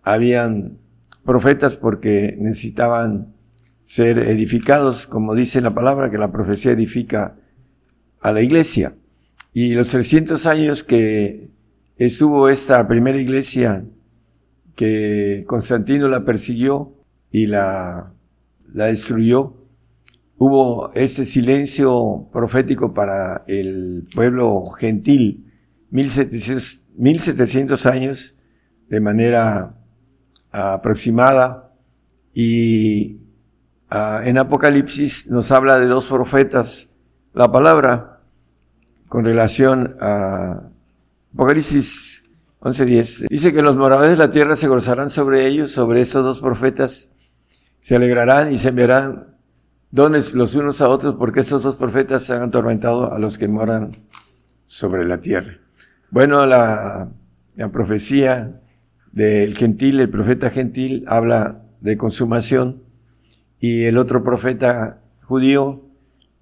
habían 0.02 0.78
profetas 1.24 1.76
porque 1.76 2.36
necesitaban 2.38 3.34
ser 3.82 4.18
edificados, 4.18 5.06
como 5.06 5.34
dice 5.34 5.60
la 5.60 5.74
palabra, 5.74 6.10
que 6.10 6.18
la 6.18 6.32
profecía 6.32 6.72
edifica 6.72 7.36
a 8.20 8.32
la 8.32 8.42
iglesia. 8.42 8.94
Y 9.52 9.74
los 9.74 9.88
300 9.88 10.46
años 10.46 10.82
que 10.82 11.50
estuvo 11.96 12.48
esta 12.48 12.86
primera 12.88 13.18
iglesia, 13.18 13.84
que 14.74 15.44
Constantino 15.46 16.08
la 16.08 16.24
persiguió 16.24 16.92
y 17.30 17.46
la, 17.46 18.12
la 18.72 18.86
destruyó, 18.86 19.54
hubo 20.38 20.92
ese 20.94 21.24
silencio 21.24 22.28
profético 22.32 22.92
para 22.92 23.44
el 23.46 24.08
pueblo 24.14 24.70
gentil, 24.70 25.52
1700, 25.90 26.84
1700 26.96 27.86
años 27.86 28.36
de 28.88 29.00
manera 29.00 29.76
aproximada 30.50 31.72
y 32.32 33.20
ah, 33.90 34.22
en 34.24 34.38
Apocalipsis 34.38 35.28
nos 35.28 35.50
habla 35.50 35.78
de 35.78 35.86
dos 35.86 36.06
profetas, 36.06 36.90
la 37.32 37.50
palabra 37.50 38.20
con 39.08 39.24
relación 39.24 39.96
a 40.00 40.70
Apocalipsis 41.32 42.24
11.10. 42.60 43.26
Dice 43.28 43.52
que 43.52 43.62
los 43.62 43.76
moradores 43.76 44.12
de 44.12 44.16
la 44.16 44.30
tierra 44.30 44.56
se 44.56 44.68
gozarán 44.68 45.10
sobre 45.10 45.46
ellos, 45.46 45.70
sobre 45.70 46.00
estos 46.00 46.24
dos 46.24 46.40
profetas, 46.40 47.10
se 47.80 47.96
alegrarán 47.96 48.52
y 48.52 48.58
se 48.58 48.68
enviarán 48.68 49.33
dones 49.94 50.34
los 50.34 50.56
unos 50.56 50.80
a 50.80 50.88
otros 50.88 51.14
porque 51.14 51.38
estos 51.38 51.62
dos 51.62 51.76
profetas 51.76 52.28
han 52.28 52.42
atormentado 52.42 53.12
a 53.12 53.18
los 53.20 53.38
que 53.38 53.46
moran 53.46 53.92
sobre 54.66 55.04
la 55.04 55.20
tierra. 55.20 55.58
Bueno, 56.10 56.46
la, 56.46 57.10
la 57.54 57.70
profecía 57.70 58.60
del 59.12 59.56
gentil, 59.56 60.00
el 60.00 60.10
profeta 60.10 60.50
gentil, 60.50 61.04
habla 61.06 61.62
de 61.80 61.96
consumación 61.96 62.82
y 63.60 63.84
el 63.84 63.96
otro 63.96 64.24
profeta 64.24 65.00
judío 65.22 65.84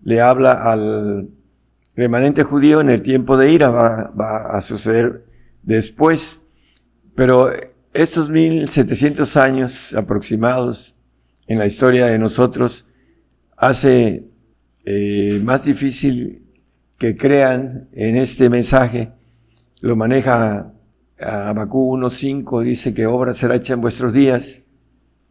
le 0.02 0.22
habla 0.22 0.52
al 0.52 1.28
remanente 1.94 2.44
judío 2.44 2.80
en 2.80 2.88
el 2.88 3.02
tiempo 3.02 3.36
de 3.36 3.52
ira, 3.52 3.68
va, 3.68 4.10
va 4.18 4.46
a 4.46 4.62
suceder 4.62 5.26
después. 5.62 6.40
Pero 7.14 7.50
estos 7.92 8.30
1700 8.30 9.36
años 9.36 9.92
aproximados 9.92 10.94
en 11.46 11.58
la 11.58 11.66
historia 11.66 12.06
de 12.06 12.18
nosotros 12.18 12.86
hace 13.62 14.28
eh, 14.84 15.40
más 15.44 15.64
difícil 15.64 16.42
que 16.98 17.16
crean 17.16 17.88
en 17.92 18.16
este 18.16 18.50
mensaje. 18.50 19.12
Lo 19.80 19.94
maneja 19.94 20.72
Abacú 21.20 21.96
1.5, 21.96 22.64
dice 22.64 22.92
que 22.92 23.06
obra 23.06 23.34
será 23.34 23.54
hecha 23.54 23.74
en 23.74 23.80
vuestros 23.80 24.12
días, 24.12 24.64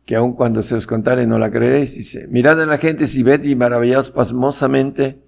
que 0.06 0.16
aun 0.16 0.32
cuando 0.32 0.62
se 0.62 0.76
os 0.76 0.88
contare 0.88 1.28
no 1.28 1.40
la 1.40 1.52
creeréis. 1.52 1.98
Dice, 1.98 2.28
mirad 2.30 2.62
a 2.62 2.66
la 2.66 2.78
gente 2.78 3.08
si 3.08 3.22
ved 3.22 3.44
y 3.44 3.56
maravillaos 3.56 4.12
pasmosamente, 4.12 5.22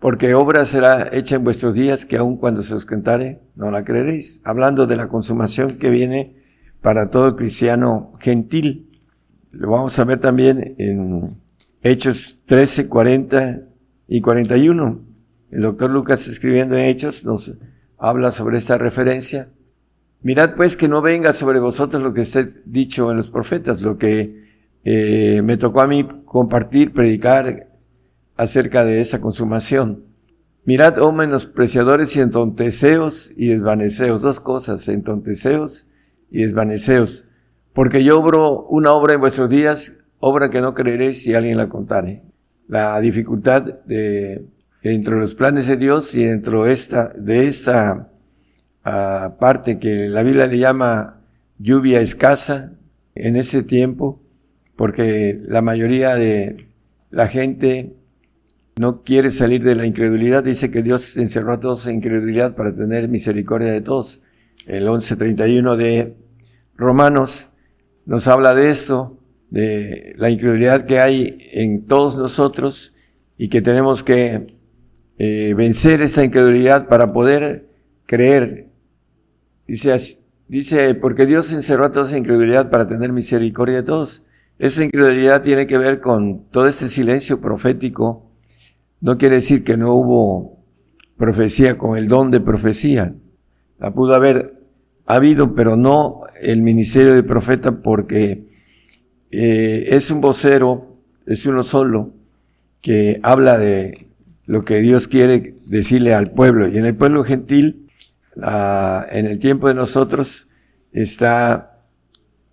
porque 0.00 0.34
obra 0.34 0.64
será 0.64 1.08
hecha 1.12 1.36
en 1.36 1.44
vuestros 1.44 1.76
días, 1.76 2.04
que 2.04 2.16
aun 2.16 2.36
cuando 2.36 2.62
se 2.62 2.74
os 2.74 2.84
contare 2.84 3.42
no 3.54 3.70
la 3.70 3.84
creeréis. 3.84 4.40
Hablando 4.42 4.88
de 4.88 4.96
la 4.96 5.08
consumación 5.08 5.78
que 5.78 5.88
viene 5.88 6.34
para 6.80 7.10
todo 7.10 7.36
cristiano 7.36 8.12
gentil. 8.18 8.90
Lo 9.52 9.70
vamos 9.70 9.96
a 10.00 10.04
ver 10.04 10.18
también 10.18 10.74
en 10.78 11.39
Hechos 11.82 12.38
13, 12.44 12.88
40 12.88 13.62
y 14.06 14.20
41. 14.20 15.00
El 15.50 15.62
doctor 15.62 15.90
Lucas 15.90 16.28
escribiendo 16.28 16.76
en 16.76 16.84
Hechos 16.84 17.24
nos 17.24 17.54
habla 17.96 18.32
sobre 18.32 18.58
esta 18.58 18.76
referencia. 18.76 19.48
Mirad 20.20 20.54
pues 20.56 20.76
que 20.76 20.88
no 20.88 21.00
venga 21.00 21.32
sobre 21.32 21.58
vosotros 21.58 22.02
lo 22.02 22.12
que 22.12 22.20
está 22.20 22.44
dicho 22.66 23.10
en 23.10 23.16
los 23.16 23.30
profetas, 23.30 23.80
lo 23.80 23.96
que 23.96 24.44
eh, 24.84 25.40
me 25.42 25.56
tocó 25.56 25.80
a 25.80 25.86
mí 25.86 26.06
compartir, 26.26 26.92
predicar 26.92 27.70
acerca 28.36 28.84
de 28.84 29.00
esa 29.00 29.22
consumación. 29.22 30.04
Mirad, 30.66 30.98
oh 31.00 31.12
menospreciadores 31.12 32.14
y 32.16 32.20
entonteceos 32.20 33.32
y 33.34 33.48
desvaneceos, 33.48 34.20
dos 34.20 34.38
cosas, 34.38 34.86
entonteceos 34.88 35.86
y 36.30 36.42
desvaneceos, 36.42 37.26
porque 37.72 38.04
yo 38.04 38.20
obro 38.20 38.66
una 38.66 38.92
obra 38.92 39.14
en 39.14 39.20
vuestros 39.20 39.48
días, 39.48 39.94
obra 40.20 40.50
que 40.50 40.60
no 40.60 40.74
creeréis 40.74 41.22
si 41.22 41.34
alguien 41.34 41.56
la 41.56 41.68
contare. 41.68 42.22
La 42.68 43.00
dificultad 43.00 43.62
de, 43.84 44.44
dentro 44.82 45.16
de 45.16 45.22
los 45.22 45.34
planes 45.34 45.66
de 45.66 45.76
Dios 45.76 46.14
y 46.14 46.24
dentro 46.24 46.64
de 46.64 46.72
esta, 46.72 47.08
de 47.08 47.48
esta 47.48 48.10
uh, 48.84 49.38
parte 49.38 49.78
que 49.78 50.08
la 50.08 50.22
Biblia 50.22 50.46
le 50.46 50.58
llama 50.58 51.20
lluvia 51.58 52.00
escasa 52.00 52.72
en 53.14 53.36
ese 53.36 53.62
tiempo, 53.62 54.20
porque 54.76 55.40
la 55.46 55.62
mayoría 55.62 56.14
de 56.14 56.68
la 57.10 57.26
gente 57.26 57.96
no 58.76 59.02
quiere 59.02 59.30
salir 59.30 59.62
de 59.62 59.74
la 59.74 59.84
incredulidad, 59.84 60.44
dice 60.44 60.70
que 60.70 60.82
Dios 60.82 61.16
encerró 61.16 61.52
a 61.52 61.60
todos 61.60 61.86
en 61.86 61.96
incredulidad 61.96 62.54
para 62.54 62.74
tener 62.74 63.08
misericordia 63.08 63.72
de 63.72 63.82
todos. 63.82 64.22
El 64.66 64.86
11.31 64.86 65.76
de 65.76 66.16
Romanos 66.76 67.50
nos 68.06 68.26
habla 68.26 68.54
de 68.54 68.70
esto, 68.70 69.19
de 69.50 70.14
la 70.16 70.30
incredulidad 70.30 70.86
que 70.86 71.00
hay 71.00 71.38
en 71.52 71.86
todos 71.86 72.16
nosotros 72.16 72.94
y 73.36 73.48
que 73.48 73.60
tenemos 73.60 74.02
que 74.02 74.56
eh, 75.18 75.54
vencer 75.54 76.00
esa 76.00 76.24
incredulidad 76.24 76.88
para 76.88 77.12
poder 77.12 77.68
creer. 78.06 78.68
Dice, 79.66 79.94
dice, 80.48 80.94
porque 80.94 81.26
Dios 81.26 81.52
encerró 81.52 81.86
a 81.86 81.92
todos 81.92 82.12
en 82.12 82.18
incredulidad 82.18 82.70
para 82.70 82.86
tener 82.86 83.12
misericordia 83.12 83.76
de 83.76 83.82
todos. 83.82 84.24
Esa 84.58 84.84
incredulidad 84.84 85.42
tiene 85.42 85.66
que 85.66 85.78
ver 85.78 86.00
con 86.00 86.48
todo 86.50 86.66
ese 86.66 86.88
silencio 86.88 87.40
profético. 87.40 88.30
No 89.00 89.16
quiere 89.18 89.36
decir 89.36 89.64
que 89.64 89.76
no 89.76 89.94
hubo 89.94 90.64
profecía 91.16 91.76
con 91.76 91.96
el 91.96 92.08
don 92.08 92.30
de 92.30 92.40
profecía. 92.40 93.14
La 93.78 93.92
pudo 93.92 94.14
haber 94.14 94.60
habido, 95.06 95.54
pero 95.54 95.76
no 95.76 96.22
el 96.40 96.62
ministerio 96.62 97.14
de 97.14 97.22
profeta 97.22 97.82
porque 97.82 98.49
eh, 99.30 99.88
es 99.90 100.10
un 100.10 100.20
vocero, 100.20 100.96
es 101.26 101.46
uno 101.46 101.62
solo, 101.62 102.12
que 102.80 103.20
habla 103.22 103.58
de 103.58 104.08
lo 104.46 104.64
que 104.64 104.80
Dios 104.80 105.06
quiere 105.06 105.54
decirle 105.66 106.14
al 106.14 106.32
pueblo. 106.32 106.68
Y 106.68 106.78
en 106.78 106.86
el 106.86 106.96
pueblo 106.96 107.24
gentil, 107.24 107.88
ah, 108.42 109.06
en 109.10 109.26
el 109.26 109.38
tiempo 109.38 109.68
de 109.68 109.74
nosotros, 109.74 110.48
está 110.92 111.84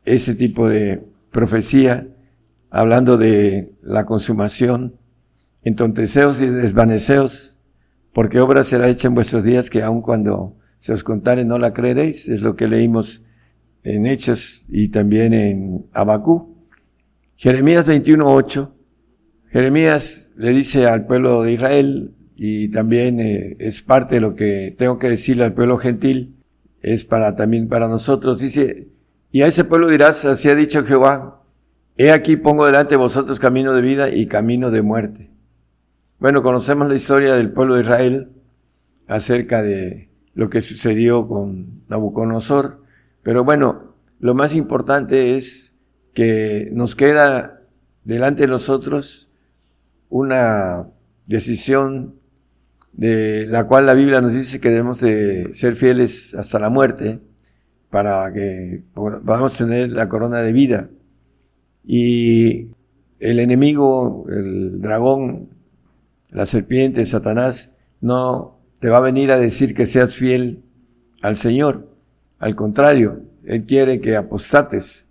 ese 0.06 0.36
tipo 0.36 0.70
de 0.70 1.04
profecía, 1.32 2.08
hablando 2.70 3.18
de 3.18 3.74
la 3.82 4.06
consumación, 4.06 4.95
entonteceos 5.64 6.41
y 6.41 6.48
desvaneceos, 6.48 7.58
porque 8.14 8.40
obra 8.40 8.64
será 8.64 8.90
hecha 8.90 9.08
en 9.08 9.16
vuestros 9.16 9.44
días 9.44 9.70
que 9.70 9.84
aun 9.84 10.02
cuando 10.02 10.56
se 10.80 10.94
os 10.94 11.04
contare 11.04 11.45
no 11.45 11.58
la 11.58 11.74
creeréis, 11.74 12.28
es 12.30 12.41
lo 12.41 12.56
que 12.56 12.68
leímos 12.68 13.24
en 13.84 14.06
Hechos 14.06 14.64
y 14.70 14.90
también 14.90 15.34
en 15.34 15.86
Abacú. 15.94 16.57
Jeremías 17.38 17.88
21.8 17.88 18.72
Jeremías 19.51 20.34
le 20.35 20.51
dice 20.51 20.88
al 20.88 21.05
pueblo 21.05 21.43
de 21.43 21.53
Israel, 21.53 22.14
y 22.35 22.69
también 22.69 23.19
eh, 23.19 23.55
es 23.59 23.81
parte 23.81 24.15
de 24.15 24.22
lo 24.22 24.35
que 24.35 24.76
tengo 24.77 24.99
que 24.99 25.09
decirle 25.09 25.45
al 25.45 25.53
pueblo 25.53 25.77
gentil, 25.77 26.35
es 26.81 27.05
para 27.05 27.35
también 27.35 27.68
para 27.68 27.88
nosotros, 27.88 28.39
dice, 28.39 28.89
y 29.31 29.41
a 29.41 29.47
ese 29.47 29.64
pueblo 29.64 29.88
dirás, 29.88 30.26
así 30.26 30.49
ha 30.49 30.55
dicho 30.55 30.84
Jehová, 30.84 31.43
he 31.95 32.11
aquí 32.11 32.35
pongo 32.35 32.65
delante 32.65 32.91
de 32.95 32.97
vosotros 32.97 33.39
camino 33.39 33.73
de 33.73 33.81
vida 33.81 34.09
y 34.09 34.27
camino 34.27 34.69
de 34.69 34.81
muerte. 34.81 35.31
Bueno, 36.19 36.43
conocemos 36.43 36.89
la 36.89 36.95
historia 36.95 37.35
del 37.35 37.51
pueblo 37.51 37.76
de 37.76 37.81
Israel 37.81 38.31
acerca 39.07 39.61
de 39.61 40.09
lo 40.34 40.49
que 40.49 40.61
sucedió 40.61 41.27
con 41.27 41.84
Nabucodonosor, 41.88 42.84
pero 43.23 43.43
bueno, 43.43 43.95
lo 44.19 44.35
más 44.35 44.53
importante 44.53 45.35
es 45.38 45.77
que 46.18 46.69
nos 46.73 46.95
queda 46.95 47.61
delante 48.03 48.41
de 48.41 48.48
nosotros 48.48 49.30
una 50.10 50.88
decisión 51.27 52.15
de 52.91 53.45
la 53.45 53.68
cual 53.68 53.85
la 53.85 53.94
Biblia 53.94 54.19
nos 54.19 54.34
dice 54.34 54.60
que 54.60 54.72
debemos 54.72 54.99
de 54.99 55.53
ser 55.53 55.76
fieles 55.76 56.34
hasta 56.34 56.57
la 56.57 56.72
muerte 56.72 57.19
para 57.91 58.34
que 58.34 58.81
podamos 58.95 59.56
tener 59.56 59.91
la 59.91 60.10
corona 60.10 60.41
de 60.41 60.53
vida. 60.53 60.89
Y 61.85 62.69
el 63.19 63.39
enemigo, 63.39 64.26
el 64.27 64.81
dragón, 64.81 65.49
la 66.31 66.48
serpiente, 66.48 67.06
Satanás, 67.06 67.73
no 68.02 68.60
te 68.80 68.89
va 68.89 68.98
a 68.98 69.02
venir 69.02 69.31
a 69.31 69.38
decir 69.38 69.76
que 69.76 69.85
seas 69.85 70.15
fiel 70.15 70.64
al 71.22 71.38
Señor. 71.38 71.95
Al 72.39 72.56
contrario, 72.56 73.22
Él 73.45 73.68
quiere 73.68 74.02
que 74.02 74.15
apostates 74.15 75.07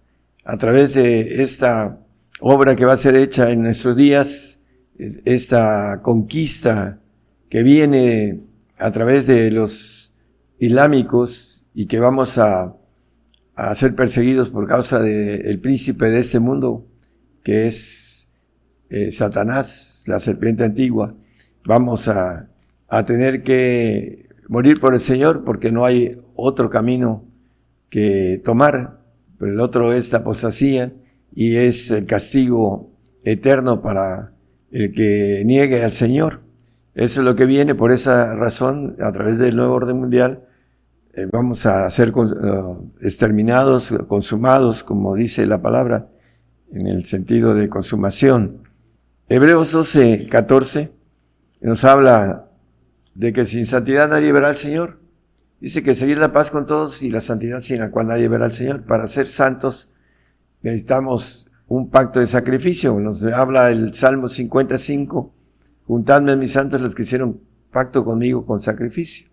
a 0.46 0.56
través 0.58 0.94
de 0.94 1.42
esta 1.42 1.98
obra 2.40 2.76
que 2.76 2.84
va 2.84 2.92
a 2.92 2.96
ser 2.96 3.16
hecha 3.16 3.50
en 3.50 3.62
nuestros 3.62 3.96
días, 3.96 4.60
esta 5.24 6.00
conquista 6.02 7.00
que 7.50 7.64
viene 7.64 8.44
a 8.78 8.92
través 8.92 9.26
de 9.26 9.50
los 9.50 10.14
islámicos 10.60 11.64
y 11.74 11.86
que 11.86 11.98
vamos 11.98 12.38
a, 12.38 12.76
a 13.56 13.74
ser 13.74 13.96
perseguidos 13.96 14.50
por 14.50 14.68
causa 14.68 15.00
del 15.00 15.60
príncipe 15.60 16.10
de 16.10 16.20
ese 16.20 16.38
mundo, 16.38 16.86
que 17.42 17.66
es 17.66 18.30
eh, 18.88 19.10
Satanás, 19.10 20.04
la 20.06 20.20
serpiente 20.20 20.62
antigua, 20.62 21.14
vamos 21.64 22.06
a, 22.06 22.48
a 22.86 23.04
tener 23.04 23.42
que 23.42 24.28
morir 24.48 24.80
por 24.80 24.94
el 24.94 25.00
Señor 25.00 25.42
porque 25.44 25.72
no 25.72 25.84
hay 25.84 26.20
otro 26.36 26.70
camino 26.70 27.24
que 27.90 28.40
tomar, 28.44 29.05
pero 29.38 29.52
el 29.52 29.60
otro 29.60 29.92
es 29.92 30.12
la 30.12 30.18
apostasía 30.18 30.92
y 31.34 31.56
es 31.56 31.90
el 31.90 32.06
castigo 32.06 32.90
eterno 33.24 33.82
para 33.82 34.32
el 34.70 34.92
que 34.92 35.42
niegue 35.44 35.84
al 35.84 35.92
Señor. 35.92 36.40
Eso 36.94 37.20
es 37.20 37.24
lo 37.24 37.36
que 37.36 37.44
viene, 37.44 37.74
por 37.74 37.92
esa 37.92 38.34
razón, 38.34 38.96
a 39.00 39.12
través 39.12 39.38
del 39.38 39.56
nuevo 39.56 39.74
orden 39.74 39.98
mundial, 39.98 40.46
eh, 41.16 41.26
vamos 41.32 41.64
a 41.64 41.90
ser 41.90 42.12
uh, 42.14 42.92
exterminados, 43.00 43.92
consumados, 44.06 44.84
como 44.84 45.14
dice 45.14 45.46
la 45.46 45.62
palabra, 45.62 46.08
en 46.70 46.86
el 46.86 47.06
sentido 47.06 47.54
de 47.54 47.70
consumación. 47.70 48.62
Hebreos 49.28 49.72
12, 49.72 50.28
14 50.30 50.92
nos 51.62 51.84
habla 51.84 52.50
de 53.14 53.32
que 53.32 53.46
sin 53.46 53.64
santidad 53.64 54.10
nadie 54.10 54.30
verá 54.30 54.48
al 54.48 54.56
Señor. 54.56 55.00
Dice 55.60 55.82
que 55.82 55.94
seguir 55.94 56.18
la 56.18 56.32
paz 56.32 56.50
con 56.50 56.66
todos 56.66 57.02
y 57.02 57.10
la 57.10 57.20
santidad 57.20 57.60
sin 57.60 57.80
la 57.80 57.90
cual 57.90 58.08
nadie 58.08 58.28
verá 58.28 58.44
al 58.44 58.52
Señor. 58.52 58.84
Para 58.84 59.06
ser 59.06 59.26
santos 59.26 59.90
necesitamos 60.62 61.50
un 61.66 61.90
pacto 61.90 62.20
de 62.20 62.26
sacrificio. 62.26 62.98
Nos 63.00 63.24
habla 63.24 63.70
el 63.70 63.94
Salmo 63.94 64.28
55, 64.28 65.32
Juntadme 65.86 66.32
a 66.32 66.36
mis 66.36 66.52
santos 66.52 66.80
los 66.80 66.94
que 66.94 67.02
hicieron 67.02 67.40
pacto 67.70 68.04
conmigo 68.04 68.44
con 68.44 68.58
sacrificio. 68.58 69.28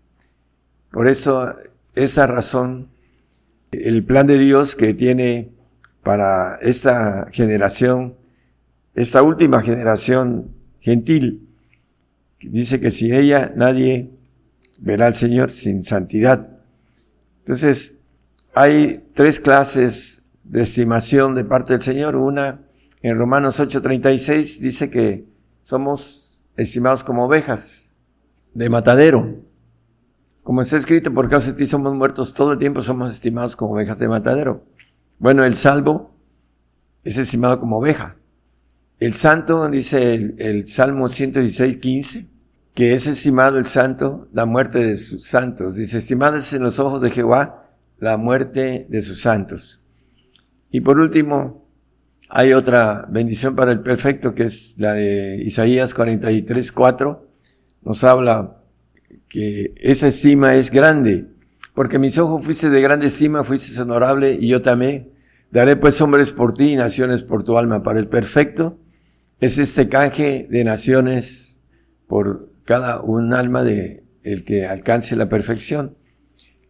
Por 0.92 1.08
eso, 1.08 1.52
esa 1.96 2.26
razón, 2.28 2.90
el 3.72 4.04
plan 4.04 4.26
de 4.28 4.38
Dios 4.38 4.76
que 4.76 4.94
tiene 4.94 5.50
para 6.04 6.56
esta 6.56 7.26
generación, 7.32 8.14
esta 8.94 9.22
última 9.22 9.62
generación 9.62 10.54
gentil, 10.80 11.48
dice 12.40 12.78
que 12.78 12.92
sin 12.92 13.14
ella 13.14 13.52
nadie 13.56 14.10
verá 14.78 15.06
al 15.06 15.14
Señor 15.14 15.50
sin 15.50 15.82
santidad. 15.82 16.48
Entonces, 17.40 17.94
hay 18.54 19.04
tres 19.14 19.40
clases 19.40 20.22
de 20.44 20.62
estimación 20.62 21.34
de 21.34 21.44
parte 21.44 21.72
del 21.72 21.82
Señor. 21.82 22.16
Una, 22.16 22.60
en 23.02 23.18
Romanos 23.18 23.60
8:36, 23.60 24.60
dice 24.60 24.90
que 24.90 25.26
somos 25.62 26.40
estimados 26.56 27.04
como 27.04 27.24
ovejas 27.24 27.90
de 28.54 28.68
matadero. 28.68 29.40
Como 30.42 30.62
está 30.62 30.76
escrito, 30.76 31.12
por 31.12 31.28
causa 31.28 31.52
de 31.52 31.56
ti 31.56 31.66
somos 31.66 31.94
muertos 31.94 32.34
todo 32.34 32.52
el 32.52 32.58
tiempo, 32.58 32.82
somos 32.82 33.10
estimados 33.12 33.56
como 33.56 33.72
ovejas 33.72 33.98
de 33.98 34.08
matadero. 34.08 34.64
Bueno, 35.18 35.44
el 35.44 35.56
salvo 35.56 36.14
es 37.02 37.18
estimado 37.18 37.60
como 37.60 37.78
oveja. 37.78 38.16
El 39.00 39.14
santo, 39.14 39.68
dice 39.68 40.14
el, 40.14 40.34
el 40.38 40.66
Salmo 40.66 41.08
116, 41.08 41.78
15, 41.78 42.26
que 42.74 42.94
es 42.94 43.06
estimado 43.06 43.58
el 43.58 43.66
santo 43.66 44.28
la 44.32 44.46
muerte 44.46 44.80
de 44.80 44.96
sus 44.96 45.24
santos. 45.26 45.76
Dice, 45.76 45.98
estimada 45.98 46.38
es 46.38 46.52
en 46.52 46.62
los 46.62 46.78
ojos 46.78 47.00
de 47.00 47.10
Jehová 47.10 47.70
la 47.98 48.16
muerte 48.16 48.86
de 48.88 49.02
sus 49.02 49.22
santos. 49.22 49.80
Y 50.70 50.80
por 50.80 50.98
último, 50.98 51.68
hay 52.28 52.52
otra 52.52 53.06
bendición 53.08 53.54
para 53.54 53.70
el 53.70 53.80
perfecto 53.80 54.34
que 54.34 54.44
es 54.44 54.74
la 54.78 54.94
de 54.94 55.40
Isaías 55.44 55.94
43, 55.94 56.72
4. 56.72 57.28
Nos 57.82 58.02
habla 58.02 58.60
que 59.28 59.72
esa 59.76 60.08
estima 60.08 60.56
es 60.56 60.70
grande, 60.70 61.28
porque 61.74 62.00
mis 62.00 62.18
ojos 62.18 62.44
fuiste 62.44 62.70
de 62.70 62.82
grande 62.82 63.06
estima, 63.06 63.44
fuiste 63.44 63.80
honorable 63.80 64.36
y 64.38 64.48
yo 64.48 64.62
tamé. 64.62 65.10
Daré 65.52 65.76
pues 65.76 66.00
hombres 66.00 66.32
por 66.32 66.54
ti 66.54 66.72
y 66.72 66.76
naciones 66.76 67.22
por 67.22 67.44
tu 67.44 67.56
alma. 67.56 67.84
Para 67.84 68.00
el 68.00 68.08
perfecto 68.08 68.80
es 69.38 69.58
este 69.58 69.88
canje 69.88 70.48
de 70.50 70.64
naciones 70.64 71.60
por 72.08 72.53
cada 72.64 73.00
un 73.00 73.32
alma 73.34 73.62
de 73.62 74.04
el 74.22 74.44
que 74.44 74.66
alcance 74.66 75.16
la 75.16 75.28
perfección. 75.28 75.96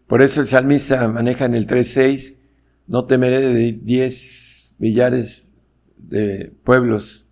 Por 0.07 0.23
eso 0.23 0.41
el 0.41 0.47
salmista 0.47 1.09
maneja 1.09 1.45
en 1.45 1.55
el 1.55 1.67
3.6, 1.67 2.37
no 2.87 3.07
temeré 3.07 3.41
de 3.41 3.73
diez 3.73 4.75
millares 4.79 5.55
de 5.97 6.53
pueblos 6.65 7.29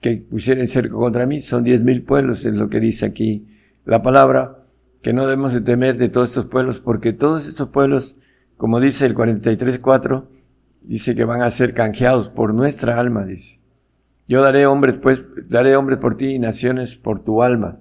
que 0.00 0.16
pusieran 0.16 0.66
cerco 0.66 0.98
contra 0.98 1.26
mí, 1.26 1.42
son 1.42 1.62
diez 1.62 1.82
mil 1.82 2.02
pueblos, 2.02 2.44
es 2.44 2.54
lo 2.54 2.70
que 2.70 2.80
dice 2.80 3.04
aquí 3.04 3.46
la 3.84 4.02
palabra, 4.02 4.64
que 5.02 5.12
no 5.12 5.26
debemos 5.26 5.52
de 5.52 5.60
temer 5.60 5.98
de 5.98 6.08
todos 6.08 6.30
estos 6.30 6.46
pueblos, 6.46 6.80
porque 6.80 7.12
todos 7.12 7.46
estos 7.46 7.68
pueblos, 7.68 8.16
como 8.56 8.80
dice 8.80 9.06
el 9.06 9.14
43.4, 9.14 10.26
dice 10.82 11.14
que 11.14 11.24
van 11.24 11.42
a 11.42 11.50
ser 11.50 11.74
canjeados 11.74 12.30
por 12.30 12.54
nuestra 12.54 12.98
alma, 12.98 13.24
dice. 13.24 13.60
Yo 14.26 14.42
daré 14.42 14.66
hombres, 14.66 14.98
pues, 14.98 15.22
daré 15.48 15.76
hombres 15.76 15.98
por 15.98 16.16
ti 16.16 16.34
y 16.34 16.38
naciones 16.38 16.96
por 16.96 17.20
tu 17.20 17.42
alma. 17.42 17.80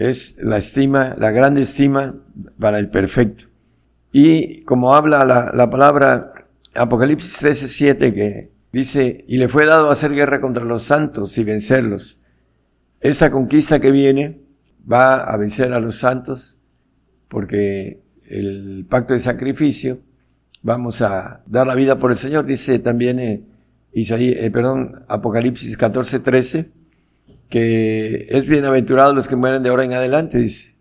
Es 0.00 0.36
la 0.38 0.56
estima, 0.56 1.14
la 1.18 1.30
grande 1.30 1.62
estima 1.62 2.16
para 2.58 2.78
el 2.78 2.90
perfecto. 2.90 3.44
Y 4.12 4.62
como 4.62 4.94
habla 4.94 5.24
la, 5.24 5.52
la 5.54 5.70
palabra 5.70 6.32
Apocalipsis 6.74 7.42
13.7, 7.42 8.14
que 8.14 8.50
Dice, 8.72 9.24
y 9.26 9.38
le 9.38 9.48
fue 9.48 9.66
dado 9.66 9.90
hacer 9.90 10.12
guerra 10.12 10.40
contra 10.40 10.64
los 10.64 10.84
santos 10.84 11.36
y 11.38 11.44
vencerlos. 11.44 12.20
Esa 13.00 13.30
conquista 13.30 13.80
que 13.80 13.90
viene 13.90 14.42
va 14.90 15.24
a 15.24 15.36
vencer 15.36 15.72
a 15.72 15.80
los 15.80 15.96
santos 15.96 16.58
porque 17.28 18.00
el 18.28 18.86
pacto 18.88 19.14
de 19.14 19.20
sacrificio, 19.20 20.00
vamos 20.62 21.02
a 21.02 21.42
dar 21.46 21.66
la 21.66 21.74
vida 21.74 21.98
por 21.98 22.12
el 22.12 22.16
Señor, 22.16 22.44
dice 22.44 22.78
también 22.78 23.18
eh, 23.18 23.42
Isaías, 23.92 24.36
eh, 24.40 24.50
perdón, 24.50 25.04
Apocalipsis 25.08 25.76
14, 25.76 26.20
13, 26.20 26.70
que 27.50 28.28
es 28.30 28.46
bienaventurado 28.48 29.12
los 29.12 29.28
que 29.28 29.36
mueren 29.36 29.62
de 29.62 29.68
ahora 29.68 29.84
en 29.84 29.92
adelante, 29.92 30.38
dice. 30.38 30.76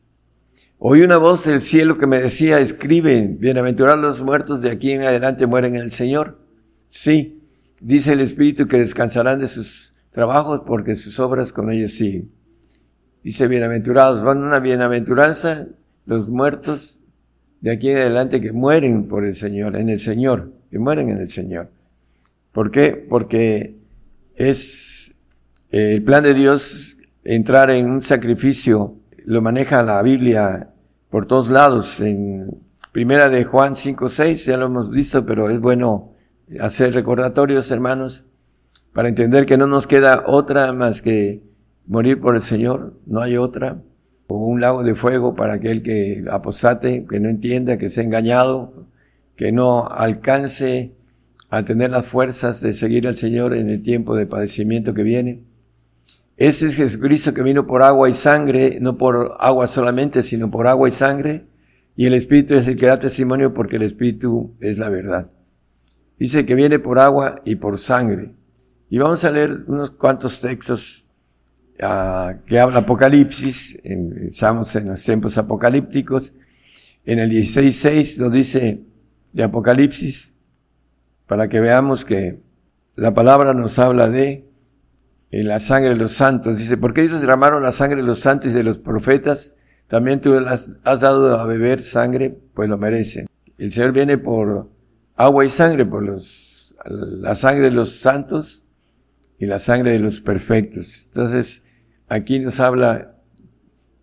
Oí 0.78 1.02
una 1.02 1.18
voz 1.18 1.44
del 1.44 1.60
cielo 1.60 1.98
que 1.98 2.08
me 2.08 2.20
decía, 2.20 2.62
escribe, 2.62 3.36
bienaventurados 3.38 4.00
los 4.00 4.22
muertos 4.22 4.62
de 4.62 4.72
aquí 4.72 4.92
en 4.92 5.02
adelante 5.02 5.46
mueren 5.46 5.76
en 5.76 5.82
el 5.82 5.92
Señor. 5.92 6.40
Sí, 6.88 7.40
Dice 7.82 8.12
el 8.12 8.20
Espíritu 8.20 8.68
que 8.68 8.78
descansarán 8.78 9.40
de 9.40 9.48
sus 9.48 9.94
trabajos 10.12 10.64
porque 10.66 10.96
sus 10.96 11.20
obras 11.20 11.54
con 11.54 11.72
ellos 11.72 11.94
siguen. 11.94 12.30
Dice, 13.24 13.48
bienaventurados, 13.48 14.22
van 14.22 14.44
una 14.44 14.60
bienaventuranza 14.60 15.68
los 16.06 16.28
muertos 16.28 17.02
de 17.62 17.72
aquí 17.72 17.90
en 17.90 17.98
adelante 17.98 18.42
que 18.42 18.52
mueren 18.52 19.08
por 19.08 19.26
el 19.26 19.34
Señor, 19.34 19.78
en 19.78 19.90
el 19.90 20.00
Señor, 20.00 20.52
que 20.70 20.80
mueren 20.80 21.10
en 21.10 21.20
el 21.20 21.30
Señor. 21.30 21.70
¿Por 22.52 22.70
qué? 22.70 22.92
Porque 22.92 23.76
es 24.36 24.99
el 25.72 26.04
plan 26.04 26.24
de 26.24 26.34
Dios 26.34 26.98
entrar 27.24 27.70
en 27.70 27.90
un 27.90 28.02
sacrificio, 28.02 28.96
lo 29.26 29.42
maneja 29.42 29.84
la 29.84 30.02
Biblia 30.02 30.70
por 31.10 31.26
todos 31.26 31.50
lados, 31.50 32.00
en 32.00 32.60
primera 32.92 33.30
de 33.30 33.46
Juan 33.46 33.76
5, 33.76 34.10
6, 34.10 34.46
ya 34.46 34.58
lo 34.58 34.68
hemos 34.68 34.90
visto, 34.90 35.26
pero 35.26 35.50
es 35.50 35.60
bueno 35.60 36.14
hacer 36.60 36.94
recordatorios, 36.94 37.70
hermanos, 37.72 38.26
para 38.94 39.10
entender 39.10 39.46
que 39.46 39.58
no 39.58 39.68
nos 39.68 39.86
queda 39.86 40.24
otra 40.26 40.74
más 40.74 41.02
que 41.02 41.44
morir 41.86 42.20
por 42.20 42.36
el 42.36 42.42
Señor, 42.42 42.96
no 43.06 43.22
hay 43.22 43.38
otra, 43.38 43.82
o 44.28 44.38
un 44.38 44.62
lago 44.62 44.84
de 44.84 44.96
fuego 44.96 45.36
para 45.36 45.54
aquel 45.56 45.82
que 45.82 46.24
apostate, 46.30 47.06
que 47.10 47.20
no 47.20 47.30
entienda, 47.30 47.78
que 47.78 47.90
sea 47.90 48.04
engañado, 48.04 48.88
que 49.36 49.52
no 49.52 49.88
alcance 49.88 50.94
a 51.50 51.64
tener 51.64 51.90
las 51.90 52.06
fuerzas 52.06 52.62
de 52.62 52.74
seguir 52.74 53.08
al 53.08 53.16
Señor 53.16 53.56
en 53.56 53.70
el 53.70 53.82
tiempo 53.82 54.16
de 54.16 54.28
padecimiento 54.28 54.94
que 54.94 55.04
viene. 55.04 55.49
Ese 56.40 56.68
es 56.68 56.76
Jesucristo 56.76 57.34
que 57.34 57.44
vino 57.44 57.68
por 57.68 57.84
agua 57.84 58.10
y 58.10 58.14
sangre, 58.14 58.78
no 58.80 58.98
por 58.98 59.36
agua 59.42 59.68
solamente, 59.68 60.24
sino 60.24 60.50
por 60.50 60.68
agua 60.68 60.88
y 60.88 60.92
sangre, 60.94 61.48
y 61.98 62.06
el 62.06 62.14
Espíritu 62.14 62.54
es 62.54 62.66
el 62.66 62.78
que 62.78 62.86
da 62.86 62.98
testimonio 62.98 63.54
porque 63.54 63.76
el 63.76 63.82
Espíritu 63.82 64.56
es 64.62 64.80
la 64.80 64.88
verdad. 64.88 65.30
Dice 66.18 66.46
que 66.46 66.56
viene 66.56 66.80
por 66.80 66.98
agua 66.98 67.42
y 67.44 67.58
por 67.58 67.78
sangre. 67.78 68.36
Y 68.90 68.98
vamos 69.00 69.26
a 69.26 69.32
leer 69.32 69.66
unos 69.68 69.92
cuantos 69.92 70.40
textos 70.40 71.06
ah, 71.82 72.36
que 72.46 72.58
habla 72.58 72.80
Apocalipsis, 72.80 73.78
estamos 73.84 74.74
en 74.78 74.88
los 74.88 75.04
tiempos 75.04 75.38
apocalípticos. 75.38 76.34
En 77.04 77.20
el 77.20 77.32
16.6 77.32 78.22
nos 78.22 78.32
dice 78.32 78.80
de 79.34 79.44
Apocalipsis, 79.44 80.34
para 81.28 81.50
que 81.50 81.60
veamos 81.60 82.06
que 82.06 82.40
la 82.96 83.14
palabra 83.14 83.54
nos 83.54 83.78
habla 83.78 84.10
de 84.10 84.49
en 85.32 85.48
la 85.48 85.60
sangre 85.60 85.90
de 85.90 85.96
los 85.96 86.14
santos. 86.14 86.58
Dice, 86.58 86.78
porque 86.78 87.02
ellos 87.02 87.22
derramaron 87.22 87.64
la 87.64 87.72
sangre 87.72 87.98
de 87.98 88.04
los 88.04 88.20
santos 88.20 88.52
y 88.52 88.54
de 88.54 88.64
los 88.64 88.78
profetas, 88.78 89.56
también 89.88 90.22
tú 90.22 90.40
las 90.40 90.74
has 90.84 91.02
dado 91.02 91.40
a 91.40 91.46
beber 91.46 91.82
sangre, 91.82 92.38
pues 92.54 92.70
lo 92.70 92.78
merecen. 92.78 93.28
El 93.58 93.72
Señor 93.72 93.92
viene 93.92 94.18
por 94.18 94.70
agua 95.16 95.46
y 95.46 95.50
sangre, 95.50 95.86
por 95.86 96.04
los, 96.04 96.76
la 96.86 97.36
sangre 97.36 97.66
de 97.66 97.72
los 97.72 98.00
santos 98.00 98.64
y 99.38 99.46
la 99.46 99.60
sangre 99.60 99.92
de 99.92 100.00
los 100.00 100.22
perfectos. 100.22 101.08
Entonces, 101.08 101.64
aquí 102.08 102.40
nos 102.40 102.60
habla 102.60 103.16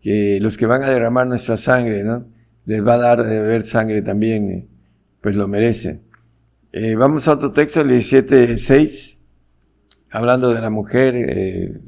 que 0.02 0.38
los 0.40 0.56
que 0.56 0.66
van 0.66 0.82
a 0.82 0.90
derramar 0.90 1.26
nuestra 1.26 1.56
sangre, 1.56 2.04
¿no? 2.04 2.26
Les 2.64 2.84
va 2.84 2.94
a 2.94 2.98
dar 2.98 3.24
de 3.24 3.40
beber 3.40 3.62
sangre 3.62 4.02
también, 4.02 4.50
eh, 4.50 4.68
pues 5.20 5.36
lo 5.36 5.46
merecen. 5.46 6.02
Eh, 6.72 6.94
vamos 6.96 7.28
a 7.28 7.32
otro 7.32 7.52
texto, 7.52 7.80
el 7.80 7.90
17.6, 7.90 9.15
hablando 10.16 10.54
de 10.54 10.62
la 10.62 10.70
mujer, 10.70 11.14
eh, 11.14 11.78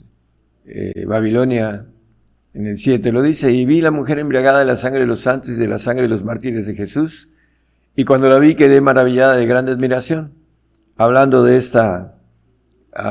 eh, 0.67 1.05
Babilonia, 1.07 1.87
en 2.53 2.67
el 2.67 2.77
7 2.77 3.11
lo 3.11 3.23
dice, 3.23 3.53
y 3.53 3.65
vi 3.65 3.81
la 3.81 3.91
mujer 3.91 4.19
embriagada 4.19 4.59
de 4.59 4.67
la 4.67 4.77
sangre 4.77 5.01
de 5.01 5.07
los 5.07 5.21
santos 5.21 5.53
y 5.53 5.55
de 5.55 5.67
la 5.67 5.79
sangre 5.79 6.03
de 6.03 6.09
los 6.09 6.25
mártires 6.25 6.67
de 6.67 6.75
Jesús, 6.75 7.31
y 7.97 8.05
cuando 8.05 8.29
la 8.29 8.39
vi 8.39 8.55
quedé 8.55 8.83
maravillada 8.83 9.35
de 9.35 9.47
grande 9.47 9.73
admiración, 9.73 10.35
hablando 10.99 11.43
de 11.43 11.57
esta 11.57 12.17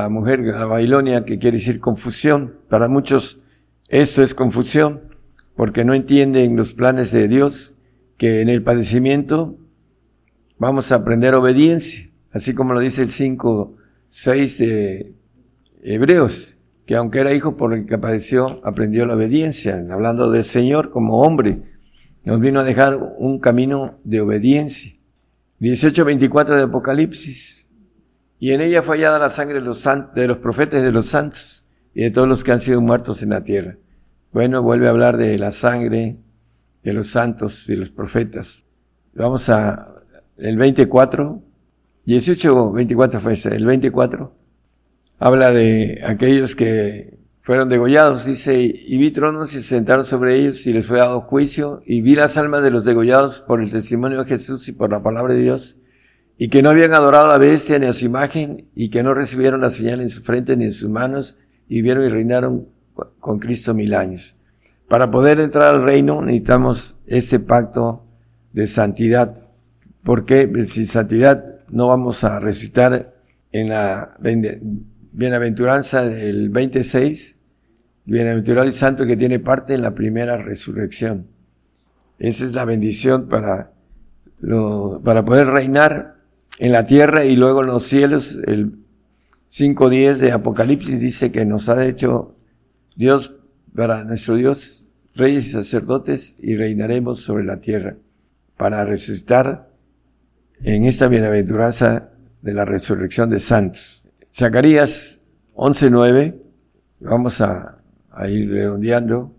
mujer, 0.08 0.40
la 0.40 0.66
Babilonia, 0.66 1.24
que 1.24 1.38
quiere 1.38 1.56
decir 1.56 1.80
confusión. 1.80 2.54
Para 2.68 2.88
muchos 2.88 3.40
esto 3.88 4.22
es 4.22 4.34
confusión, 4.34 5.00
porque 5.56 5.84
no 5.84 5.94
entienden 5.94 6.56
los 6.56 6.74
planes 6.74 7.10
de 7.10 7.26
Dios, 7.26 7.74
que 8.18 8.40
en 8.40 8.48
el 8.48 8.62
padecimiento 8.62 9.56
vamos 10.58 10.92
a 10.92 10.96
aprender 10.96 11.34
obediencia, 11.34 12.08
así 12.32 12.54
como 12.54 12.72
lo 12.72 12.80
dice 12.80 13.02
el 13.02 13.10
5, 13.10 13.77
6 14.08 14.58
de 14.58 15.14
Hebreos, 15.82 16.56
que 16.86 16.96
aunque 16.96 17.20
era 17.20 17.34
hijo 17.34 17.56
por 17.56 17.74
el 17.74 17.86
que 17.86 17.98
padeció, 17.98 18.60
aprendió 18.64 19.06
la 19.06 19.14
obediencia, 19.14 19.84
hablando 19.90 20.30
del 20.30 20.44
Señor 20.44 20.90
como 20.90 21.20
hombre, 21.20 21.62
nos 22.24 22.40
vino 22.40 22.60
a 22.60 22.64
dejar 22.64 22.98
un 23.18 23.38
camino 23.38 23.98
de 24.04 24.20
obediencia. 24.20 24.92
18.24 25.60 26.56
de 26.56 26.62
Apocalipsis, 26.62 27.68
y 28.38 28.52
en 28.52 28.60
ella 28.60 28.82
fue 28.82 28.96
hallada 28.96 29.18
la 29.18 29.30
sangre 29.30 29.56
de 29.56 29.62
los, 29.62 29.84
de 30.14 30.28
los 30.28 30.38
profetas 30.38 30.82
de 30.82 30.92
los 30.92 31.06
santos 31.06 31.66
y 31.92 32.02
de 32.02 32.10
todos 32.10 32.28
los 32.28 32.44
que 32.44 32.52
han 32.52 32.60
sido 32.60 32.80
muertos 32.80 33.22
en 33.22 33.30
la 33.30 33.42
tierra. 33.42 33.76
Bueno, 34.32 34.62
vuelve 34.62 34.86
a 34.86 34.90
hablar 34.90 35.16
de 35.16 35.36
la 35.38 35.50
sangre 35.50 36.18
de 36.82 36.92
los 36.92 37.08
santos 37.08 37.68
y 37.68 37.76
los 37.76 37.90
profetas. 37.90 38.66
Vamos 39.14 39.48
a 39.48 39.94
el 40.36 40.56
24, 40.56 41.42
18, 42.08 42.72
24 42.72 43.20
fue 43.20 43.34
el 43.34 43.66
24 43.66 44.32
habla 45.18 45.50
de 45.50 46.00
aquellos 46.06 46.54
que 46.54 47.18
fueron 47.42 47.68
degollados, 47.68 48.24
dice, 48.24 48.62
y 48.62 48.96
vi 48.96 49.10
tronos 49.10 49.52
y 49.52 49.58
se 49.58 49.76
sentaron 49.76 50.06
sobre 50.06 50.36
ellos 50.36 50.66
y 50.66 50.72
les 50.72 50.86
fue 50.86 51.00
dado 51.00 51.20
juicio, 51.20 51.82
y 51.84 52.00
vi 52.00 52.14
las 52.14 52.38
almas 52.38 52.62
de 52.62 52.70
los 52.70 52.86
degollados 52.86 53.42
por 53.42 53.60
el 53.62 53.70
testimonio 53.70 54.24
de 54.24 54.24
Jesús 54.24 54.66
y 54.68 54.72
por 54.72 54.90
la 54.90 55.02
palabra 55.02 55.34
de 55.34 55.42
Dios, 55.42 55.76
y 56.38 56.48
que 56.48 56.62
no 56.62 56.70
habían 56.70 56.94
adorado 56.94 57.26
a 57.26 57.28
la 57.28 57.38
bestia 57.38 57.78
ni 57.78 57.84
a 57.84 57.92
su 57.92 58.06
imagen, 58.06 58.68
y 58.74 58.88
que 58.88 59.02
no 59.02 59.12
recibieron 59.12 59.60
la 59.60 59.68
señal 59.68 60.00
en 60.00 60.08
su 60.08 60.22
frente 60.22 60.56
ni 60.56 60.64
en 60.64 60.72
sus 60.72 60.88
manos, 60.88 61.36
y 61.68 61.76
vivieron 61.76 62.06
y 62.06 62.08
reinaron 62.08 62.68
con 63.20 63.38
Cristo 63.38 63.74
mil 63.74 63.92
años. 63.94 64.34
Para 64.88 65.10
poder 65.10 65.40
entrar 65.40 65.74
al 65.74 65.84
reino 65.84 66.22
necesitamos 66.22 66.96
ese 67.06 67.38
pacto 67.38 68.06
de 68.54 68.66
santidad, 68.66 69.42
porque 70.02 70.50
sin 70.64 70.86
santidad 70.86 71.57
no 71.70 71.88
vamos 71.88 72.24
a 72.24 72.40
resucitar 72.40 73.14
en 73.52 73.68
la 73.68 74.16
bienaventuranza 75.12 76.02
del 76.06 76.50
26, 76.50 77.38
bienaventurado 78.04 78.66
el 78.66 78.72
santo 78.72 79.06
que 79.06 79.16
tiene 79.16 79.38
parte 79.38 79.74
en 79.74 79.82
la 79.82 79.94
primera 79.94 80.36
resurrección. 80.36 81.26
Esa 82.18 82.44
es 82.44 82.54
la 82.54 82.64
bendición 82.64 83.28
para, 83.28 83.72
para 85.04 85.24
poder 85.24 85.48
reinar 85.48 86.16
en 86.58 86.72
la 86.72 86.86
tierra 86.86 87.24
y 87.24 87.36
luego 87.36 87.62
en 87.62 87.68
los 87.68 87.84
cielos. 87.84 88.40
El 88.46 88.78
5.10 89.50 90.16
de 90.16 90.32
Apocalipsis 90.32 91.00
dice 91.00 91.30
que 91.32 91.46
nos 91.46 91.68
ha 91.68 91.86
hecho 91.86 92.34
Dios 92.96 93.34
para 93.74 94.04
nuestro 94.04 94.34
Dios, 94.36 94.86
reyes 95.14 95.46
y 95.46 95.52
sacerdotes, 95.52 96.36
y 96.40 96.56
reinaremos 96.56 97.20
sobre 97.20 97.44
la 97.44 97.60
tierra 97.60 97.96
para 98.56 98.84
resucitar 98.84 99.67
en 100.62 100.84
esta 100.84 101.08
bienaventuranza 101.08 102.10
de 102.42 102.54
la 102.54 102.64
resurrección 102.64 103.30
de 103.30 103.40
santos. 103.40 104.02
Zacarías 104.34 105.22
11.9, 105.54 106.36
vamos 107.00 107.40
a, 107.40 107.80
a 108.10 108.28
ir 108.28 108.50
redondeando. 108.50 109.34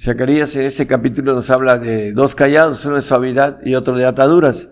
Zacarías 0.00 0.54
en 0.56 0.66
ese 0.66 0.86
capítulo 0.86 1.34
nos 1.34 1.50
habla 1.50 1.78
de 1.78 2.12
dos 2.12 2.34
callados, 2.34 2.84
uno 2.84 2.96
de 2.96 3.02
suavidad 3.02 3.60
y 3.64 3.74
otro 3.74 3.96
de 3.96 4.06
ataduras. 4.06 4.70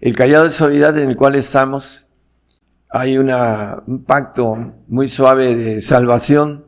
El 0.00 0.14
callado 0.14 0.44
de 0.44 0.50
suavidad 0.50 0.98
en 0.98 1.10
el 1.10 1.16
cual 1.16 1.34
estamos, 1.34 2.06
hay 2.90 3.18
una, 3.18 3.82
un 3.86 4.04
pacto 4.04 4.74
muy 4.86 5.08
suave 5.08 5.54
de 5.54 5.80
salvación. 5.80 6.66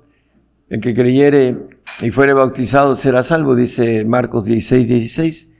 El 0.69 0.81
que 0.81 0.94
creyere 0.94 1.57
y 2.01 2.11
fuere 2.11 2.32
bautizado 2.32 2.94
será 2.94 3.23
salvo, 3.23 3.55
dice 3.55 4.05
Marcos 4.05 4.44
16, 4.44 4.89
16. 4.89 5.51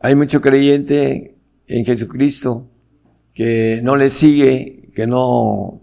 Hay 0.00 0.14
mucho 0.14 0.40
creyente 0.40 1.33
en 1.66 1.84
Jesucristo 1.84 2.70
que 3.32 3.80
no 3.82 3.96
le 3.96 4.10
sigue, 4.10 4.90
que 4.94 5.06
no 5.06 5.80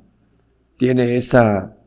tiene 0.77 1.17
esa 1.17 1.77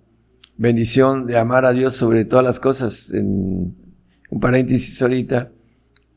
bendición 0.57 1.27
de 1.27 1.39
amar 1.39 1.65
a 1.65 1.73
Dios 1.73 1.95
sobre 1.95 2.25
todas 2.25 2.45
las 2.45 2.61
cosas. 2.61 3.11
En 3.11 3.75
un 4.31 4.41
paréntesis 4.41 5.01
ahorita, 5.03 5.51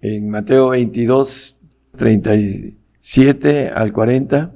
en 0.02 0.30
Mateo 0.30 0.70
22, 0.70 1.60
37 1.96 3.70
al 3.70 3.94
40, 3.94 4.54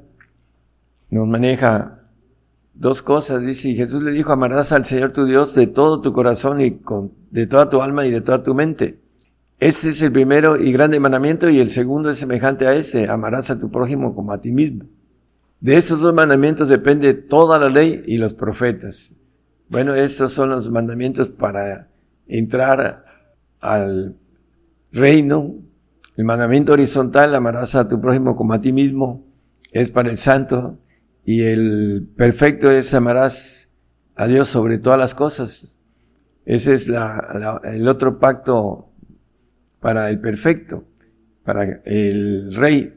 nos 1.10 1.28
maneja 1.28 2.02
dos 2.74 3.02
cosas. 3.02 3.46
Dice, 3.46 3.70
y 3.70 3.76
Jesús 3.76 4.04
le 4.04 4.12
dijo, 4.12 4.32
amarás 4.32 4.72
al 4.72 4.86
Señor 4.86 5.14
tu 5.14 5.26
Dios 5.26 5.56
de 5.56 5.68
todo 5.68 6.02
tu 6.02 6.14
corazón 6.14 6.62
y 6.62 6.72
con, 6.72 7.14
de 7.32 7.48
toda 7.48 7.70
tu 7.70 7.82
alma 7.82 8.06
y 8.06 8.12
de 8.12 8.22
toda 8.22 8.44
tu 8.44 8.54
mente. 8.54 9.01
Ese 9.62 9.90
es 9.90 10.02
el 10.02 10.12
primero 10.12 10.58
y 10.60 10.72
grande 10.72 11.00
mandamiento 11.00 11.48
y 11.48 11.60
el 11.60 11.70
segundo 11.70 12.10
es 12.10 12.18
semejante 12.18 12.66
a 12.66 12.74
ese, 12.74 13.08
amarás 13.08 13.52
a 13.52 13.60
tu 13.60 13.70
prójimo 13.70 14.16
como 14.16 14.32
a 14.32 14.42
ti 14.42 14.52
mismo. 14.52 14.86
De 15.60 15.78
esos 15.78 16.02
dos 16.02 16.16
mandamientos 16.16 16.68
depende 16.68 17.14
toda 17.14 17.60
la 17.60 17.70
ley 17.70 18.02
y 18.08 18.18
los 18.18 18.34
profetas. 18.34 19.14
Bueno, 19.70 19.94
estos 19.94 20.34
son 20.34 20.50
los 20.50 20.72
mandamientos 20.72 21.30
para 21.30 21.92
entrar 22.28 23.06
al 23.60 24.18
reino. 24.92 25.54
El 26.18 26.26
mandamiento 26.26 26.74
horizontal, 26.74 27.36
amarás 27.36 27.76
a 27.76 27.88
tu 27.88 28.02
prójimo 28.02 28.36
como 28.36 28.54
a 28.54 28.60
ti 28.60 28.72
mismo, 28.72 29.28
es 29.72 29.92
para 29.92 30.10
el 30.10 30.18
santo. 30.18 30.80
Y 31.24 31.44
el 31.44 32.10
perfecto 32.18 32.72
es 32.72 32.96
amarás 32.96 33.72
a 34.16 34.26
Dios 34.26 34.48
sobre 34.48 34.80
todas 34.80 34.98
las 34.98 35.14
cosas. 35.14 35.72
Ese 36.46 36.74
es 36.74 36.88
la- 36.88 37.62
el 37.64 37.88
otro 37.88 38.18
pacto 38.18 38.91
para 39.82 40.10
el 40.10 40.20
perfecto, 40.22 40.86
para 41.44 41.82
el 41.84 42.56
rey. 42.56 42.94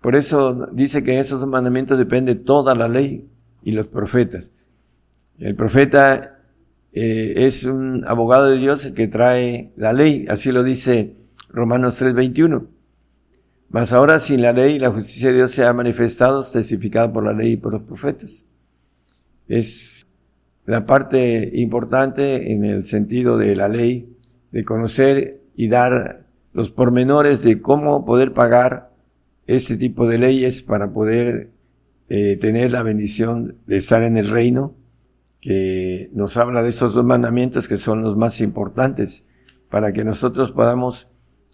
Por 0.00 0.14
eso 0.14 0.68
dice 0.72 1.02
que 1.02 1.18
esos 1.18 1.44
mandamientos 1.46 1.98
depende 1.98 2.36
toda 2.36 2.76
la 2.76 2.86
ley 2.86 3.28
y 3.64 3.72
los 3.72 3.88
profetas. 3.88 4.52
El 5.38 5.56
profeta 5.56 6.38
eh, 6.92 7.46
es 7.46 7.64
un 7.64 8.04
abogado 8.06 8.50
de 8.50 8.58
Dios 8.58 8.92
que 8.94 9.08
trae 9.08 9.72
la 9.76 9.92
ley, 9.92 10.26
así 10.28 10.52
lo 10.52 10.62
dice 10.62 11.16
Romanos 11.48 12.00
3:21. 12.00 12.68
Mas 13.70 13.92
ahora 13.92 14.20
sin 14.20 14.42
la 14.42 14.52
ley 14.52 14.78
la 14.78 14.90
justicia 14.90 15.30
de 15.30 15.36
Dios 15.36 15.50
se 15.50 15.64
ha 15.64 15.72
manifestado, 15.72 16.44
testificada 16.44 17.12
por 17.12 17.24
la 17.24 17.32
ley 17.32 17.52
y 17.52 17.56
por 17.56 17.72
los 17.72 17.82
profetas. 17.82 18.46
es 19.48 20.06
la 20.66 20.84
parte 20.84 21.50
importante 21.54 22.52
en 22.52 22.64
el 22.64 22.86
sentido 22.86 23.38
de 23.38 23.54
la 23.54 23.68
ley, 23.68 24.16
de 24.50 24.64
conocer 24.64 25.40
y 25.54 25.68
dar 25.68 26.25
los 26.56 26.70
pormenores 26.70 27.42
de 27.42 27.60
cómo 27.60 28.06
poder 28.06 28.32
pagar 28.32 28.90
este 29.46 29.76
tipo 29.76 30.08
de 30.08 30.16
leyes 30.16 30.62
para 30.62 30.90
poder 30.90 31.50
eh, 32.08 32.38
tener 32.40 32.70
la 32.70 32.82
bendición 32.82 33.58
de 33.66 33.76
estar 33.76 34.02
en 34.02 34.16
el 34.16 34.30
reino, 34.30 34.74
que 35.42 36.08
nos 36.14 36.38
habla 36.38 36.62
de 36.62 36.70
esos 36.70 36.94
dos 36.94 37.04
mandamientos 37.04 37.68
que 37.68 37.76
son 37.76 38.00
los 38.00 38.16
más 38.16 38.40
importantes, 38.40 39.26
para 39.68 39.92
que 39.92 40.02
nosotros 40.02 40.52
podamos, 40.52 41.08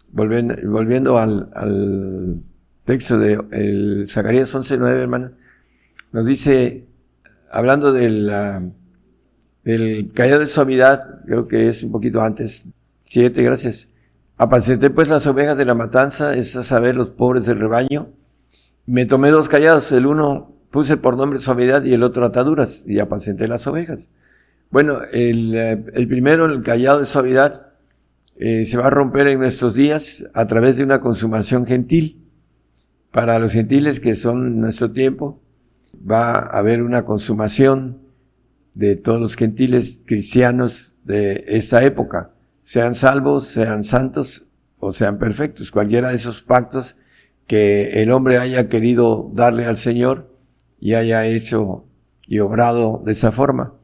volviendo, 0.09 0.55
volviendo 0.69 1.17
al, 1.17 2.41
texto 2.85 3.19
de 3.19 3.43
el 3.51 4.05
Zacarías 4.07 4.55
11.9, 4.55 4.87
hermano, 4.87 5.31
nos 6.13 6.25
dice, 6.25 6.85
hablando 7.51 7.91
de 7.91 8.09
la, 8.09 8.63
del 9.65 10.13
callado 10.13 10.39
de 10.39 10.47
suavidad, 10.47 11.25
creo 11.25 11.49
que 11.49 11.67
es 11.67 11.83
un 11.83 11.91
poquito 11.91 12.21
antes, 12.21 12.69
siete, 13.03 13.43
gracias. 13.43 13.89
Apacenté 14.43 14.89
pues 14.89 15.07
las 15.07 15.25
ovejas 15.25 15.57
de 15.57 15.63
la 15.63 15.73
matanza, 15.73 16.35
es 16.35 16.57
a 16.57 16.63
saber, 16.63 16.95
los 16.95 17.11
pobres 17.11 17.45
del 17.45 17.59
rebaño. 17.59 18.09
Me 18.85 19.05
tomé 19.05 19.31
dos 19.31 19.47
callados, 19.47 19.89
el 19.93 20.05
uno 20.05 20.53
puse 20.69 20.97
por 20.97 21.15
nombre 21.15 21.39
suavidad 21.39 21.85
y 21.85 21.93
el 21.93 22.03
otro 22.03 22.25
ataduras, 22.25 22.83
y 22.85 22.99
apacenté 22.99 23.47
las 23.47 23.65
ovejas. 23.67 24.11
Bueno, 24.69 24.99
el, 25.13 25.55
eh, 25.55 25.85
el 25.93 26.09
primero, 26.09 26.45
el 26.45 26.61
callado 26.61 26.99
de 26.99 27.05
suavidad, 27.05 27.67
eh, 28.35 28.65
se 28.65 28.75
va 28.75 28.87
a 28.87 28.89
romper 28.89 29.27
en 29.27 29.39
nuestros 29.39 29.75
días 29.75 30.25
a 30.33 30.45
través 30.45 30.75
de 30.75 30.83
una 30.83 30.99
consumación 30.99 31.65
gentil. 31.65 32.27
Para 33.11 33.39
los 33.39 33.53
gentiles 33.53 34.01
que 34.01 34.13
son 34.13 34.59
nuestro 34.59 34.91
tiempo, 34.91 35.41
va 35.95 36.33
a 36.33 36.59
haber 36.59 36.83
una 36.83 37.05
consumación 37.05 38.01
de 38.73 38.97
todos 38.97 39.21
los 39.21 39.37
gentiles 39.37 40.01
cristianos 40.05 40.99
de 41.05 41.45
esta 41.47 41.81
época, 41.85 42.32
sean 42.63 42.95
salvos, 42.95 43.47
sean 43.47 43.83
santos 43.83 44.47
o 44.79 44.91
sean 44.91 45.19
perfectos, 45.19 45.69
cualquiera 45.71 46.09
de 46.09 46.15
esos 46.15 46.41
pactos 46.41 46.95
que 47.45 48.01
el 48.01 48.11
hombre 48.11 48.37
haya 48.39 48.67
querido 48.69 49.29
darle 49.33 49.65
al 49.65 49.77
Señor 49.77 50.35
y 50.79 50.95
haya 50.95 51.25
hecho 51.27 51.85
y 52.25 52.39
obrado 52.39 53.01
de 53.05 53.11
esa 53.11 53.31
forma. 53.31 53.75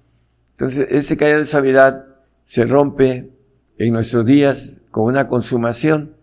Entonces, 0.52 0.88
ese 0.90 1.16
callado 1.18 1.40
de 1.42 1.46
suavidad 1.46 2.06
se 2.44 2.66
rompe 2.66 3.30
en 3.78 3.94
nuestros 3.94 4.26
días 4.26 4.82
con 4.92 5.06
una 5.06 5.28
consumación. 5.28 6.16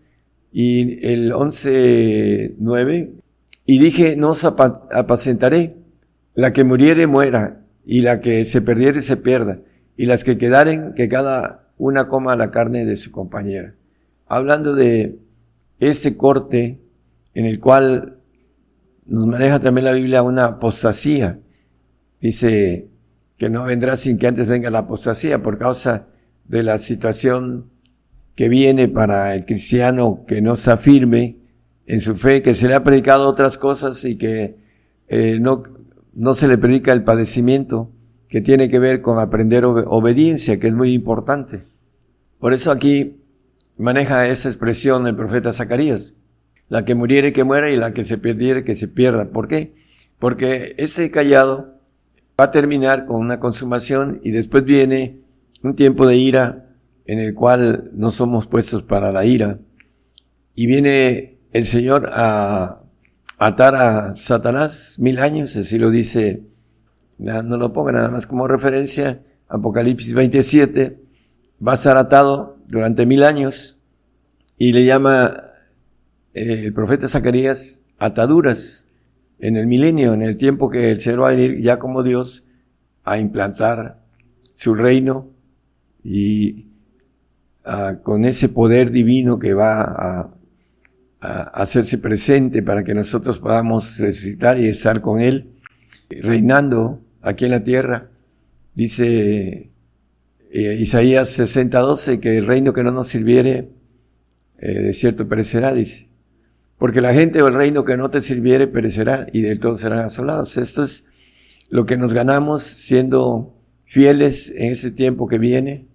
Y 0.51 1.05
el 1.07 1.31
11.9, 1.31 3.11
y 3.65 3.79
dije, 3.79 4.15
no 4.15 4.31
os 4.31 4.43
apa- 4.43 4.87
apacentaré, 4.91 5.75
la 6.33 6.53
que 6.53 6.63
muriere 6.63 7.07
muera, 7.07 7.61
y 7.85 8.01
la 8.01 8.21
que 8.21 8.45
se 8.45 8.61
perdiere 8.61 9.01
se 9.01 9.17
pierda, 9.17 9.59
y 9.95 10.05
las 10.05 10.23
que 10.23 10.37
quedaren, 10.37 10.93
que 10.95 11.07
cada 11.09 11.66
una 11.77 12.07
coma 12.07 12.35
la 12.35 12.51
carne 12.51 12.85
de 12.85 12.95
su 12.95 13.11
compañera. 13.11 13.75
Hablando 14.27 14.75
de 14.75 15.19
este 15.79 16.17
corte 16.17 16.81
en 17.33 17.45
el 17.45 17.59
cual 17.59 18.17
nos 19.05 19.27
maneja 19.27 19.59
también 19.59 19.85
la 19.85 19.93
Biblia 19.93 20.23
una 20.23 20.45
apostasía. 20.45 21.39
Dice 22.19 22.89
que 23.37 23.49
no 23.49 23.63
vendrá 23.65 23.95
sin 23.95 24.17
que 24.17 24.27
antes 24.27 24.47
venga 24.47 24.69
la 24.69 24.79
apostasía 24.79 25.43
por 25.43 25.57
causa 25.57 26.07
de 26.45 26.63
la 26.63 26.79
situación 26.79 27.69
que 28.35 28.49
viene 28.49 28.87
para 28.87 29.35
el 29.35 29.45
cristiano 29.45 30.25
que 30.27 30.41
no 30.41 30.55
se 30.55 30.71
afirme 30.71 31.37
en 31.85 32.01
su 32.01 32.15
fe, 32.15 32.41
que 32.41 32.53
se 32.53 32.67
le 32.67 32.75
ha 32.75 32.83
predicado 32.83 33.27
otras 33.27 33.57
cosas 33.57 34.03
y 34.03 34.17
que 34.17 34.57
eh, 35.07 35.39
no, 35.39 35.63
no 36.13 36.33
se 36.33 36.47
le 36.47 36.57
predica 36.57 36.91
el 36.91 37.03
padecimiento 37.03 37.91
que 38.29 38.41
tiene 38.41 38.69
que 38.69 38.79
ver 38.79 39.01
con 39.01 39.19
aprender 39.19 39.63
obe- 39.63 39.85
obediencia, 39.87 40.59
que 40.59 40.67
es 40.67 40.73
muy 40.73 40.93
importante. 40.93 41.63
Por 42.39 42.53
eso 42.53 42.71
aquí 42.71 43.21
maneja 43.77 44.27
esa 44.27 44.49
expresión 44.49 45.07
el 45.07 45.15
profeta 45.15 45.53
Zacarías. 45.53 46.13
La 46.69 46.83
que 46.83 46.95
muriere 46.95 47.31
que 47.31 47.45
muera 47.45 47.69
y 47.69 47.77
la 47.77 47.93
que 47.93 48.03
se 48.03 48.17
perdiere 48.17 48.63
que 48.65 48.75
se 48.75 48.87
pierda. 48.89 49.29
¿Por 49.29 49.47
qué? 49.47 49.73
Porque 50.19 50.75
ese 50.77 51.09
callado 51.11 51.79
va 52.39 52.45
a 52.45 52.51
terminar 52.51 53.05
con 53.05 53.17
una 53.17 53.39
consumación 53.39 54.19
y 54.23 54.31
después 54.31 54.65
viene 54.65 55.21
un 55.63 55.75
tiempo 55.75 56.05
de 56.05 56.17
ira 56.17 56.65
en 57.05 57.19
el 57.19 57.33
cual 57.33 57.89
no 57.93 58.11
somos 58.11 58.47
puestos 58.47 58.83
para 58.83 59.13
la 59.13 59.25
ira. 59.25 59.59
Y 60.55 60.67
viene 60.67 61.37
el 61.53 61.65
Señor 61.65 62.09
a 62.11 62.81
atar 63.37 63.75
a 63.75 64.15
Satanás 64.17 64.97
mil 64.99 65.19
años, 65.19 65.55
así 65.55 65.77
lo 65.77 65.89
dice, 65.89 66.41
no 67.17 67.57
lo 67.57 67.73
ponga 67.73 67.91
nada 67.91 68.09
más 68.09 68.27
como 68.27 68.47
referencia, 68.47 69.23
Apocalipsis 69.47 70.13
27, 70.13 70.99
va 71.65 71.73
a 71.73 71.75
estar 71.75 71.97
atado 71.97 72.57
durante 72.67 73.05
mil 73.05 73.23
años 73.23 73.79
y 74.57 74.73
le 74.73 74.85
llama 74.85 75.51
eh, 76.33 76.65
el 76.65 76.73
profeta 76.73 77.07
Zacarías 77.07 77.83
ataduras 77.97 78.87
en 79.39 79.55
el 79.55 79.67
milenio, 79.67 80.13
en 80.13 80.21
el 80.21 80.37
tiempo 80.37 80.69
que 80.69 80.91
el 80.91 81.01
Señor 81.01 81.23
va 81.23 81.29
a 81.29 81.35
venir 81.35 81.61
ya 81.61 81.79
como 81.79 82.03
Dios 82.03 82.45
a 83.03 83.17
implantar 83.17 84.03
su 84.53 84.75
reino 84.75 85.29
y 86.03 86.67
ah, 87.65 87.99
con 88.03 88.25
ese 88.25 88.49
poder 88.49 88.91
divino 88.91 89.39
que 89.39 89.53
va 89.53 89.81
a 89.81 90.29
hacerse 91.19 91.97
presente 91.97 92.61
para 92.61 92.83
que 92.83 92.93
nosotros 92.93 93.39
podamos 93.39 93.97
resucitar 93.97 94.59
y 94.59 94.67
estar 94.67 95.01
con 95.01 95.19
Él, 95.19 95.51
reinando 96.09 97.01
aquí 97.27 97.45
en 97.45 97.51
la 97.51 97.63
tierra. 97.63 98.09
Dice 98.73 99.71
eh, 100.51 100.77
Isaías 100.79 101.37
60:12 101.37 102.19
que 102.19 102.37
el 102.37 102.45
reino 102.45 102.73
que 102.73 102.83
no 102.83 102.91
nos 102.91 103.07
sirviere, 103.07 103.69
eh, 104.59 104.81
de 104.81 104.93
cierto 104.93 105.27
perecerá, 105.27 105.73
dice. 105.73 106.07
Porque 106.77 107.01
la 107.01 107.13
gente 107.13 107.41
o 107.41 107.47
el 107.47 107.55
reino 107.55 107.85
que 107.85 107.97
no 107.97 108.09
te 108.09 108.21
sirviere 108.21 108.67
perecerá 108.67 109.27
y 109.33 109.41
de 109.41 109.55
todos 109.55 109.81
serán 109.81 109.99
asolados. 109.99 110.57
Esto 110.57 110.83
es 110.83 111.05
lo 111.69 111.85
que 111.85 111.97
nos 111.97 112.13
ganamos 112.13 112.63
siendo 112.63 113.55
fieles 113.83 114.53
en 114.55 114.71
ese 114.71 114.91
tiempo 114.91 115.27
que 115.27 115.39
viene, 115.39 115.87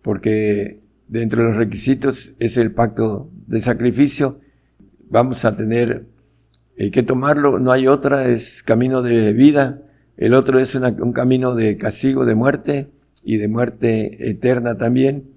porque 0.00 0.80
dentro 1.08 1.42
de 1.42 1.48
los 1.48 1.56
requisitos 1.56 2.34
es 2.38 2.56
el 2.56 2.72
pacto 2.72 3.30
de 3.46 3.60
sacrificio. 3.60 4.40
Vamos 5.10 5.44
a 5.44 5.56
tener 5.56 6.06
eh, 6.76 6.90
que 6.90 7.02
tomarlo, 7.02 7.58
no 7.58 7.72
hay 7.72 7.86
otra, 7.88 8.28
es 8.28 8.62
camino 8.62 9.02
de 9.02 9.32
vida. 9.32 9.82
El 10.16 10.34
otro 10.34 10.58
es 10.58 10.74
un 10.74 11.12
camino 11.12 11.54
de 11.54 11.76
castigo, 11.76 12.24
de 12.24 12.34
muerte 12.34 12.90
y 13.24 13.38
de 13.38 13.48
muerte 13.48 14.30
eterna 14.30 14.76
también, 14.76 15.30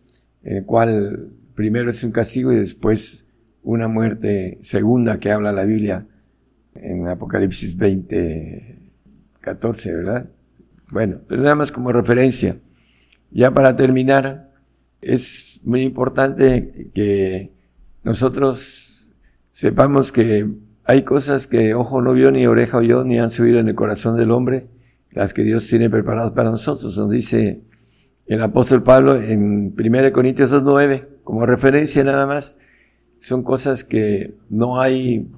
en 0.44 0.58
el 0.58 0.66
cual 0.66 1.30
primero 1.56 1.90
es 1.90 2.04
un 2.04 2.12
castigo 2.12 2.52
y 2.52 2.58
después 2.58 3.28
una 3.64 3.88
muerte 3.88 4.58
segunda 4.62 5.20
que 5.20 5.32
habla 5.32 5.52
la 5.52 5.66
Biblia 5.66 6.06
en 6.76 7.08
Apocalipsis 7.08 7.78
20, 7.78 8.80
14, 9.42 9.94
¿verdad? 9.94 10.30
Bueno, 10.92 11.22
pero 11.28 11.42
nada 11.42 11.56
más 11.56 11.72
como 11.72 11.92
referencia. 11.92 12.58
Ya 13.32 13.52
para 13.54 13.76
terminar, 13.76 14.52
es 15.02 15.62
muy 15.64 15.82
importante 15.82 16.92
que 16.94 17.52
nosotros 18.04 19.14
sepamos 19.52 20.12
que 20.12 20.48
hay 20.86 21.02
cosas 21.02 21.48
que 21.48 21.74
ojo 21.74 22.02
no 22.02 22.14
vio, 22.14 22.32
ni 22.32 22.46
oreja 22.46 22.78
oyó, 22.78 23.04
ni 23.04 23.18
han 23.18 23.32
subido 23.32 23.60
en 23.60 23.68
el 23.68 23.76
corazón 23.76 24.18
del 24.18 24.30
hombre, 24.30 24.68
las 25.12 25.34
que 25.34 25.44
Dios 25.44 25.68
tiene 25.68 25.90
preparadas 25.90 26.32
para 26.34 26.52
nosotros. 26.52 26.96
Nos 26.98 27.10
dice 27.10 27.62
el 28.28 28.42
apóstol 28.42 28.84
Pablo 28.84 29.20
en 29.20 29.74
1 29.78 30.14
Corintios 30.14 30.54
2.9, 30.54 31.08
como 31.24 31.46
referencia 31.48 32.04
nada 32.04 32.28
más, 32.28 32.60
son 33.18 33.42
cosas 33.44 33.84
que 33.84 34.36
no 34.50 34.80
hay 34.80 35.32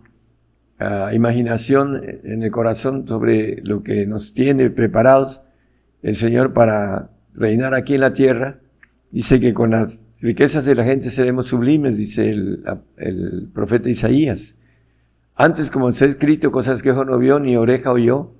ah, 0.79 1.11
imaginación 1.13 2.01
en 2.23 2.43
el 2.43 2.51
corazón 2.51 3.07
sobre 3.07 3.61
lo 3.63 3.83
que 3.83 4.05
nos 4.05 4.33
tiene 4.33 4.69
preparados 4.69 5.43
el 6.01 6.15
Señor 6.15 6.51
para 6.51 7.11
reinar 7.33 7.73
aquí 7.73 7.95
en 7.95 8.01
la 8.01 8.11
tierra. 8.11 8.59
Dice 9.11 9.39
que 9.39 9.53
con 9.53 9.71
las 9.71 10.01
riquezas 10.19 10.65
de 10.65 10.75
la 10.75 10.83
gente 10.83 11.09
seremos 11.09 11.47
sublimes, 11.47 11.97
dice 11.97 12.29
el, 12.31 12.65
el 12.97 13.49
profeta 13.53 13.89
Isaías. 13.89 14.57
Antes, 15.39 15.69
como 15.69 15.91
se 15.93 16.05
ha 16.05 16.07
escrito, 16.07 16.51
cosas 16.51 16.81
que 16.81 16.89
ojo 16.89 17.05
no 17.05 17.19
vio, 17.19 17.39
ni 17.39 17.55
oreja 17.55 17.91
oyó, 17.91 18.33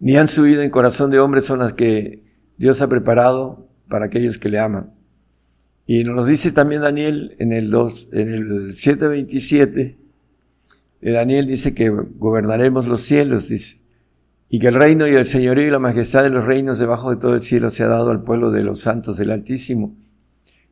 ni 0.00 0.16
han 0.16 0.28
subido 0.28 0.62
en 0.62 0.70
corazón 0.70 1.10
de 1.10 1.20
hombre 1.20 1.42
son 1.42 1.58
las 1.58 1.74
que 1.74 2.24
Dios 2.56 2.80
ha 2.80 2.88
preparado 2.88 3.68
para 3.86 4.06
aquellos 4.06 4.38
que 4.38 4.48
le 4.48 4.58
aman. 4.58 4.94
Y 5.86 6.04
nos 6.04 6.26
dice 6.26 6.50
también 6.50 6.80
Daniel 6.80 7.36
en 7.38 7.52
el 7.52 7.70
2, 7.70 8.08
en 8.12 8.28
el 8.32 8.48
7.27. 8.72 9.96
eh, 11.02 11.12
Daniel 11.12 11.46
dice 11.46 11.74
que 11.74 11.90
gobernaremos 11.90 12.88
los 12.88 13.02
cielos, 13.02 13.50
dice. 13.50 13.82
Y 14.48 14.58
que 14.58 14.68
el 14.68 14.74
reino 14.74 15.06
y 15.06 15.10
el 15.10 15.26
señorío 15.26 15.66
y 15.66 15.70
la 15.70 15.78
majestad 15.78 16.22
de 16.22 16.30
los 16.30 16.46
reinos 16.46 16.78
debajo 16.78 17.10
de 17.10 17.16
todo 17.16 17.34
el 17.34 17.42
cielo 17.42 17.68
se 17.68 17.82
ha 17.82 17.88
dado 17.88 18.10
al 18.10 18.22
pueblo 18.22 18.50
de 18.50 18.64
los 18.64 18.80
santos 18.80 19.18
del 19.18 19.30
Altísimo, 19.30 19.94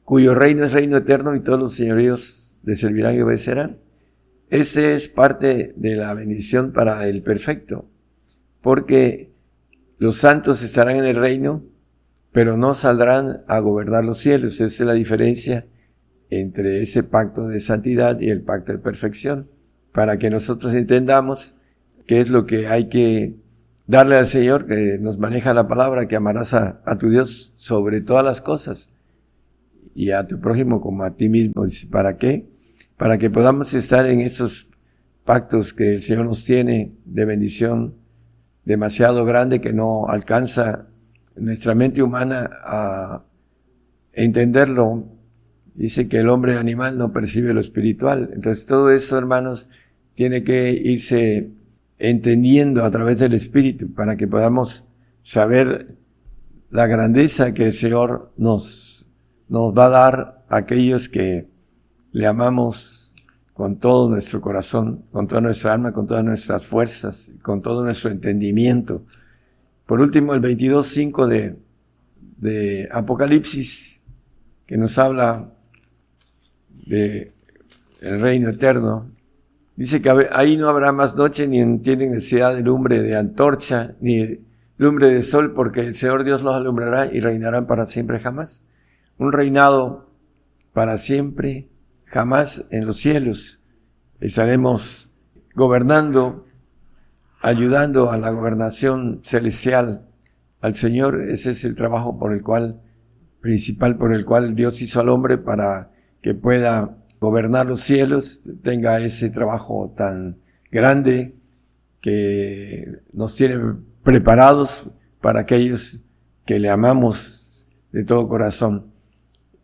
cuyo 0.05 0.33
reino 0.33 0.65
es 0.65 0.73
reino 0.73 0.97
eterno 0.97 1.35
y 1.35 1.41
todos 1.41 1.61
los 1.61 1.75
señoríos 1.75 2.63
le 2.65 2.77
servirán 2.77 3.15
y 3.15 3.21
obedecerán. 3.21 3.86
Ese 4.49 4.95
es 4.95 5.09
parte 5.09 5.75
de 5.77 5.97
la 5.97 6.15
bendición 6.15 6.73
para 6.73 7.09
el 7.09 7.23
perfecto, 7.23 7.89
porque 8.61 9.33
los 9.99 10.19
santos 10.19 10.63
estarán 10.63 10.97
en 10.97 11.05
el 11.05 11.17
reino, 11.17 11.65
pero 12.33 12.57
no 12.57 12.75
saldrán 12.75 13.43
a 13.49 13.59
gobernar 13.59 14.05
los 14.05 14.19
cielos. 14.19 14.61
Esa 14.61 14.65
es 14.65 14.81
la 14.81 14.93
diferencia 14.93 15.67
entre 16.31 16.83
ese 16.83 17.03
pacto 17.03 17.49
de 17.49 17.61
santidad 17.61 18.21
y 18.21 18.31
el 18.31 18.43
pacto 18.43 18.73
de 18.73 18.79
perfección, 18.79 19.51
para 19.93 20.19
que 20.19 20.31
nosotros 20.31 20.75
entendamos 20.75 21.57
qué 22.07 22.21
es 22.21 22.31
lo 22.31 22.47
que 22.47 22.69
hay 22.69 22.89
que 22.89 23.37
darle 23.87 24.17
al 24.17 24.27
Señor, 24.27 24.67
que 24.67 24.99
nos 25.01 25.19
maneja 25.19 25.55
la 25.55 25.67
palabra, 25.67 26.07
que 26.07 26.17
amarás 26.17 26.55
a, 26.55 26.83
a 26.85 26.99
tu 26.99 27.11
Dios 27.11 27.53
sobre 27.57 28.01
todas 28.01 28.25
las 28.25 28.41
cosas 28.41 28.91
y 29.95 30.11
a 30.11 30.27
tu 30.27 30.41
prójimo 30.41 30.81
como 30.81 31.03
a 31.03 31.17
ti 31.17 31.29
mismo. 31.29 31.65
¿para 31.91 32.17
qué? 32.17 32.47
Para 32.97 33.19
que 33.19 33.31
podamos 33.31 33.75
estar 33.75 34.07
en 34.07 34.21
esos 34.21 34.69
pactos 35.25 35.75
que 35.75 35.95
el 35.95 36.03
Señor 36.03 36.25
nos 36.27 36.45
tiene 36.45 36.93
de 37.05 37.25
bendición 37.25 37.95
demasiado 38.65 39.25
grande 39.25 39.61
que 39.61 39.73
no 39.73 40.09
alcanza 40.09 40.87
nuestra 41.37 41.75
mente 41.75 42.03
humana 42.03 42.51
a 42.65 43.25
entenderlo. 44.13 45.05
Dice 45.75 46.09
que 46.09 46.19
el 46.19 46.31
hombre 46.31 46.57
animal 46.57 46.97
no 46.97 47.13
percibe 47.13 47.53
lo 47.53 47.61
espiritual. 47.61 48.31
Entonces 48.33 48.65
todo 48.67 48.91
eso, 48.91 49.19
hermanos, 49.19 49.69
tiene 50.15 50.43
que 50.43 50.71
irse 50.71 51.51
entendiendo 51.99 52.85
a 52.85 52.91
través 52.91 53.19
del 53.19 53.35
Espíritu 53.35 53.93
para 53.93 54.17
que 54.17 54.27
podamos 54.27 54.87
saber 55.23 55.97
la 56.71 56.87
grandeza 56.87 57.53
que 57.53 57.67
el 57.67 57.73
Señor 57.73 58.33
nos, 58.37 59.09
nos 59.49 59.77
va 59.77 59.87
a 59.87 59.91
dar 59.91 60.45
a 60.49 60.57
aquellos 60.57 61.09
que 61.09 61.49
le 62.17 62.27
amamos 62.27 63.15
con 63.53 63.77
todo 63.77 64.09
nuestro 64.09 64.41
corazón, 64.41 65.05
con 65.13 65.27
toda 65.27 65.43
nuestra 65.43 65.75
alma, 65.75 65.93
con 65.93 66.07
todas 66.07 66.25
nuestras 66.25 66.65
fuerzas, 66.65 67.35
con 67.43 67.61
todo 67.61 67.85
nuestro 67.85 68.11
entendimiento. 68.11 69.05
Por 69.85 70.01
último, 70.01 70.33
el 70.33 70.41
22.5 70.41 71.27
de, 71.27 71.59
de 72.39 72.89
Apocalipsis, 72.91 74.01
que 74.65 74.79
nos 74.79 74.97
habla 74.97 75.53
de 76.87 77.35
el 78.01 78.19
reino 78.19 78.49
eterno, 78.49 79.11
Dice 79.77 80.01
que 80.01 80.09
ahí 80.33 80.57
no 80.57 80.71
habrá 80.71 80.91
más 80.91 81.17
noche, 81.17 81.47
ni 81.47 81.81
tienen 81.81 82.13
necesidad 82.13 82.55
de 82.55 82.63
lumbre 82.63 83.03
de 83.03 83.15
antorcha, 83.15 83.95
ni 84.01 84.41
lumbre 84.79 85.11
de 85.11 85.23
sol, 85.23 85.53
porque 85.53 85.81
el 85.81 85.95
Señor 85.95 86.25
Dios 86.25 86.43
los 86.43 86.55
alumbrará 86.55 87.13
y 87.13 87.21
reinarán 87.21 87.67
para 87.67 87.85
siempre 87.85 88.19
jamás. 88.19 88.65
Un 89.19 89.33
reinado 89.33 90.09
para 90.73 90.97
siempre, 90.97 91.69
jamás 92.07 92.65
en 92.71 92.87
los 92.87 92.99
cielos. 92.99 93.61
Estaremos 94.21 95.11
gobernando, 95.55 96.47
ayudando 97.43 98.11
a 98.11 98.17
la 98.17 98.31
gobernación 98.31 99.21
celestial 99.23 100.09
al 100.61 100.75
Señor. 100.75 101.21
Ese 101.21 101.51
es 101.51 101.65
el 101.65 101.75
trabajo 101.75 102.19
por 102.19 102.33
el 102.33 102.43
cual, 102.43 102.81
principal 103.41 103.99
por 103.99 104.13
el 104.13 104.25
cual 104.25 104.55
Dios 104.55 104.81
hizo 104.81 105.01
al 105.01 105.11
hombre 105.11 105.37
para 105.37 105.91
que 106.23 106.35
pueda 106.35 106.97
gobernar 107.21 107.67
los 107.67 107.81
cielos, 107.81 108.43
tenga 108.63 109.01
ese 109.01 109.31
trabajo 109.31 109.93
tan 109.97 110.39
grande 110.71 111.35
que 112.01 113.01
nos 113.13 113.37
tiene 113.37 113.59
preparados 114.03 114.87
para 115.21 115.41
aquellos 115.41 116.05
que 116.45 116.59
le 116.59 116.71
amamos 116.71 117.69
de 117.91 118.05
todo 118.05 118.29
corazón. 118.29 118.93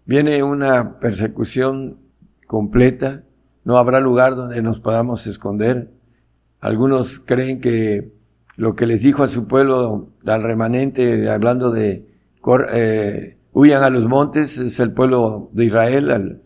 Viene 0.04 0.42
una 0.42 0.98
persecución 0.98 2.01
completa, 2.52 3.24
no 3.64 3.78
habrá 3.78 3.98
lugar 3.98 4.36
donde 4.36 4.60
nos 4.60 4.78
podamos 4.78 5.26
esconder. 5.26 5.88
Algunos 6.60 7.18
creen 7.18 7.62
que 7.62 8.12
lo 8.58 8.76
que 8.76 8.86
les 8.86 9.02
dijo 9.02 9.22
a 9.22 9.28
su 9.28 9.46
pueblo, 9.48 10.10
al 10.26 10.42
remanente, 10.42 11.30
hablando 11.30 11.70
de 11.70 12.04
eh, 12.74 13.38
huyan 13.54 13.82
a 13.82 13.88
los 13.88 14.06
montes, 14.06 14.58
es 14.58 14.80
el 14.80 14.92
pueblo 14.92 15.48
de 15.54 15.64
Israel, 15.64 16.10
al, 16.10 16.42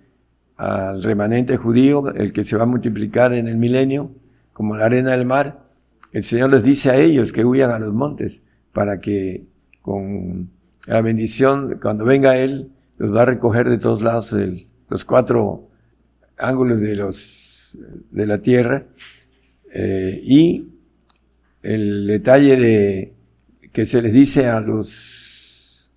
al 0.56 1.02
remanente 1.02 1.56
judío, 1.56 2.14
el 2.14 2.32
que 2.32 2.44
se 2.44 2.56
va 2.56 2.62
a 2.62 2.66
multiplicar 2.66 3.34
en 3.34 3.48
el 3.48 3.56
milenio, 3.56 4.12
como 4.52 4.76
la 4.76 4.84
arena 4.84 5.10
del 5.10 5.26
mar, 5.26 5.64
el 6.12 6.22
Señor 6.22 6.50
les 6.50 6.62
dice 6.62 6.90
a 6.90 6.96
ellos 6.96 7.32
que 7.32 7.44
huyan 7.44 7.72
a 7.72 7.80
los 7.80 7.92
montes 7.92 8.44
para 8.72 9.00
que 9.00 9.48
con 9.82 10.50
la 10.86 11.00
bendición, 11.00 11.80
cuando 11.82 12.04
venga 12.04 12.36
Él, 12.36 12.70
los 12.96 13.12
va 13.12 13.22
a 13.22 13.26
recoger 13.26 13.68
de 13.68 13.78
todos 13.78 14.02
lados, 14.02 14.32
los 14.88 15.04
cuatro 15.04 15.66
ángulos 16.38 16.80
de 16.80 16.96
los, 16.96 17.78
de 18.10 18.26
la 18.26 18.38
tierra, 18.42 18.86
eh, 19.72 20.20
y 20.22 20.68
el 21.62 22.06
detalle 22.06 22.56
de 22.56 23.12
que 23.72 23.86
se 23.86 24.00
les 24.00 24.12
dice 24.12 24.46
a 24.46 24.60
los 24.60 25.92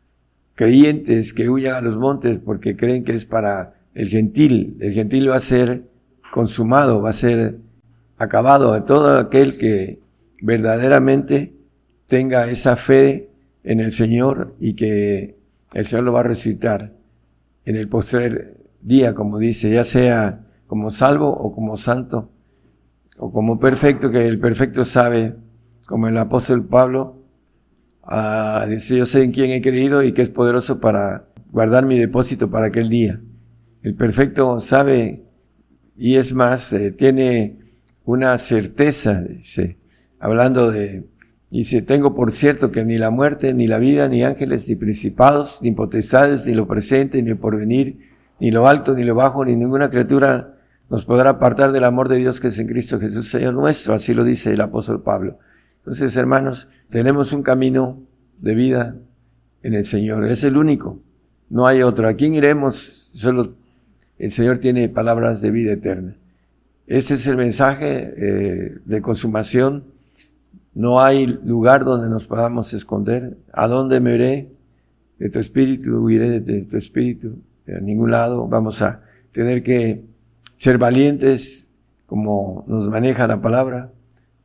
creyentes 0.56 1.32
que 1.32 1.50
huyan 1.50 1.76
a 1.76 1.82
los 1.82 1.98
montes 1.98 2.40
porque 2.44 2.76
creen 2.76 3.06
que 3.06 3.16
es 3.16 3.26
para 3.26 3.76
el 3.94 4.10
gentil. 4.10 4.76
El 4.82 4.94
gentil 4.94 5.30
va 5.30 5.38
a 5.38 5.40
ser 5.40 5.84
consumado, 6.32 7.02
va 7.02 7.12
a 7.12 7.14
ser 7.14 7.60
acabado 8.18 8.74
a 8.74 8.84
todo 8.84 9.18
aquel 9.18 9.58
que 9.58 10.00
verdaderamente 10.42 11.54
tenga 12.08 12.50
esa 12.50 12.76
fe 12.76 13.30
en 13.64 13.80
el 13.80 13.92
Señor 13.92 14.56
y 14.60 14.74
que 14.74 15.38
el 15.74 15.86
Señor 15.86 16.04
lo 16.04 16.14
va 16.14 16.22
a 16.22 16.24
resucitar 16.24 16.94
en 17.66 17.76
el 17.76 17.88
postrer 17.88 18.58
día, 18.82 19.14
como 19.14 19.38
dice, 19.38 19.72
ya 19.72 19.84
sea 19.84 20.46
como 20.68 20.92
salvo 20.92 21.30
o 21.30 21.54
como 21.54 21.78
santo 21.78 22.30
o 23.18 23.32
como 23.32 23.60
perfecto, 23.60 24.12
que 24.12 24.28
el 24.28 24.40
perfecto 24.40 24.86
sabe, 24.86 25.36
como 25.86 26.08
el 26.08 26.18
apóstol 26.18 26.66
Pablo, 26.66 27.24
ah, 28.04 28.66
dice, 28.70 28.98
yo 28.98 29.06
sé 29.06 29.24
en 29.24 29.32
quién 29.32 29.52
he 29.52 29.62
creído 29.62 30.04
y 30.04 30.14
que 30.14 30.22
es 30.22 30.30
poderoso 30.30 30.80
para 30.80 31.28
guardar 31.52 31.86
mi 31.86 32.00
depósito 32.00 32.50
para 32.50 32.68
aquel 32.68 32.90
día. 32.90 33.22
El 33.82 33.96
perfecto 33.96 34.60
sabe 34.60 35.26
y 35.98 36.16
es 36.16 36.34
más, 36.34 36.72
eh, 36.72 36.92
tiene 36.92 37.58
una 38.06 38.38
certeza, 38.38 39.22
dice, 39.22 39.78
hablando 40.20 40.72
de, 40.72 41.06
dice, 41.52 41.82
tengo 41.82 42.16
por 42.16 42.32
cierto 42.32 42.72
que 42.72 42.86
ni 42.86 42.98
la 42.98 43.10
muerte, 43.10 43.54
ni 43.54 43.68
la 43.68 43.80
vida, 43.80 44.08
ni 44.08 44.24
ángeles, 44.24 44.70
ni 44.70 44.76
principados, 44.76 45.62
ni 45.62 45.72
potestades, 45.72 46.46
ni 46.46 46.54
lo 46.54 46.68
presente, 46.68 47.22
ni 47.22 47.32
el 47.32 47.38
porvenir, 47.38 48.09
ni 48.40 48.52
lo 48.52 48.68
alto, 48.68 48.96
ni 48.96 49.04
lo 49.04 49.16
bajo, 49.16 49.44
ni 49.46 49.56
ninguna 49.56 49.90
criatura 49.90 50.56
nos 50.90 51.06
podrá 51.06 51.32
apartar 51.32 51.72
del 51.72 51.84
amor 51.84 52.10
de 52.10 52.18
Dios 52.18 52.40
que 52.40 52.48
es 52.48 52.58
en 52.58 52.68
Cristo 52.68 53.00
Jesús, 53.00 53.30
Señor 53.30 53.54
nuestro. 53.54 53.94
Así 53.94 54.14
lo 54.14 54.24
dice 54.24 54.54
el 54.54 54.62
apóstol 54.62 55.04
Pablo. 55.04 55.38
Entonces, 55.80 56.16
hermanos, 56.18 56.68
tenemos 56.90 57.32
un 57.32 57.44
camino 57.44 58.02
de 58.40 58.56
vida 58.56 58.96
en 59.62 59.76
el 59.76 59.86
Señor. 59.86 60.26
Es 60.26 60.44
el 60.44 60.58
único. 60.58 61.00
No 61.50 61.68
hay 61.68 61.84
otro. 61.84 62.08
¿A 62.08 62.14
quién 62.14 62.34
iremos? 62.34 62.76
Solo 63.14 63.54
el 64.18 64.32
Señor 64.32 64.60
tiene 64.60 64.90
palabras 64.90 65.42
de 65.42 65.52
vida 65.52 65.74
eterna. 65.74 66.16
Ese 66.88 67.14
es 67.14 67.28
el 67.28 67.38
mensaje 67.38 68.14
eh, 68.18 68.78
de 68.84 69.02
consumación. 69.02 69.84
No 70.74 71.02
hay 71.02 71.28
lugar 71.28 71.86
donde 71.86 72.10
nos 72.10 72.26
podamos 72.26 72.74
esconder. 72.74 73.38
¿A 73.54 73.68
dónde 73.68 74.00
me 74.00 74.16
iré? 74.16 74.50
De 75.20 75.30
tu 75.30 75.38
espíritu, 75.38 75.98
huiré 76.00 76.40
de 76.40 76.62
tu 76.64 76.78
espíritu. 76.78 77.36
A 77.76 77.80
ningún 77.82 78.12
lado. 78.12 78.48
Vamos 78.48 78.82
a 78.82 79.02
tener 79.32 79.64
que 79.64 80.06
ser 80.58 80.78
valientes, 80.78 81.74
como 82.06 82.66
nos 82.68 82.90
maneja 82.90 83.28
la 83.28 83.42
palabra, 83.42 83.92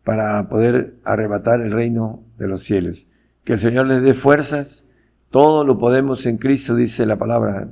para 0.05 0.48
poder 0.48 0.96
arrebatar 1.05 1.60
el 1.60 1.72
reino 1.72 2.22
de 2.38 2.48
los 2.48 2.62
cielos. 2.62 3.09
Que 3.44 3.55
el 3.55 3.60
Señor 3.60 3.86
les 3.86 4.02
dé 4.02 4.14
fuerzas. 4.14 4.86
Todo 5.30 5.64
lo 5.64 5.78
podemos 5.78 6.26
en 6.26 6.36
Cristo, 6.36 6.76
dice 6.76 7.06
la 7.06 7.16
palabra, 7.16 7.68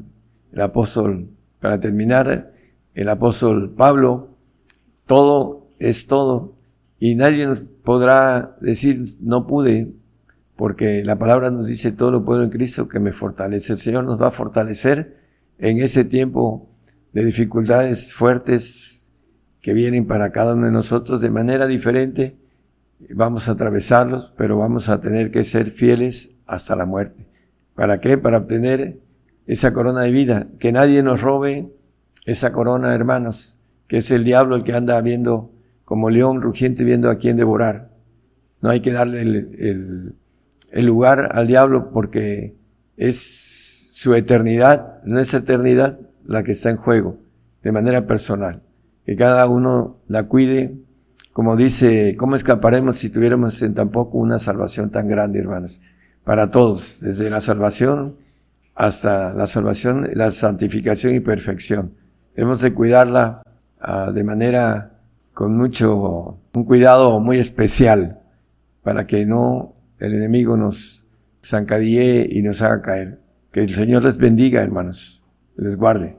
el 0.52 0.60
apóstol 0.60 1.28
para 1.60 1.78
terminar, 1.78 2.52
el 2.94 3.08
apóstol 3.08 3.72
Pablo, 3.76 4.36
todo 5.06 5.68
es 5.78 6.06
todo 6.06 6.56
y 6.98 7.14
nadie 7.14 7.46
nos 7.46 7.60
podrá 7.82 8.56
decir 8.60 9.04
no 9.20 9.46
pude, 9.46 9.92
porque 10.56 11.02
la 11.04 11.18
palabra 11.18 11.50
nos 11.50 11.66
dice 11.66 11.92
todo 11.92 12.10
lo 12.10 12.24
puedo 12.24 12.42
en 12.42 12.50
Cristo 12.50 12.88
que 12.88 13.00
me 13.00 13.12
fortalece. 13.12 13.72
El 13.72 13.78
Señor 13.78 14.04
nos 14.04 14.20
va 14.20 14.28
a 14.28 14.30
fortalecer 14.30 15.21
en 15.58 15.78
ese 15.78 16.04
tiempo 16.04 16.68
de 17.12 17.24
dificultades 17.24 18.12
fuertes 18.12 19.12
que 19.60 19.72
vienen 19.72 20.06
para 20.06 20.32
cada 20.32 20.54
uno 20.54 20.66
de 20.66 20.72
nosotros 20.72 21.20
de 21.20 21.30
manera 21.30 21.66
diferente. 21.66 22.36
Vamos 23.10 23.48
a 23.48 23.52
atravesarlos, 23.52 24.32
pero 24.36 24.58
vamos 24.58 24.88
a 24.88 25.00
tener 25.00 25.30
que 25.30 25.44
ser 25.44 25.70
fieles 25.70 26.34
hasta 26.46 26.76
la 26.76 26.86
muerte. 26.86 27.26
¿Para 27.74 28.00
qué? 28.00 28.18
Para 28.18 28.38
obtener 28.38 28.98
esa 29.46 29.72
corona 29.72 30.02
de 30.02 30.10
vida, 30.10 30.48
que 30.58 30.72
nadie 30.72 31.02
nos 31.02 31.20
robe 31.20 31.72
esa 32.26 32.52
corona, 32.52 32.94
hermanos, 32.94 33.58
que 33.88 33.98
es 33.98 34.10
el 34.10 34.24
diablo 34.24 34.56
el 34.56 34.64
que 34.64 34.72
anda 34.72 35.00
viendo 35.00 35.50
como 35.84 36.10
león 36.10 36.40
rugiente 36.40 36.84
viendo 36.84 37.10
a 37.10 37.18
quién 37.18 37.36
devorar. 37.36 37.90
No 38.60 38.70
hay 38.70 38.80
que 38.80 38.92
darle 38.92 39.22
el, 39.22 40.14
el, 40.70 40.86
lugar 40.86 41.30
al 41.32 41.46
diablo 41.46 41.90
porque 41.90 42.54
es 42.96 43.61
su 44.02 44.14
eternidad, 44.14 45.02
no 45.04 45.18
es 45.20 45.32
eternidad 45.32 45.98
la 46.24 46.42
que 46.42 46.52
está 46.52 46.70
en 46.70 46.76
juego, 46.76 47.18
de 47.62 47.72
manera 47.72 48.06
personal. 48.06 48.62
Que 49.06 49.16
cada 49.16 49.46
uno 49.46 49.98
la 50.06 50.24
cuide 50.24 50.82
como 51.32 51.56
dice, 51.56 52.14
¿cómo 52.18 52.36
escaparemos 52.36 52.98
si 52.98 53.08
tuviéramos 53.08 53.62
en 53.62 53.72
tampoco 53.72 54.18
una 54.18 54.38
salvación 54.38 54.90
tan 54.90 55.08
grande, 55.08 55.38
hermanos? 55.38 55.80
Para 56.24 56.50
todos, 56.50 56.98
desde 57.00 57.30
la 57.30 57.40
salvación 57.40 58.16
hasta 58.74 59.32
la 59.32 59.46
salvación, 59.46 60.08
la 60.12 60.30
santificación 60.30 61.14
y 61.14 61.20
perfección. 61.20 61.94
Debemos 62.36 62.60
de 62.60 62.74
cuidarla 62.74 63.42
ah, 63.80 64.12
de 64.12 64.24
manera 64.24 64.98
con 65.32 65.56
mucho, 65.56 66.38
un 66.52 66.64
cuidado 66.64 67.18
muy 67.18 67.38
especial 67.38 68.20
para 68.82 69.06
que 69.06 69.24
no 69.24 69.74
el 70.00 70.14
enemigo 70.14 70.58
nos 70.58 71.06
zancadille 71.42 72.28
y 72.30 72.42
nos 72.42 72.60
haga 72.60 72.82
caer. 72.82 73.21
Que 73.52 73.60
el 73.60 73.74
Señor 73.74 74.02
les 74.04 74.16
bendiga, 74.16 74.62
hermanos, 74.62 75.22
les 75.56 75.76
guarde. 75.76 76.16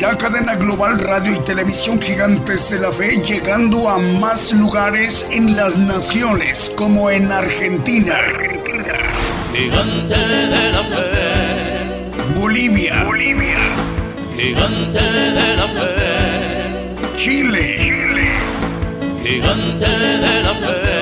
La 0.00 0.18
cadena 0.18 0.56
global 0.56 0.98
radio 0.98 1.32
y 1.32 1.38
televisión 1.44 2.00
gigantes 2.00 2.70
de 2.70 2.80
la 2.80 2.90
fe 2.90 3.22
llegando 3.22 3.88
a 3.88 3.98
más 3.98 4.52
lugares 4.52 5.24
en 5.30 5.54
las 5.54 5.78
naciones 5.78 6.72
como 6.76 7.08
en 7.08 7.30
Argentina, 7.30 8.16
Gigante 9.54 10.16
de 10.16 10.72
la 10.72 10.82
fe, 10.82 12.40
Bolivia, 12.40 13.06
gigante 14.36 14.98
de 14.98 15.56
la 15.56 15.68
fe, 15.68 17.16
Chile, 17.16 18.42
gigante 19.22 19.88
de 19.88 20.42
la 20.42 20.54
fe, 20.54 21.01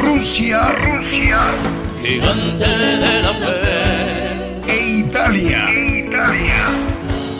Rusia 0.00 0.60
gigante 2.02 2.64
de 2.64 3.22
la 3.22 3.34
fe, 3.34 4.72
e 4.72 4.76
Italia. 4.98 5.68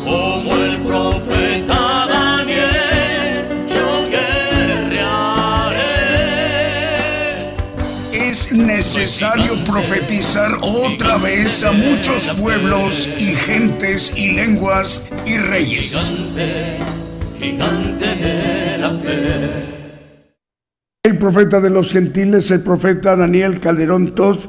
como 0.05 0.57
el 0.57 0.79
profeta 0.79 2.07
Daniel, 2.07 3.67
yo 3.67 4.09
guerrearé. 4.11 5.85
Es 8.13 8.53
necesario 8.53 9.55
profetizar 9.65 10.59
otra 10.61 11.19
vez 11.19 11.63
a 11.63 11.73
muchos 11.73 12.25
pueblos 12.35 13.09
y 13.19 13.35
gentes 13.35 14.13
y 14.17 14.33
lenguas 14.33 15.07
y 15.25 15.39
reyes. 15.39 15.97
Gigante, 15.97 16.79
gigante 17.39 18.07
de 18.17 18.79
la 18.79 18.91
fe. 18.91 19.78
El 21.09 21.17
profeta 21.17 21.59
de 21.59 21.71
los 21.71 21.91
gentiles, 21.91 22.51
el 22.51 22.61
profeta 22.61 23.17
Daniel 23.17 23.61
Calderón 23.61 24.15
Todd, 24.15 24.41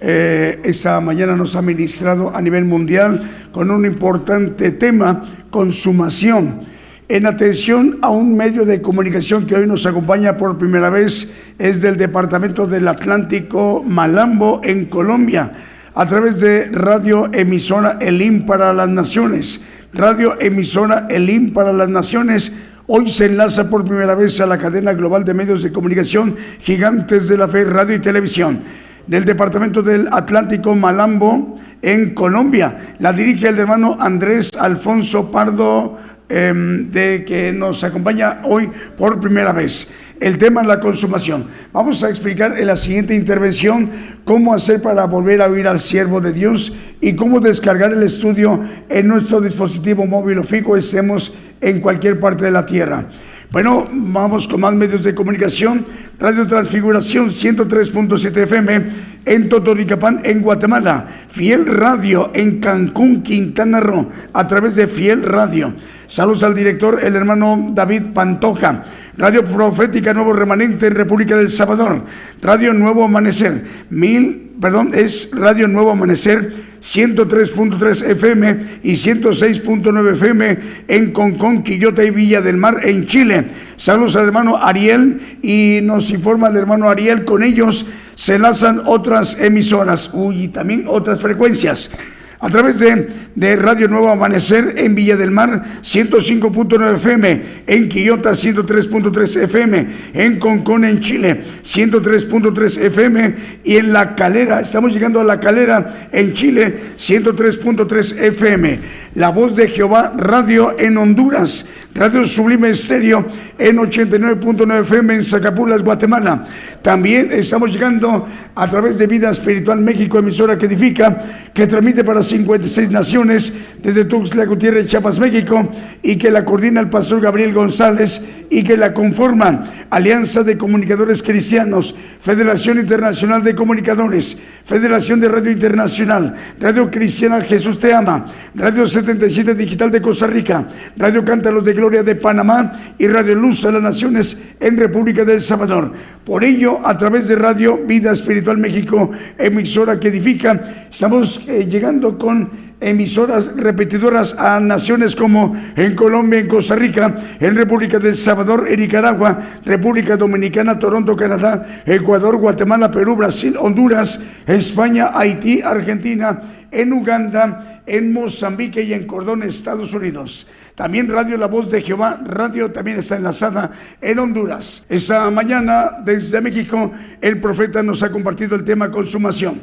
eh, 0.00 0.62
esta 0.64 0.98
mañana 1.02 1.36
nos 1.36 1.56
ha 1.56 1.60
ministrado 1.60 2.34
a 2.34 2.40
nivel 2.40 2.64
mundial 2.64 3.20
con 3.52 3.70
un 3.70 3.84
importante 3.84 4.70
tema, 4.70 5.24
consumación. 5.50 6.60
En 7.06 7.26
atención 7.26 7.98
a 8.00 8.08
un 8.08 8.34
medio 8.34 8.64
de 8.64 8.80
comunicación 8.80 9.46
que 9.46 9.56
hoy 9.56 9.66
nos 9.66 9.84
acompaña 9.84 10.38
por 10.38 10.56
primera 10.56 10.88
vez, 10.88 11.34
es 11.58 11.82
del 11.82 11.98
Departamento 11.98 12.66
del 12.66 12.88
Atlántico 12.88 13.84
Malambo 13.86 14.62
en 14.64 14.86
Colombia, 14.86 15.52
a 15.94 16.06
través 16.06 16.40
de 16.40 16.70
Radio 16.72 17.28
Emisora 17.30 17.98
Elim 18.00 18.46
para 18.46 18.72
las 18.72 18.88
Naciones. 18.88 19.60
Radio 19.92 20.40
Emisora 20.40 21.08
Elim 21.10 21.52
para 21.52 21.74
las 21.74 21.90
Naciones 21.90 22.54
Hoy 22.88 23.10
se 23.10 23.26
enlaza 23.26 23.68
por 23.68 23.84
primera 23.84 24.14
vez 24.14 24.40
a 24.40 24.46
la 24.46 24.58
cadena 24.58 24.92
global 24.92 25.24
de 25.24 25.34
medios 25.34 25.60
de 25.60 25.72
comunicación 25.72 26.36
Gigantes 26.60 27.26
de 27.26 27.36
la 27.36 27.48
Fe, 27.48 27.64
Radio 27.64 27.96
y 27.96 28.00
Televisión 28.00 28.60
del 29.08 29.24
Departamento 29.24 29.82
del 29.82 30.08
Atlántico 30.12 30.72
Malambo 30.76 31.56
en 31.82 32.14
Colombia. 32.14 32.94
La 33.00 33.12
dirige 33.12 33.48
el 33.48 33.58
hermano 33.58 33.96
Andrés 33.98 34.52
Alfonso 34.56 35.32
Pardo, 35.32 35.98
em, 36.28 36.88
de 36.92 37.24
que 37.24 37.52
nos 37.52 37.82
acompaña 37.82 38.42
hoy 38.44 38.70
por 38.96 39.18
primera 39.18 39.52
vez. 39.52 39.90
El 40.20 40.38
tema 40.38 40.62
es 40.62 40.68
la 40.68 40.78
consumación. 40.78 41.44
Vamos 41.72 42.04
a 42.04 42.08
explicar 42.08 42.56
en 42.56 42.68
la 42.68 42.76
siguiente 42.76 43.16
intervención 43.16 43.90
cómo 44.24 44.54
hacer 44.54 44.80
para 44.80 45.06
volver 45.06 45.42
a 45.42 45.46
oír 45.46 45.66
al 45.66 45.80
siervo 45.80 46.20
de 46.20 46.32
Dios 46.32 46.72
y 47.00 47.14
cómo 47.16 47.40
descargar 47.40 47.92
el 47.92 48.02
estudio 48.02 48.62
en 48.88 49.08
nuestro 49.08 49.40
dispositivo 49.40 50.06
móvil 50.06 50.38
o 50.38 50.44
fijo, 50.44 50.76
estemos 50.76 51.34
en 51.60 51.80
cualquier 51.80 52.20
parte 52.20 52.44
de 52.44 52.50
la 52.50 52.66
tierra. 52.66 53.06
Bueno, 53.50 53.86
vamos 53.90 54.48
con 54.48 54.60
más 54.60 54.74
medios 54.74 55.04
de 55.04 55.14
comunicación. 55.14 55.86
Radio 56.18 56.46
Transfiguración 56.46 57.28
103.7 57.28 58.36
FM 58.42 58.82
en 59.24 59.48
Totoricapán, 59.48 60.20
en 60.24 60.42
Guatemala. 60.42 61.06
Fiel 61.28 61.64
Radio 61.66 62.30
en 62.34 62.58
Cancún, 62.60 63.22
Quintana 63.22 63.80
Roo, 63.80 64.10
a 64.32 64.46
través 64.46 64.74
de 64.74 64.88
Fiel 64.88 65.22
Radio. 65.22 65.74
Saludos 66.08 66.42
al 66.42 66.54
director, 66.54 67.00
el 67.02 67.14
hermano 67.14 67.70
David 67.72 68.12
Pantoja. 68.12 68.84
Radio 69.16 69.44
Profética 69.44 70.12
Nuevo 70.12 70.32
Remanente 70.32 70.88
en 70.88 70.94
República 70.94 71.36
del 71.36 71.50
Salvador. 71.50 72.02
Radio 72.42 72.74
Nuevo 72.74 73.04
Amanecer. 73.04 73.64
Mil, 73.90 74.54
perdón, 74.60 74.90
es 74.92 75.30
Radio 75.32 75.68
Nuevo 75.68 75.92
Amanecer 75.92 76.75
103.3 76.86 78.10
FM 78.10 78.58
y 78.84 78.92
106.9 78.92 80.12
FM 80.12 80.58
en 80.86 81.12
Concón, 81.12 81.64
Quillota 81.64 82.04
y 82.04 82.10
Villa 82.10 82.40
del 82.40 82.56
Mar 82.56 82.80
en 82.84 83.06
Chile. 83.06 83.48
Saludos 83.76 84.14
al 84.14 84.26
hermano 84.26 84.56
Ariel 84.56 85.38
y 85.42 85.80
nos 85.82 86.10
informa 86.10 86.48
el 86.48 86.56
hermano 86.56 86.88
Ariel, 86.88 87.24
con 87.24 87.42
ellos 87.42 87.86
se 88.14 88.36
enlazan 88.36 88.82
otras 88.86 89.36
emisoras 89.40 90.10
uy, 90.12 90.44
y 90.44 90.48
también 90.48 90.84
otras 90.86 91.20
frecuencias. 91.20 91.90
A 92.38 92.50
través 92.50 92.78
de, 92.78 93.56
Radio 93.56 93.88
Nuevo 93.88 94.10
Amanecer 94.10 94.74
en 94.76 94.94
Villa 94.94 95.16
del 95.16 95.30
Mar 95.30 95.80
105.9 95.82 96.94
FM, 96.96 97.42
en 97.66 97.88
Quillota 97.88 98.32
103.3 98.32 99.42
FM, 99.44 99.86
en 100.12 100.38
Concón 100.38 100.84
en 100.84 101.00
Chile 101.00 101.42
103.3 101.64 102.78
FM 102.82 103.34
y 103.64 103.76
en 103.76 103.92
La 103.92 104.14
Calera, 104.14 104.60
estamos 104.60 104.92
llegando 104.92 105.20
a 105.20 105.24
La 105.24 105.40
Calera 105.40 106.08
en 106.12 106.34
Chile 106.34 106.74
103.3 106.98 108.18
FM. 108.18 109.05
La 109.16 109.30
Voz 109.30 109.56
de 109.56 109.66
Jehová 109.66 110.12
Radio 110.14 110.78
en 110.78 110.98
Honduras, 110.98 111.64
Radio 111.94 112.26
Sublime 112.26 112.68
Estéreo 112.68 113.26
en 113.58 113.78
89.9 113.78 114.82
FM 114.82 115.14
en 115.14 115.24
Zacapulas, 115.24 115.82
Guatemala. 115.82 116.44
También 116.82 117.32
estamos 117.32 117.72
llegando 117.72 118.28
a 118.54 118.68
través 118.68 118.98
de 118.98 119.06
Vida 119.06 119.30
Espiritual 119.30 119.80
México, 119.80 120.18
emisora 120.18 120.58
que 120.58 120.66
edifica, 120.66 121.18
que 121.54 121.66
transmite 121.66 122.04
para 122.04 122.22
56 122.22 122.90
naciones 122.90 123.54
desde 123.82 124.04
Tuxtla 124.04 124.44
Gutiérrez, 124.44 124.86
Chiapas, 124.86 125.18
México, 125.18 125.66
y 126.02 126.16
que 126.16 126.30
la 126.30 126.44
coordina 126.44 126.82
el 126.82 126.90
pastor 126.90 127.22
Gabriel 127.22 127.54
González 127.54 128.20
y 128.50 128.62
que 128.62 128.76
la 128.76 128.92
conforman 128.92 129.64
Alianza 129.88 130.42
de 130.42 130.58
Comunicadores 130.58 131.22
Cristianos, 131.22 131.94
Federación 132.20 132.78
Internacional 132.78 133.42
de 133.42 133.54
Comunicadores, 133.54 134.36
Federación 134.64 135.20
de 135.20 135.28
Radio 135.28 135.50
Internacional, 135.50 136.34
Radio 136.60 136.90
Cristiana 136.90 137.40
Jesús 137.40 137.78
Te 137.78 137.94
Ama, 137.94 138.26
Radio 138.54 138.86
77 139.06 139.54
Digital 139.54 139.90
de 139.92 140.02
Costa 140.02 140.26
Rica, 140.26 140.66
Radio 140.96 141.24
Cántaros 141.24 141.64
de 141.64 141.72
Gloria 141.74 142.02
de 142.02 142.16
Panamá 142.16 142.94
y 142.98 143.06
Radio 143.06 143.36
Luz 143.36 143.64
a 143.64 143.70
las 143.70 143.80
Naciones 143.80 144.36
en 144.58 144.76
República 144.76 145.24
del 145.24 145.40
Salvador. 145.40 145.92
Por 146.24 146.42
ello, 146.42 146.80
a 146.84 146.96
través 146.98 147.28
de 147.28 147.36
Radio 147.36 147.78
Vida 147.86 148.10
Espiritual 148.10 148.58
México, 148.58 149.12
emisora 149.38 150.00
que 150.00 150.08
edifica, 150.08 150.60
estamos 150.90 151.40
eh, 151.46 151.66
llegando 151.70 152.18
con 152.18 152.50
emisoras 152.80 153.56
repetidoras 153.56 154.34
a 154.38 154.60
naciones 154.60 155.14
como 155.14 155.56
en 155.76 155.94
Colombia, 155.94 156.40
en 156.40 156.48
Costa 156.48 156.74
Rica, 156.74 157.14
en 157.38 157.54
República 157.54 157.98
del 157.98 158.16
Salvador, 158.16 158.66
en 158.68 158.80
Nicaragua, 158.80 159.40
República 159.64 160.16
Dominicana, 160.16 160.78
Toronto, 160.78 161.14
Canadá, 161.14 161.64
Ecuador, 161.86 162.36
Guatemala, 162.36 162.90
Perú, 162.90 163.16
Brasil, 163.16 163.56
Honduras, 163.58 164.20
España, 164.46 165.10
Haití, 165.14 165.62
Argentina, 165.62 166.40
en 166.70 166.92
Uganda, 166.92 167.75
en 167.86 168.12
Mozambique 168.12 168.82
y 168.82 168.92
en 168.92 169.06
Cordón, 169.06 169.42
Estados 169.42 169.94
Unidos. 169.94 170.46
También 170.74 171.08
Radio 171.08 171.38
La 171.38 171.46
Voz 171.46 171.70
de 171.70 171.82
Jehová, 171.82 172.20
radio 172.24 172.70
también 172.70 172.98
está 172.98 173.16
enlazada 173.16 173.72
en 174.00 174.18
Honduras. 174.18 174.84
Esta 174.88 175.30
mañana 175.30 175.98
desde 176.04 176.40
México 176.40 176.92
el 177.20 177.40
profeta 177.40 177.82
nos 177.82 178.02
ha 178.02 178.10
compartido 178.10 178.56
el 178.56 178.64
tema 178.64 178.90
consumación. 178.90 179.60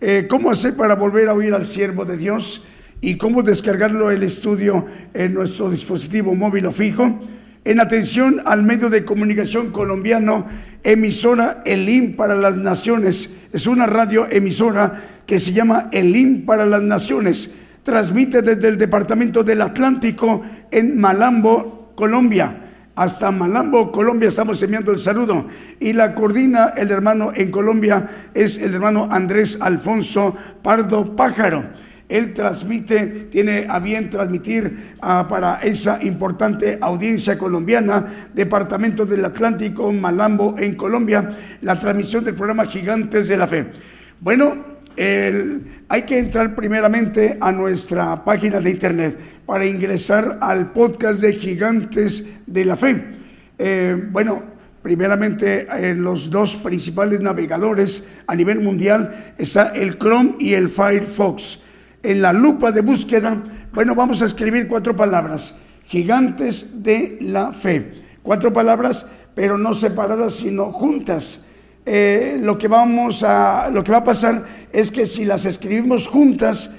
Eh, 0.00 0.26
¿Cómo 0.28 0.50
hacer 0.50 0.76
para 0.76 0.96
volver 0.96 1.28
a 1.28 1.34
oír 1.34 1.54
al 1.54 1.64
siervo 1.64 2.04
de 2.04 2.16
Dios? 2.16 2.62
y 3.04 3.18
cómo 3.18 3.42
descargarlo 3.42 4.10
el 4.10 4.22
estudio 4.22 4.86
en 5.12 5.34
nuestro 5.34 5.68
dispositivo 5.68 6.34
móvil 6.34 6.64
o 6.64 6.72
fijo. 6.72 7.20
En 7.64 7.80
atención 7.80 8.42
al 8.44 8.62
medio 8.62 8.90
de 8.90 9.06
comunicación 9.06 9.72
colombiano, 9.72 10.46
emisora 10.82 11.62
Elim 11.64 12.14
para 12.14 12.34
las 12.34 12.58
Naciones. 12.58 13.30
Es 13.52 13.66
una 13.66 13.86
radio 13.86 14.28
emisora 14.30 15.02
que 15.26 15.38
se 15.38 15.54
llama 15.54 15.88
Elim 15.90 16.44
para 16.44 16.66
las 16.66 16.82
Naciones. 16.82 17.50
Transmite 17.82 18.42
desde 18.42 18.68
el 18.68 18.76
departamento 18.76 19.42
del 19.42 19.62
Atlántico 19.62 20.42
en 20.70 21.00
Malambo, 21.00 21.92
Colombia. 21.94 22.60
Hasta 22.96 23.30
Malambo, 23.30 23.90
Colombia, 23.90 24.28
estamos 24.28 24.62
enviando 24.62 24.92
el 24.92 24.98
saludo. 24.98 25.48
Y 25.80 25.94
la 25.94 26.14
coordina 26.14 26.74
el 26.76 26.90
hermano 26.90 27.32
en 27.34 27.50
Colombia, 27.50 28.10
es 28.34 28.58
el 28.58 28.74
hermano 28.74 29.08
Andrés 29.10 29.56
Alfonso 29.58 30.36
Pardo 30.62 31.16
Pájaro. 31.16 31.64
Él 32.08 32.34
transmite, 32.34 33.28
tiene 33.30 33.66
a 33.68 33.78
bien 33.78 34.10
transmitir 34.10 34.94
ah, 35.00 35.26
para 35.28 35.60
esa 35.62 36.02
importante 36.02 36.78
audiencia 36.80 37.38
colombiana, 37.38 38.28
Departamento 38.34 39.06
del 39.06 39.24
Atlántico, 39.24 39.90
Malambo, 39.92 40.56
en 40.58 40.74
Colombia, 40.74 41.30
la 41.62 41.78
transmisión 41.78 42.24
del 42.24 42.34
programa 42.34 42.66
Gigantes 42.66 43.28
de 43.28 43.36
la 43.36 43.46
Fe. 43.46 43.66
Bueno, 44.20 44.74
hay 44.96 46.02
que 46.06 46.18
entrar 46.18 46.54
primeramente 46.54 47.36
a 47.40 47.50
nuestra 47.50 48.24
página 48.24 48.60
de 48.60 48.70
internet 48.70 49.18
para 49.44 49.66
ingresar 49.66 50.38
al 50.40 50.72
podcast 50.72 51.20
de 51.20 51.34
Gigantes 51.34 52.24
de 52.46 52.64
la 52.64 52.76
Fe. 52.76 53.02
Eh, 53.58 54.08
bueno, 54.10 54.42
primeramente 54.82 55.66
en 55.72 56.04
los 56.04 56.30
dos 56.30 56.56
principales 56.56 57.20
navegadores 57.20 58.06
a 58.26 58.34
nivel 58.34 58.60
mundial 58.60 59.34
está 59.38 59.68
el 59.74 59.98
Chrome 59.98 60.36
y 60.38 60.54
el 60.54 60.68
Firefox. 60.68 61.63
En 62.04 62.20
la 62.20 62.34
lupa 62.34 62.70
de 62.70 62.82
búsqueda, 62.82 63.42
bueno, 63.72 63.94
vamos 63.94 64.20
a 64.20 64.26
escribir 64.26 64.68
cuatro 64.68 64.94
palabras, 64.94 65.54
gigantes 65.86 66.82
de 66.82 67.16
la 67.22 67.50
fe. 67.50 67.94
Cuatro 68.22 68.52
palabras, 68.52 69.06
pero 69.34 69.56
no 69.56 69.72
separadas, 69.72 70.34
sino 70.34 70.70
juntas. 70.70 71.46
Eh, 71.86 72.38
lo 72.42 72.58
que 72.58 72.68
vamos 72.68 73.22
a, 73.22 73.70
lo 73.70 73.82
que 73.82 73.92
va 73.92 73.98
a 73.98 74.04
pasar 74.04 74.44
es 74.70 74.90
que 74.90 75.06
si 75.06 75.24
las 75.24 75.46
escribimos 75.46 76.06
juntas, 76.06 76.70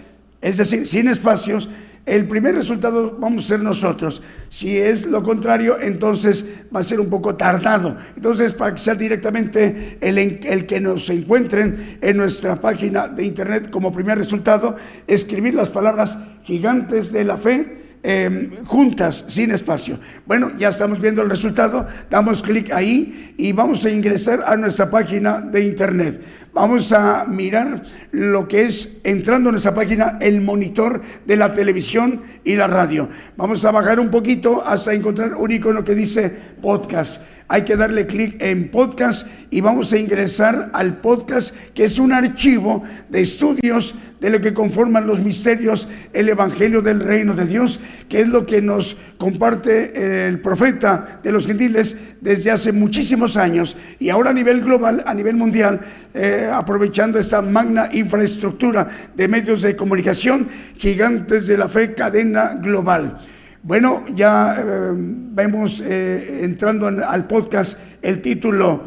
es 0.42 0.58
decir, 0.58 0.86
sin 0.86 1.08
espacios, 1.08 1.70
el 2.06 2.28
primer 2.28 2.54
resultado 2.54 3.18
vamos 3.20 3.46
a 3.46 3.48
ser 3.48 3.60
nosotros. 3.62 4.22
Si 4.50 4.78
es 4.78 5.06
lo 5.08 5.24
contrario, 5.24 5.78
entonces 5.82 6.46
va 6.74 6.82
a 6.82 6.84
ser 6.84 7.00
un 7.00 7.10
poco 7.10 7.36
tardado. 7.36 7.98
Entonces, 8.16 8.54
para 8.54 8.74
que 8.74 8.80
sea 8.80 8.96
directamente 8.96 9.98
el, 10.02 10.18
el 10.18 10.66
que 10.66 10.80
nos 10.80 11.10
encuentren 11.10 11.98
en 12.02 12.18
nuestra 12.18 12.62
página 12.62 13.08
de 13.08 13.26
internet 13.26 13.70
como 13.72 13.92
primer 13.92 14.18
resultado, 14.18 14.76
escribir 15.08 15.56
las 15.56 15.70
palabras 15.70 16.18
gigantes 16.44 17.12
de 17.12 17.24
la 17.24 17.38
fe 17.38 17.86
eh, 18.08 18.52
juntas, 18.66 19.26
sin 19.30 19.50
espacio. 19.50 19.98
Bueno, 20.28 20.52
ya 20.60 20.70
estamos 20.70 21.02
viendo 21.02 21.24
el 21.24 21.30
resultado, 21.30 21.88
damos 22.08 22.44
clic 22.44 22.72
ahí 22.72 23.34
y 23.36 23.52
vamos 23.52 23.84
a 23.84 23.90
ingresar 23.90 24.44
a 24.46 24.56
nuestra 24.56 24.92
página 24.92 25.42
de 25.42 25.66
internet. 25.66 26.22
Vamos 26.56 26.94
a 26.94 27.26
mirar 27.26 27.84
lo 28.12 28.48
que 28.48 28.62
es, 28.62 29.00
entrando 29.04 29.50
en 29.50 29.56
nuestra 29.56 29.74
página, 29.74 30.18
el 30.22 30.40
monitor 30.40 31.02
de 31.26 31.36
la 31.36 31.54
televisión 31.54 32.22
y 32.46 32.56
la 32.56 32.66
radio. 32.66 33.10
Vamos 33.36 33.66
a 33.66 33.72
bajar 33.72 34.00
un 34.00 34.10
poquito 34.10 34.66
hasta 34.66 34.94
encontrar 34.94 35.34
un 35.34 35.52
icono 35.52 35.84
que 35.84 35.94
dice 35.94 36.32
podcast. 36.62 37.22
Hay 37.50 37.64
que 37.64 37.76
darle 37.76 38.08
clic 38.08 38.38
en 38.42 38.72
podcast 38.72 39.28
y 39.52 39.60
vamos 39.60 39.92
a 39.92 39.98
ingresar 39.98 40.72
al 40.74 41.02
podcast, 41.02 41.54
que 41.74 41.84
es 41.84 42.00
un 42.00 42.14
archivo 42.14 42.84
de 43.10 43.22
estudios 43.22 43.94
de 44.22 44.30
lo 44.30 44.40
que 44.40 44.54
conforman 44.54 45.06
los 45.06 45.20
misterios, 45.20 45.90
el 46.14 46.30
Evangelio 46.30 46.82
del 46.82 47.02
Reino 47.02 47.34
de 47.34 47.46
Dios, 47.46 47.82
que 48.08 48.22
es 48.22 48.28
lo 48.28 48.46
que 48.46 48.62
nos 48.62 48.98
comparte 49.18 49.92
eh, 49.94 50.28
el 50.30 50.40
profeta 50.40 51.20
de 51.22 51.32
los 51.34 51.46
gentiles 51.46 51.98
desde 52.26 52.50
hace 52.50 52.72
muchísimos 52.74 53.38
años 53.38 53.78
y 54.00 54.10
ahora 54.10 54.32
a 54.32 54.34
nivel 54.34 54.62
global, 54.62 55.04
a 55.06 55.14
nivel 55.14 55.36
mundial, 55.36 55.80
eh, 56.14 56.50
aprovechando 56.52 57.20
esta 57.20 57.40
magna 57.42 57.88
infraestructura 57.94 58.90
de 59.16 59.28
medios 59.28 59.62
de 59.62 59.76
comunicación, 59.76 60.50
gigantes 60.78 61.46
de 61.46 61.58
la 61.58 61.70
fe, 61.70 61.94
cadena 61.94 62.56
global. 62.56 63.20
Bueno, 63.62 64.06
ya 64.16 64.56
eh, 64.58 64.92
vemos 64.96 65.82
eh, 65.86 66.40
entrando 66.42 66.88
en- 66.90 67.04
al 67.04 67.28
podcast 67.28 67.78
el 68.02 68.22
título 68.22 68.84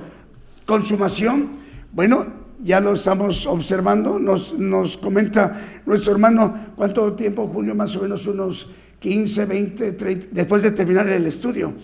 Consumación. 0.66 1.50
Bueno, 1.92 2.26
ya 2.60 2.80
lo 2.80 2.94
estamos 2.94 3.46
observando, 3.46 4.18
nos, 4.18 4.58
nos 4.58 4.96
comenta 4.98 5.60
nuestro 5.86 6.12
hermano 6.12 6.72
cuánto 6.74 7.12
tiempo, 7.14 7.46
Julio, 7.46 7.74
más 7.76 7.94
o 7.96 8.02
menos 8.02 8.26
unos 8.26 8.68
15, 8.98 9.44
20, 9.46 9.92
30, 9.92 10.26
después 10.32 10.62
de 10.64 10.72
terminar 10.72 11.08
el 11.08 11.24
estudio, 11.26 11.74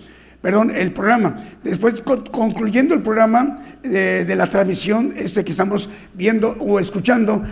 perdón, 0.44 0.70
el 0.76 0.92
programa. 0.92 1.38
Después, 1.62 2.02
con- 2.02 2.20
concluyendo 2.24 2.94
el 2.94 3.00
programa 3.00 3.62
de, 3.82 4.26
de 4.26 4.36
la 4.36 4.46
transmisión, 4.50 5.14
este 5.16 5.42
que 5.42 5.52
estamos 5.52 5.88
viendo 6.12 6.50
o 6.60 6.78
escuchando, 6.78 7.42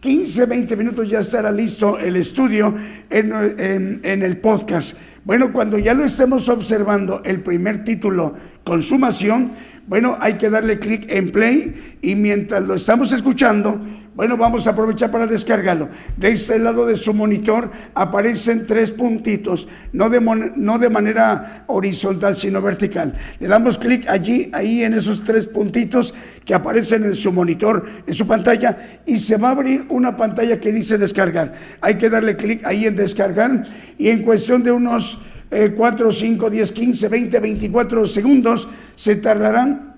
15, 0.00 0.46
20 0.46 0.74
minutos 0.76 1.10
ya 1.10 1.20
estará 1.20 1.52
listo 1.52 1.98
el 1.98 2.16
estudio 2.16 2.74
en, 3.10 3.32
en- 3.58 4.00
en 4.02 4.22
el 4.22 4.38
podcast. 4.38 4.96
Bueno, 5.24 5.52
cuando 5.52 5.76
ya 5.78 5.92
lo 5.92 6.04
estemos 6.06 6.48
observando, 6.48 7.20
el 7.22 7.42
primer 7.42 7.84
título, 7.84 8.34
consumación, 8.64 9.50
bueno, 9.86 10.16
hay 10.18 10.34
que 10.34 10.48
darle 10.48 10.78
clic 10.78 11.04
en 11.12 11.30
play 11.30 11.98
y 12.00 12.14
mientras 12.14 12.62
lo 12.62 12.76
estamos 12.76 13.12
escuchando, 13.12 13.78
bueno, 14.18 14.36
vamos 14.36 14.66
a 14.66 14.70
aprovechar 14.70 15.12
para 15.12 15.28
descargarlo. 15.28 15.90
De 16.16 16.32
este 16.32 16.58
lado 16.58 16.84
de 16.84 16.96
su 16.96 17.14
monitor 17.14 17.70
aparecen 17.94 18.66
tres 18.66 18.90
puntitos, 18.90 19.68
no 19.92 20.10
de, 20.10 20.20
no 20.56 20.76
de 20.80 20.90
manera 20.90 21.62
horizontal, 21.68 22.34
sino 22.34 22.60
vertical. 22.60 23.14
Le 23.38 23.46
damos 23.46 23.78
clic 23.78 24.08
allí, 24.08 24.50
ahí 24.52 24.82
en 24.82 24.94
esos 24.94 25.22
tres 25.22 25.46
puntitos 25.46 26.14
que 26.44 26.52
aparecen 26.52 27.04
en 27.04 27.14
su 27.14 27.30
monitor, 27.30 27.86
en 28.08 28.12
su 28.12 28.26
pantalla, 28.26 29.02
y 29.06 29.18
se 29.18 29.36
va 29.36 29.50
a 29.50 29.52
abrir 29.52 29.86
una 29.88 30.16
pantalla 30.16 30.58
que 30.58 30.72
dice 30.72 30.98
descargar. 30.98 31.54
Hay 31.80 31.94
que 31.94 32.10
darle 32.10 32.36
clic 32.36 32.66
ahí 32.66 32.86
en 32.86 32.96
descargar 32.96 33.66
y 33.98 34.08
en 34.08 34.24
cuestión 34.24 34.64
de 34.64 34.72
unos 34.72 35.20
eh, 35.52 35.74
4, 35.76 36.10
5, 36.10 36.50
10, 36.50 36.72
15, 36.72 37.08
20, 37.08 37.38
24 37.38 38.06
segundos 38.08 38.66
se 38.96 39.14
tardarán 39.14 39.88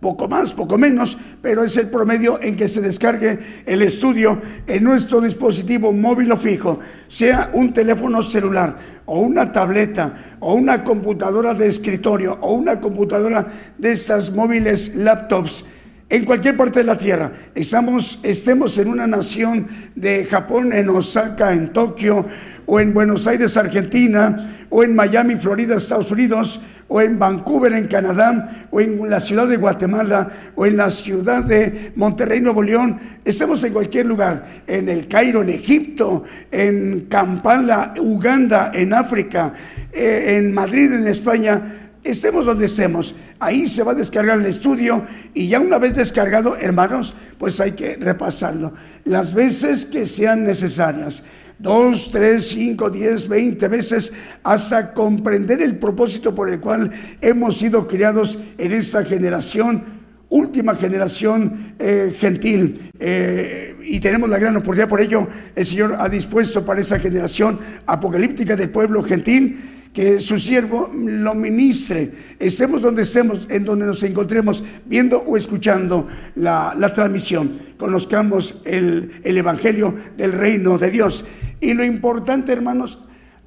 poco 0.00 0.28
más, 0.28 0.52
poco 0.52 0.78
menos, 0.78 1.16
pero 1.42 1.62
es 1.62 1.76
el 1.76 1.90
promedio 1.90 2.40
en 2.42 2.56
que 2.56 2.68
se 2.68 2.80
descargue 2.80 3.38
el 3.66 3.82
estudio 3.82 4.40
en 4.66 4.82
nuestro 4.82 5.20
dispositivo 5.20 5.92
móvil 5.92 6.32
o 6.32 6.36
fijo, 6.36 6.80
sea 7.06 7.50
un 7.52 7.72
teléfono 7.72 8.22
celular 8.22 8.78
o 9.04 9.20
una 9.20 9.52
tableta 9.52 10.36
o 10.40 10.54
una 10.54 10.82
computadora 10.84 11.52
de 11.52 11.68
escritorio 11.68 12.38
o 12.40 12.54
una 12.54 12.80
computadora 12.80 13.46
de 13.76 13.92
estas 13.92 14.32
móviles 14.32 14.94
laptops. 14.94 15.64
En 16.10 16.24
cualquier 16.24 16.56
parte 16.56 16.80
de 16.80 16.86
la 16.86 16.96
Tierra, 16.96 17.30
estemos 17.54 18.78
en 18.78 18.88
una 18.88 19.06
nación 19.06 19.68
de 19.94 20.24
Japón, 20.24 20.72
en 20.72 20.88
Osaka, 20.88 21.52
en 21.52 21.72
Tokio, 21.72 22.26
o 22.66 22.80
en 22.80 22.92
Buenos 22.92 23.28
Aires, 23.28 23.56
Argentina, 23.56 24.66
o 24.70 24.82
en 24.82 24.96
Miami, 24.96 25.36
Florida, 25.36 25.76
Estados 25.76 26.10
Unidos, 26.10 26.60
o 26.88 27.00
en 27.00 27.16
Vancouver, 27.16 27.72
en 27.74 27.86
Canadá, 27.86 28.66
o 28.72 28.80
en 28.80 29.08
la 29.08 29.20
ciudad 29.20 29.46
de 29.46 29.56
Guatemala, 29.56 30.28
o 30.56 30.66
en 30.66 30.76
la 30.76 30.90
ciudad 30.90 31.44
de 31.44 31.92
Monterrey, 31.94 32.40
Nuevo 32.40 32.64
León. 32.64 32.98
Estamos 33.24 33.62
en 33.62 33.72
cualquier 33.72 34.06
lugar, 34.06 34.62
en 34.66 34.88
el 34.88 35.06
Cairo, 35.06 35.42
en 35.42 35.50
Egipto, 35.50 36.24
en 36.50 37.06
Kampala, 37.08 37.94
Uganda, 38.00 38.72
en 38.74 38.94
África, 38.94 39.54
eh, 39.92 40.38
en 40.38 40.52
Madrid, 40.52 40.92
en 40.92 41.06
España. 41.06 41.89
Estemos 42.02 42.46
donde 42.46 42.64
estemos, 42.64 43.14
ahí 43.38 43.66
se 43.66 43.82
va 43.82 43.92
a 43.92 43.94
descargar 43.94 44.38
el 44.38 44.46
estudio 44.46 45.04
y 45.34 45.48
ya 45.48 45.60
una 45.60 45.76
vez 45.76 45.94
descargado, 45.94 46.56
hermanos, 46.56 47.12
pues 47.36 47.60
hay 47.60 47.72
que 47.72 47.96
repasarlo 47.96 48.72
las 49.04 49.34
veces 49.34 49.84
que 49.84 50.06
sean 50.06 50.44
necesarias. 50.44 51.22
Dos, 51.58 52.08
tres, 52.10 52.48
cinco, 52.48 52.88
diez, 52.88 53.28
veinte 53.28 53.68
veces 53.68 54.14
hasta 54.42 54.94
comprender 54.94 55.60
el 55.60 55.76
propósito 55.76 56.34
por 56.34 56.48
el 56.48 56.58
cual 56.58 56.90
hemos 57.20 57.58
sido 57.58 57.86
criados 57.86 58.38
en 58.56 58.72
esta 58.72 59.04
generación, 59.04 59.84
última 60.30 60.76
generación 60.76 61.74
eh, 61.78 62.14
gentil. 62.18 62.90
Eh, 62.98 63.76
y 63.84 64.00
tenemos 64.00 64.30
la 64.30 64.38
gran 64.38 64.56
oportunidad, 64.56 64.88
por 64.88 65.02
ello 65.02 65.28
el 65.54 65.66
Señor 65.66 65.96
ha 65.98 66.08
dispuesto 66.08 66.64
para 66.64 66.80
esa 66.80 66.98
generación 66.98 67.60
apocalíptica 67.84 68.56
del 68.56 68.70
pueblo 68.70 69.02
gentil 69.02 69.79
que 69.92 70.20
su 70.20 70.38
siervo 70.38 70.90
lo 70.94 71.34
ministre, 71.34 72.12
estemos 72.38 72.82
donde 72.82 73.02
estemos, 73.02 73.46
en 73.50 73.64
donde 73.64 73.86
nos 73.86 74.02
encontremos, 74.04 74.62
viendo 74.86 75.18
o 75.18 75.36
escuchando 75.36 76.06
la, 76.36 76.74
la 76.78 76.92
transmisión, 76.94 77.58
conozcamos 77.76 78.62
el, 78.64 79.20
el 79.24 79.36
Evangelio 79.36 79.94
del 80.16 80.32
reino 80.32 80.78
de 80.78 80.90
Dios. 80.90 81.24
Y 81.60 81.74
lo 81.74 81.84
importante, 81.84 82.52
hermanos, 82.52 83.00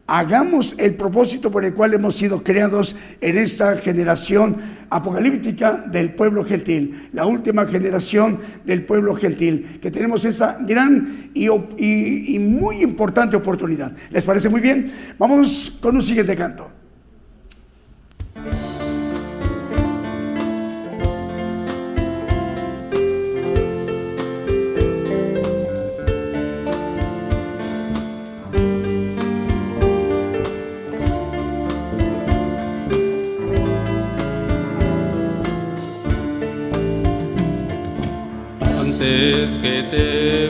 hagamos 0.08 0.76
el 0.78 0.96
propósito 0.96 1.50
por 1.50 1.64
el 1.64 1.74
cual 1.74 1.94
hemos 1.94 2.16
sido 2.16 2.44
creados 2.44 2.96
en 3.22 3.38
esta 3.38 3.78
generación 3.78 4.58
apocalíptica 4.90 5.74
del 5.74 6.14
pueblo 6.14 6.44
gentil, 6.46 7.10
la 7.14 7.26
última 7.26 7.66
generación 7.66 8.40
del 8.66 8.84
pueblo 8.84 9.16
gentil, 9.16 9.80
que 9.82 9.92
tenemos 9.92 10.26
esa 10.26 10.58
gran 10.62 11.30
y, 11.34 11.48
y 12.36 12.40
muy 12.40 12.82
importante 12.82 13.38
oportunidad. 13.38 13.94
¿Les 14.12 14.26
parece 14.26 14.50
muy 14.50 14.62
bien? 14.62 14.92
Vamos 15.18 15.78
con 15.82 15.96
un 15.96 16.04
siguiente 16.04 16.36
canto. 16.36 16.83
que 39.64 39.82
te 39.84 40.43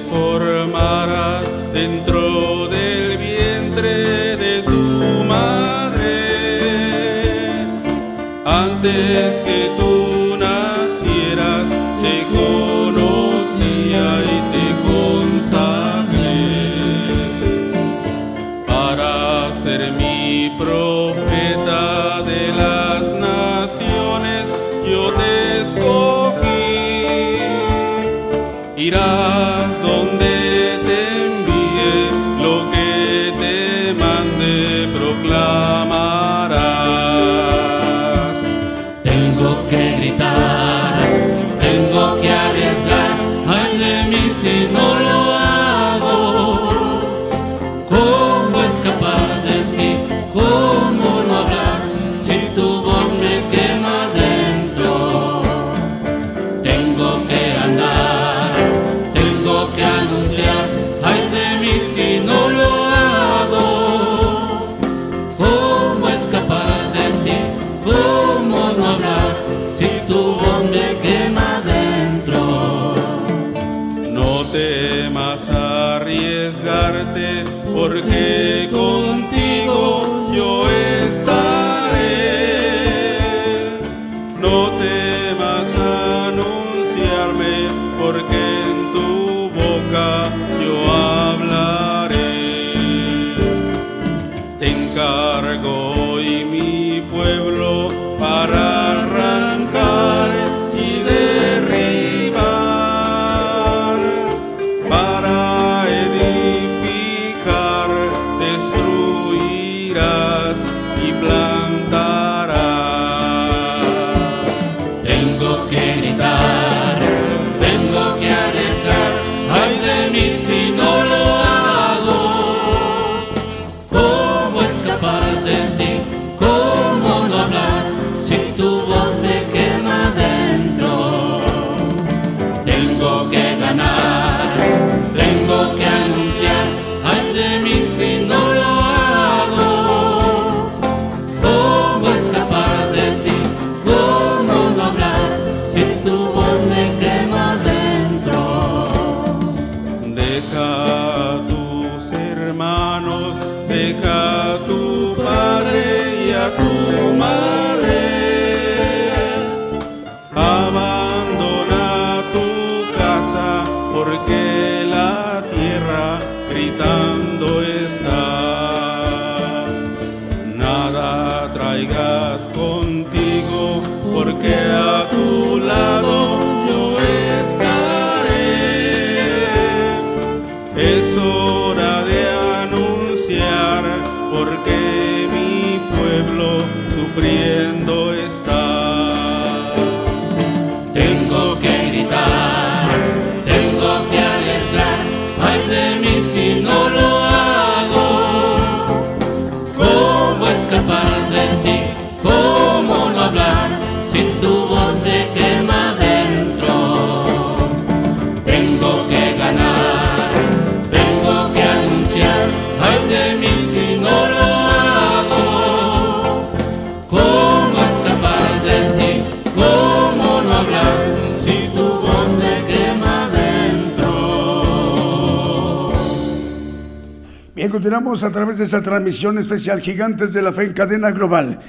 continuamos 227.74 228.24
a 228.24 228.30
través 228.30 228.60
de 228.60 228.66
esta 228.66 228.84
transmisión 228.84 229.40
especial 229.40 229.82
Gigantes 229.82 230.32
de 230.32 230.44
la 230.44 230.54
Fe 230.54 230.66
en 230.66 230.74
Cadena 230.74 231.10
Global. 231.10 231.60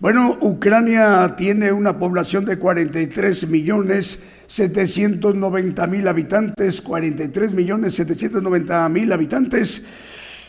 Bueno, 0.00 0.38
Ucrania 0.40 1.34
tiene 1.36 1.70
una 1.70 1.98
población 1.98 2.46
de 2.46 2.58
43 2.58 3.50
millones 3.50 4.18
790 4.46 5.86
mil 5.88 6.08
habitantes, 6.08 6.80
43 6.80 7.52
millones 7.52 7.92
790 7.96 8.88
mil 8.88 9.12
habitantes. 9.12 9.84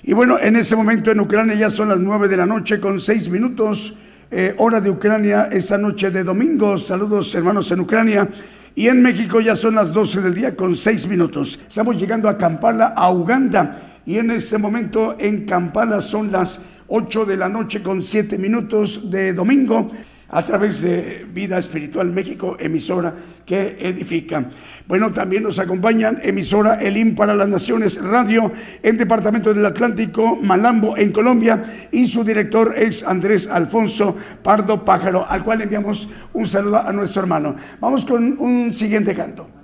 Y 0.04 0.14
bueno, 0.14 0.40
en 0.40 0.56
este 0.56 0.78
momento 0.78 1.12
en 1.12 1.20
Ucrania 1.20 1.56
ya 1.56 1.70
son 1.70 1.90
las 1.90 2.00
9 2.00 2.30
de 2.30 2.38
la 2.38 2.46
noche 2.46 2.80
con 2.80 3.02
6 3.02 3.28
minutos, 3.28 3.98
eh, 4.32 4.56
hora 4.58 4.80
de 4.80 4.90
Ucrania 4.90 5.50
esta 5.52 5.78
noche 5.78 6.12
de 6.12 6.24
domingo. 6.24 6.78
Saludos 6.78 7.36
hermanos 7.36 7.70
en 7.74 7.82
Ucrania. 7.82 8.30
Y 8.74 8.88
en 8.88 9.02
México 9.02 9.42
ya 9.42 9.58
son 9.58 9.76
las 9.76 9.92
12 9.92 10.22
del 10.22 10.34
día 10.34 10.56
con 10.56 10.78
6 10.78 11.08
minutos. 11.08 11.60
Estamos 11.68 12.00
llegando 12.00 12.30
a 12.30 12.38
Kampala, 12.38 12.94
a 12.96 13.12
Uganda 13.12 13.90
y 14.06 14.18
en 14.18 14.32
este 14.32 14.58
momento 14.58 15.16
en 15.20 15.46
Kampala 15.46 16.02
son 16.02 16.32
las 16.32 16.60
8 16.88 17.26
de 17.26 17.38
la 17.38 17.50
noche 17.50 17.82
con 17.82 18.02
7 18.02 18.38
minutos 18.38 19.10
de 19.10 19.34
domingo 19.34 19.90
a 20.30 20.44
través 20.44 20.82
de 20.82 21.28
Vida 21.32 21.60
Espiritual 21.60 22.12
México, 22.12 22.58
emisora 22.60 23.14
que 23.46 23.78
edifica. 23.80 24.50
Bueno, 24.88 25.14
también 25.14 25.44
nos 25.44 25.60
acompañan 25.60 26.20
emisora 26.24 26.76
Elim 26.76 27.14
para 27.14 27.36
las 27.36 27.48
Naciones 27.48 28.02
Radio 28.02 28.52
en 28.82 28.98
Departamento 28.98 29.54
del 29.54 29.66
Atlántico, 29.66 30.38
Malambo, 30.42 30.98
en 30.98 31.12
Colombia, 31.12 31.88
y 31.92 32.08
su 32.08 32.24
director 32.24 32.74
es 32.76 33.04
Andrés 33.04 33.48
Alfonso 33.48 34.18
Pardo 34.42 34.84
Pájaro, 34.84 35.30
al 35.30 35.44
cual 35.44 35.62
enviamos 35.62 36.10
un 36.34 36.48
saludo 36.48 36.80
a 36.80 36.92
nuestro 36.92 37.22
hermano. 37.22 37.56
Vamos 37.80 38.04
con 38.04 38.38
un 38.40 38.74
siguiente 38.74 39.14
canto. 39.14 39.63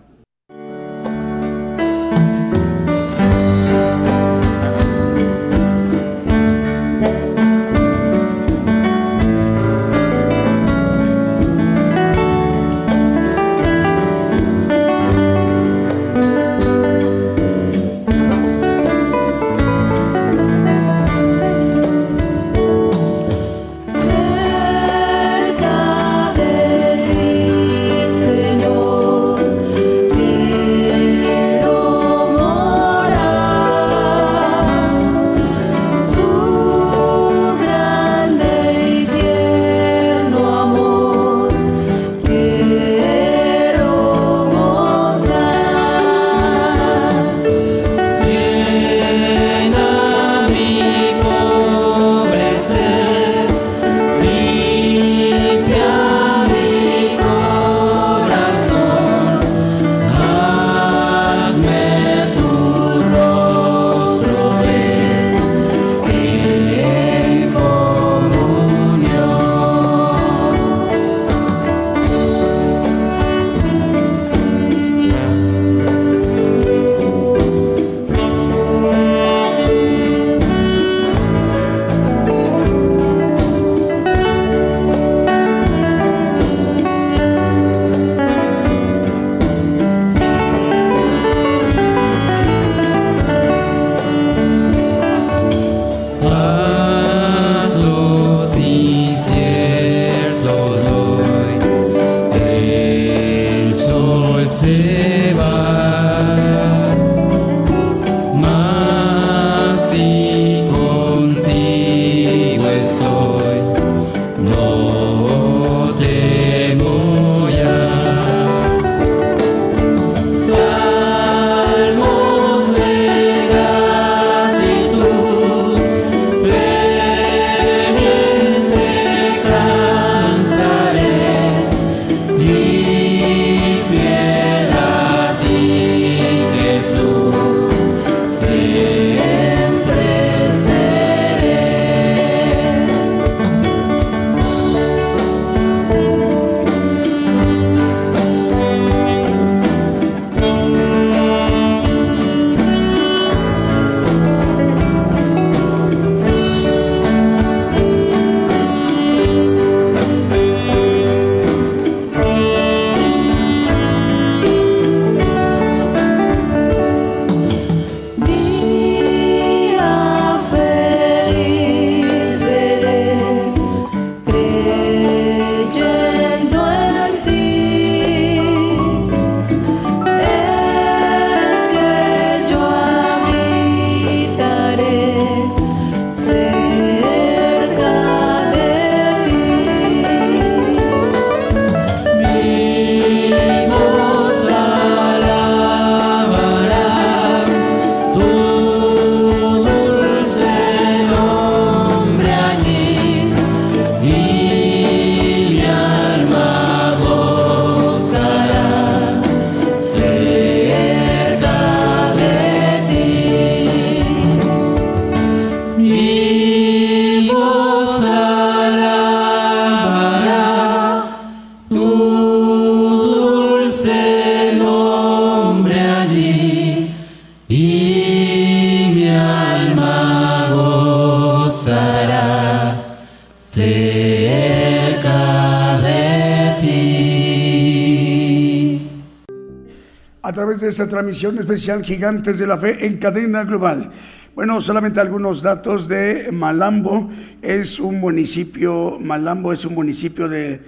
Esta 240.69 240.87
transmisión 240.87 241.37
especial 241.39 241.83
Gigantes 241.83 242.37
de 242.37 242.45
la 242.45 242.57
Fe 242.57 242.85
en 242.85 242.97
cadena 242.97 243.43
global. 243.43 243.91
Bueno, 244.35 244.61
solamente 244.61 244.99
algunos 244.99 245.41
datos 245.41 245.87
de 245.87 246.29
Malambo. 246.31 247.09
Es 247.41 247.79
un 247.79 247.99
municipio, 247.99 248.99
Malambo 249.01 249.51
es 249.51 249.65
un 249.65 249.73
municipio 249.73 250.29
de, 250.29 250.61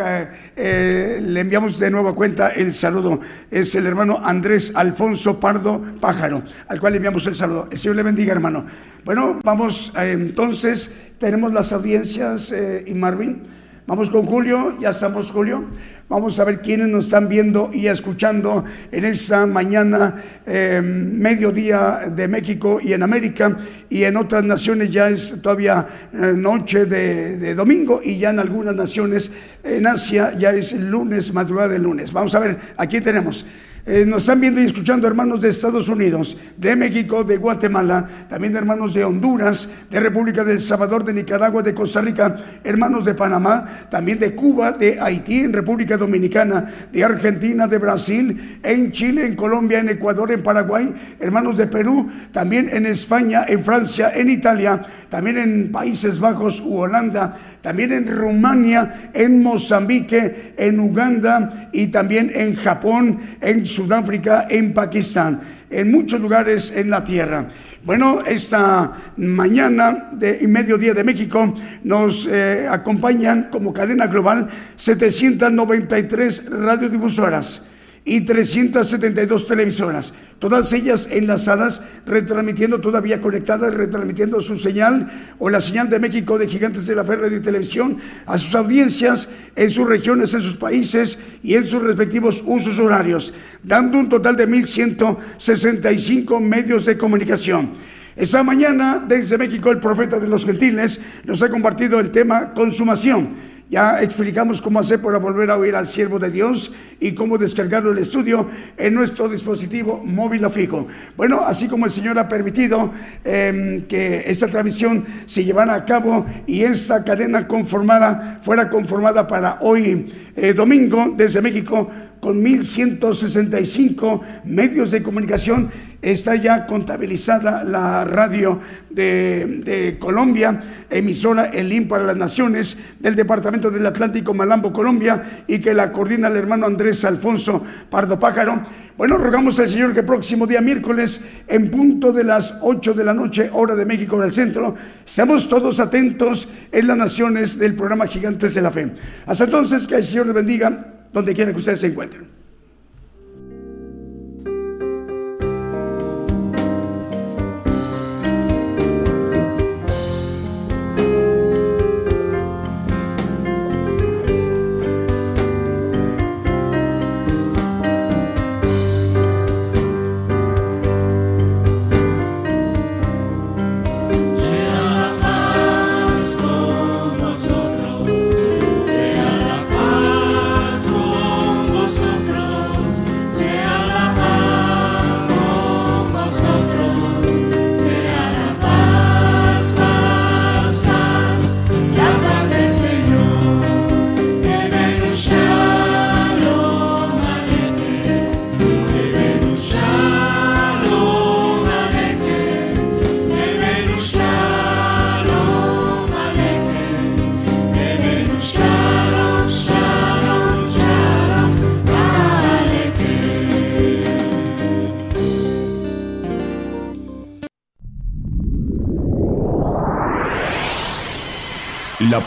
eh, 0.56 1.20
le 1.22 1.40
enviamos 1.40 1.78
de 1.80 1.92
nuevo 1.92 2.16
cuenta 2.16 2.50
el 2.50 2.74
saludo. 2.74 3.22
Es 3.52 3.76
el 3.76 3.86
hermano 3.86 4.20
Andrés 4.24 4.72
Alfonso 4.76 5.40
Pardo 5.40 5.82
Pájaro, 6.02 6.44
al 6.68 6.80
cual 6.80 6.94
le 6.94 6.98
enviamos 6.98 7.26
el 7.28 7.36
saludo. 7.36 7.68
El 7.72 7.78
Señor 7.78 7.96
le 7.96 8.04
bendiga, 8.04 8.34
hermano. 8.34 8.66
Bueno, 9.06 9.40
vamos 9.44 9.94
eh, 9.98 10.12
entonces, 10.12 10.92
tenemos 11.20 11.54
las 11.54 11.72
audiencias 11.72 12.52
eh, 12.52 12.84
y 12.88 12.94
Marvin. 12.96 13.59
Vamos 13.90 14.12
con 14.12 14.28
Julio, 14.28 14.78
ya 14.80 14.92
estamos 14.92 15.32
Julio. 15.32 15.64
Vamos 16.10 16.40
a 16.40 16.44
ver 16.44 16.62
quiénes 16.62 16.90
nos 16.90 17.06
están 17.06 17.28
viendo 17.28 17.72
y 17.74 17.88
escuchando 17.88 18.64
en 18.92 19.04
esta 19.04 19.48
mañana, 19.48 20.16
eh, 20.46 20.80
mediodía 20.80 22.02
de 22.16 22.28
México 22.28 22.80
y 22.80 22.94
en 22.94 23.02
América, 23.02 23.58
y 23.90 24.04
en 24.04 24.16
otras 24.16 24.44
naciones 24.44 24.92
ya 24.92 25.10
es 25.10 25.42
todavía 25.42 25.88
eh, 26.14 26.34
noche 26.36 26.86
de, 26.86 27.38
de 27.40 27.56
domingo, 27.56 28.00
y 28.04 28.20
ya 28.20 28.30
en 28.30 28.38
algunas 28.38 28.76
naciones 28.76 29.32
en 29.64 29.88
Asia 29.88 30.38
ya 30.38 30.52
es 30.52 30.72
lunes, 30.74 31.34
madrugada 31.34 31.70
del 31.70 31.82
lunes. 31.82 32.14
Vamos 32.14 32.36
a 32.36 32.40
ver, 32.42 32.60
aquí 32.78 33.02
tenemos. 33.02 33.44
Eh, 33.86 34.06
nos 34.06 34.24
están 34.24 34.42
viendo 34.42 34.62
y 34.62 34.66
escuchando 34.66 35.08
hermanos 35.08 35.42
de 35.42 35.50
Estados 35.50 35.88
Unidos, 35.88 36.38
de 36.58 36.76
México, 36.76 37.24
de 37.24 37.38
Guatemala, 37.38 38.08
también 38.28 38.56
hermanos 38.56 38.94
de 38.94 39.06
Honduras, 39.06 39.70
de 39.90 40.00
República 40.00 40.44
del 40.44 40.60
Salvador, 40.60 41.04
de 41.06 41.14
Nicaragua, 41.14 41.64
de 41.64 41.74
Costa 41.74 42.02
Rica, 42.02 42.60
hermanos 42.64 43.06
de 43.06 43.14
Panamá, 43.14 43.88
también 43.90 44.20
de 44.20 44.36
Cuba, 44.36 44.74
de 44.74 45.00
Haití, 45.00 45.40
en 45.40 45.54
República 45.54 45.98
Dominicana, 45.98 46.70
de 46.92 47.04
Argentina, 47.04 47.68
de 47.68 47.78
Brasil, 47.78 48.60
en 48.64 48.92
Chile, 48.92 49.26
en 49.26 49.36
Colombia, 49.36 49.80
en 49.80 49.90
Ecuador, 49.90 50.32
en 50.32 50.44
Paraguay, 50.44 50.94
hermanos 51.20 51.58
de 51.58 51.68
Perú, 51.68 52.10
también 52.32 52.70
en 52.72 52.86
España, 52.86 53.46
en 53.48 53.64
Francia, 53.64 54.12
en 54.14 54.30
Italia, 54.30 54.86
también 55.10 55.38
en 55.38 55.72
Países 55.72 56.20
Bajos 56.20 56.62
u 56.62 56.78
Holanda, 56.78 57.36
también 57.62 57.92
en 57.92 58.08
Rumania, 58.08 59.12
en 59.14 59.42
Mozambique, 59.42 60.54
en 60.58 60.80
Uganda 60.80 61.70
y 61.72 61.88
también 61.88 62.32
en 62.34 62.56
Japón, 62.56 63.20
en 63.42 63.66
Sudáfrica, 63.66 64.48
en 64.50 64.74
Pakistán, 64.74 65.42
en 65.70 65.92
muchos 65.92 66.20
lugares 66.22 66.72
en 66.76 66.90
la 66.90 67.04
tierra. 67.04 67.48
Bueno, 67.84 68.22
esta 68.26 68.92
mañana 69.18 70.10
de 70.12 70.46
mediodía 70.48 70.94
de 70.94 71.04
México 71.04 71.54
nos 71.84 72.28
eh, 72.28 72.68
acompañan 72.70 73.48
como 73.50 73.74
cadena 73.74 74.08
global 74.08 74.50
793 74.76 76.50
radiodifusoras 76.50 77.64
y 78.10 78.22
372 78.22 79.46
televisoras, 79.46 80.14
todas 80.40 80.74
ellas 80.74 81.08
enlazadas, 81.12 81.84
retransmitiendo 82.08 82.82
todavía 82.82 83.22
conectadas, 83.22 83.72
retransmitiendo 83.72 84.42
su 84.42 84.58
señal 84.58 85.12
o 85.38 85.48
la 85.48 85.62
señal 85.62 85.92
de 85.92 86.00
México 86.00 86.40
de 86.40 86.48
Gigantes 86.48 86.88
de 86.88 86.96
la 86.96 87.04
Fe 87.04 87.18
Radio 87.18 87.38
y 87.38 87.42
Televisión 87.42 88.00
a 88.26 88.40
sus 88.40 88.56
audiencias 88.56 89.30
en 89.56 89.70
sus 89.70 89.88
regiones, 89.88 90.34
en 90.34 90.42
sus 90.42 90.58
países 90.58 91.20
y 91.44 91.54
en 91.54 91.64
sus 91.66 91.84
respectivos 91.84 92.42
usos 92.48 92.80
horarios, 92.80 93.32
dando 93.62 94.00
un 94.00 94.10
total 94.10 94.36
de 94.36 94.50
1.165 94.50 96.42
medios 96.42 96.88
de 96.88 96.98
comunicación. 96.98 97.74
Esta 98.16 98.42
mañana, 98.42 99.06
desde 99.08 99.38
México, 99.38 99.70
el 99.70 99.78
profeta 99.78 100.20
de 100.20 100.28
los 100.28 100.46
gentiles 100.46 101.00
nos 101.26 101.44
ha 101.44 101.50
compartido 101.50 102.00
el 102.00 102.10
tema 102.10 102.56
consumación. 102.56 103.59
Ya 103.70 104.02
explicamos 104.02 104.64
cómo 104.64 104.80
hacer 104.80 105.00
para 105.00 105.20
volver 105.20 105.52
a 105.52 105.58
oír 105.58 105.76
al 105.76 105.88
siervo 105.88 106.18
de 106.18 106.32
Dios 106.32 106.74
y 107.00 107.14
cómo 107.14 107.38
descargarlo 107.38 107.92
el 107.92 108.00
estudio 108.00 108.50
en 108.76 108.96
nuestro 108.96 109.30
dispositivo 109.30 110.02
móvil 110.04 110.44
o 110.46 110.50
fijo. 110.50 110.88
Bueno, 111.16 111.42
así 111.46 111.68
como 111.68 111.86
el 111.86 111.92
Señor 111.92 112.18
ha 112.18 112.28
permitido 112.28 112.92
eh, 113.24 113.86
que 113.88 114.24
esta 114.26 114.48
transmisión 114.48 115.06
se 115.28 115.46
llevara 115.46 115.76
a 115.76 115.86
cabo 115.86 116.26
y 116.48 116.64
esta 116.64 117.04
cadena 117.04 117.48
conformada 117.48 118.40
fuera 118.42 118.72
conformada 118.72 119.28
para 119.28 119.60
hoy 119.62 120.14
eh, 120.36 120.54
domingo 120.54 121.14
desde 121.16 121.40
México 121.40 121.92
con 122.20 122.44
1.165 122.44 124.22
medios 124.46 124.92
de 124.92 125.04
comunicación. 125.04 125.72
Está 126.02 126.36
ya 126.36 126.66
contabilizada 126.66 127.66
la 127.66 128.06
radio 128.06 128.62
de, 128.90 129.98
Colombia, 130.00 130.62
emisora 130.90 131.46
Elim 131.46 131.90
para 131.90 132.06
las 132.06 132.16
Naciones 132.16 132.78
del 133.00 133.16
Departamento 133.16 133.70
del 133.70 133.86
Atlántico 133.86 134.34
Malambo, 134.34 134.72
Colombia, 134.72 135.44
y 135.46 135.60
que 135.60 135.74
la 135.74 135.92
coordina 135.92 136.30
el 136.30 136.38
hermano 136.38 136.66
Andrés 136.68 137.04
Alfonso 137.04 137.64
Pardo 137.90 138.18
Pájaro. 138.18 138.64
Bueno, 138.98 139.18
rogamos 139.18 139.60
al 139.60 139.70
Señor 139.70 139.94
que 139.94 140.02
el 140.02 140.06
próximo 140.06 140.48
día 140.48 140.62
miércoles, 140.62 141.22
en 141.48 141.70
punto 141.70 142.12
de 142.14 142.24
las 142.24 142.56
8 142.62 142.94
de 142.94 143.04
la 143.04 143.14
noche, 143.14 143.50
hora 143.52 143.76
de 143.76 143.86
México 143.86 144.20
del 144.22 144.34
centro, 144.34 144.76
seamos 145.06 145.48
todos 145.50 145.80
atentos 145.80 146.50
en 146.72 146.88
las 146.88 146.98
naciones 146.98 147.60
del 147.60 147.76
programa 147.76 148.08
Gigantes 148.08 148.54
de 148.54 148.62
la 148.62 148.72
Fe. 148.72 148.92
Hasta 149.26 149.46
entonces, 149.46 149.88
que 149.88 149.96
el 149.96 150.04
Señor 150.04 150.28
les 150.28 150.36
bendiga 150.36 150.99
donde 151.14 151.34
quiera 151.34 151.52
que 151.52 151.60
ustedes 151.60 151.80
se 151.80 151.88
encuentren. 151.88 152.39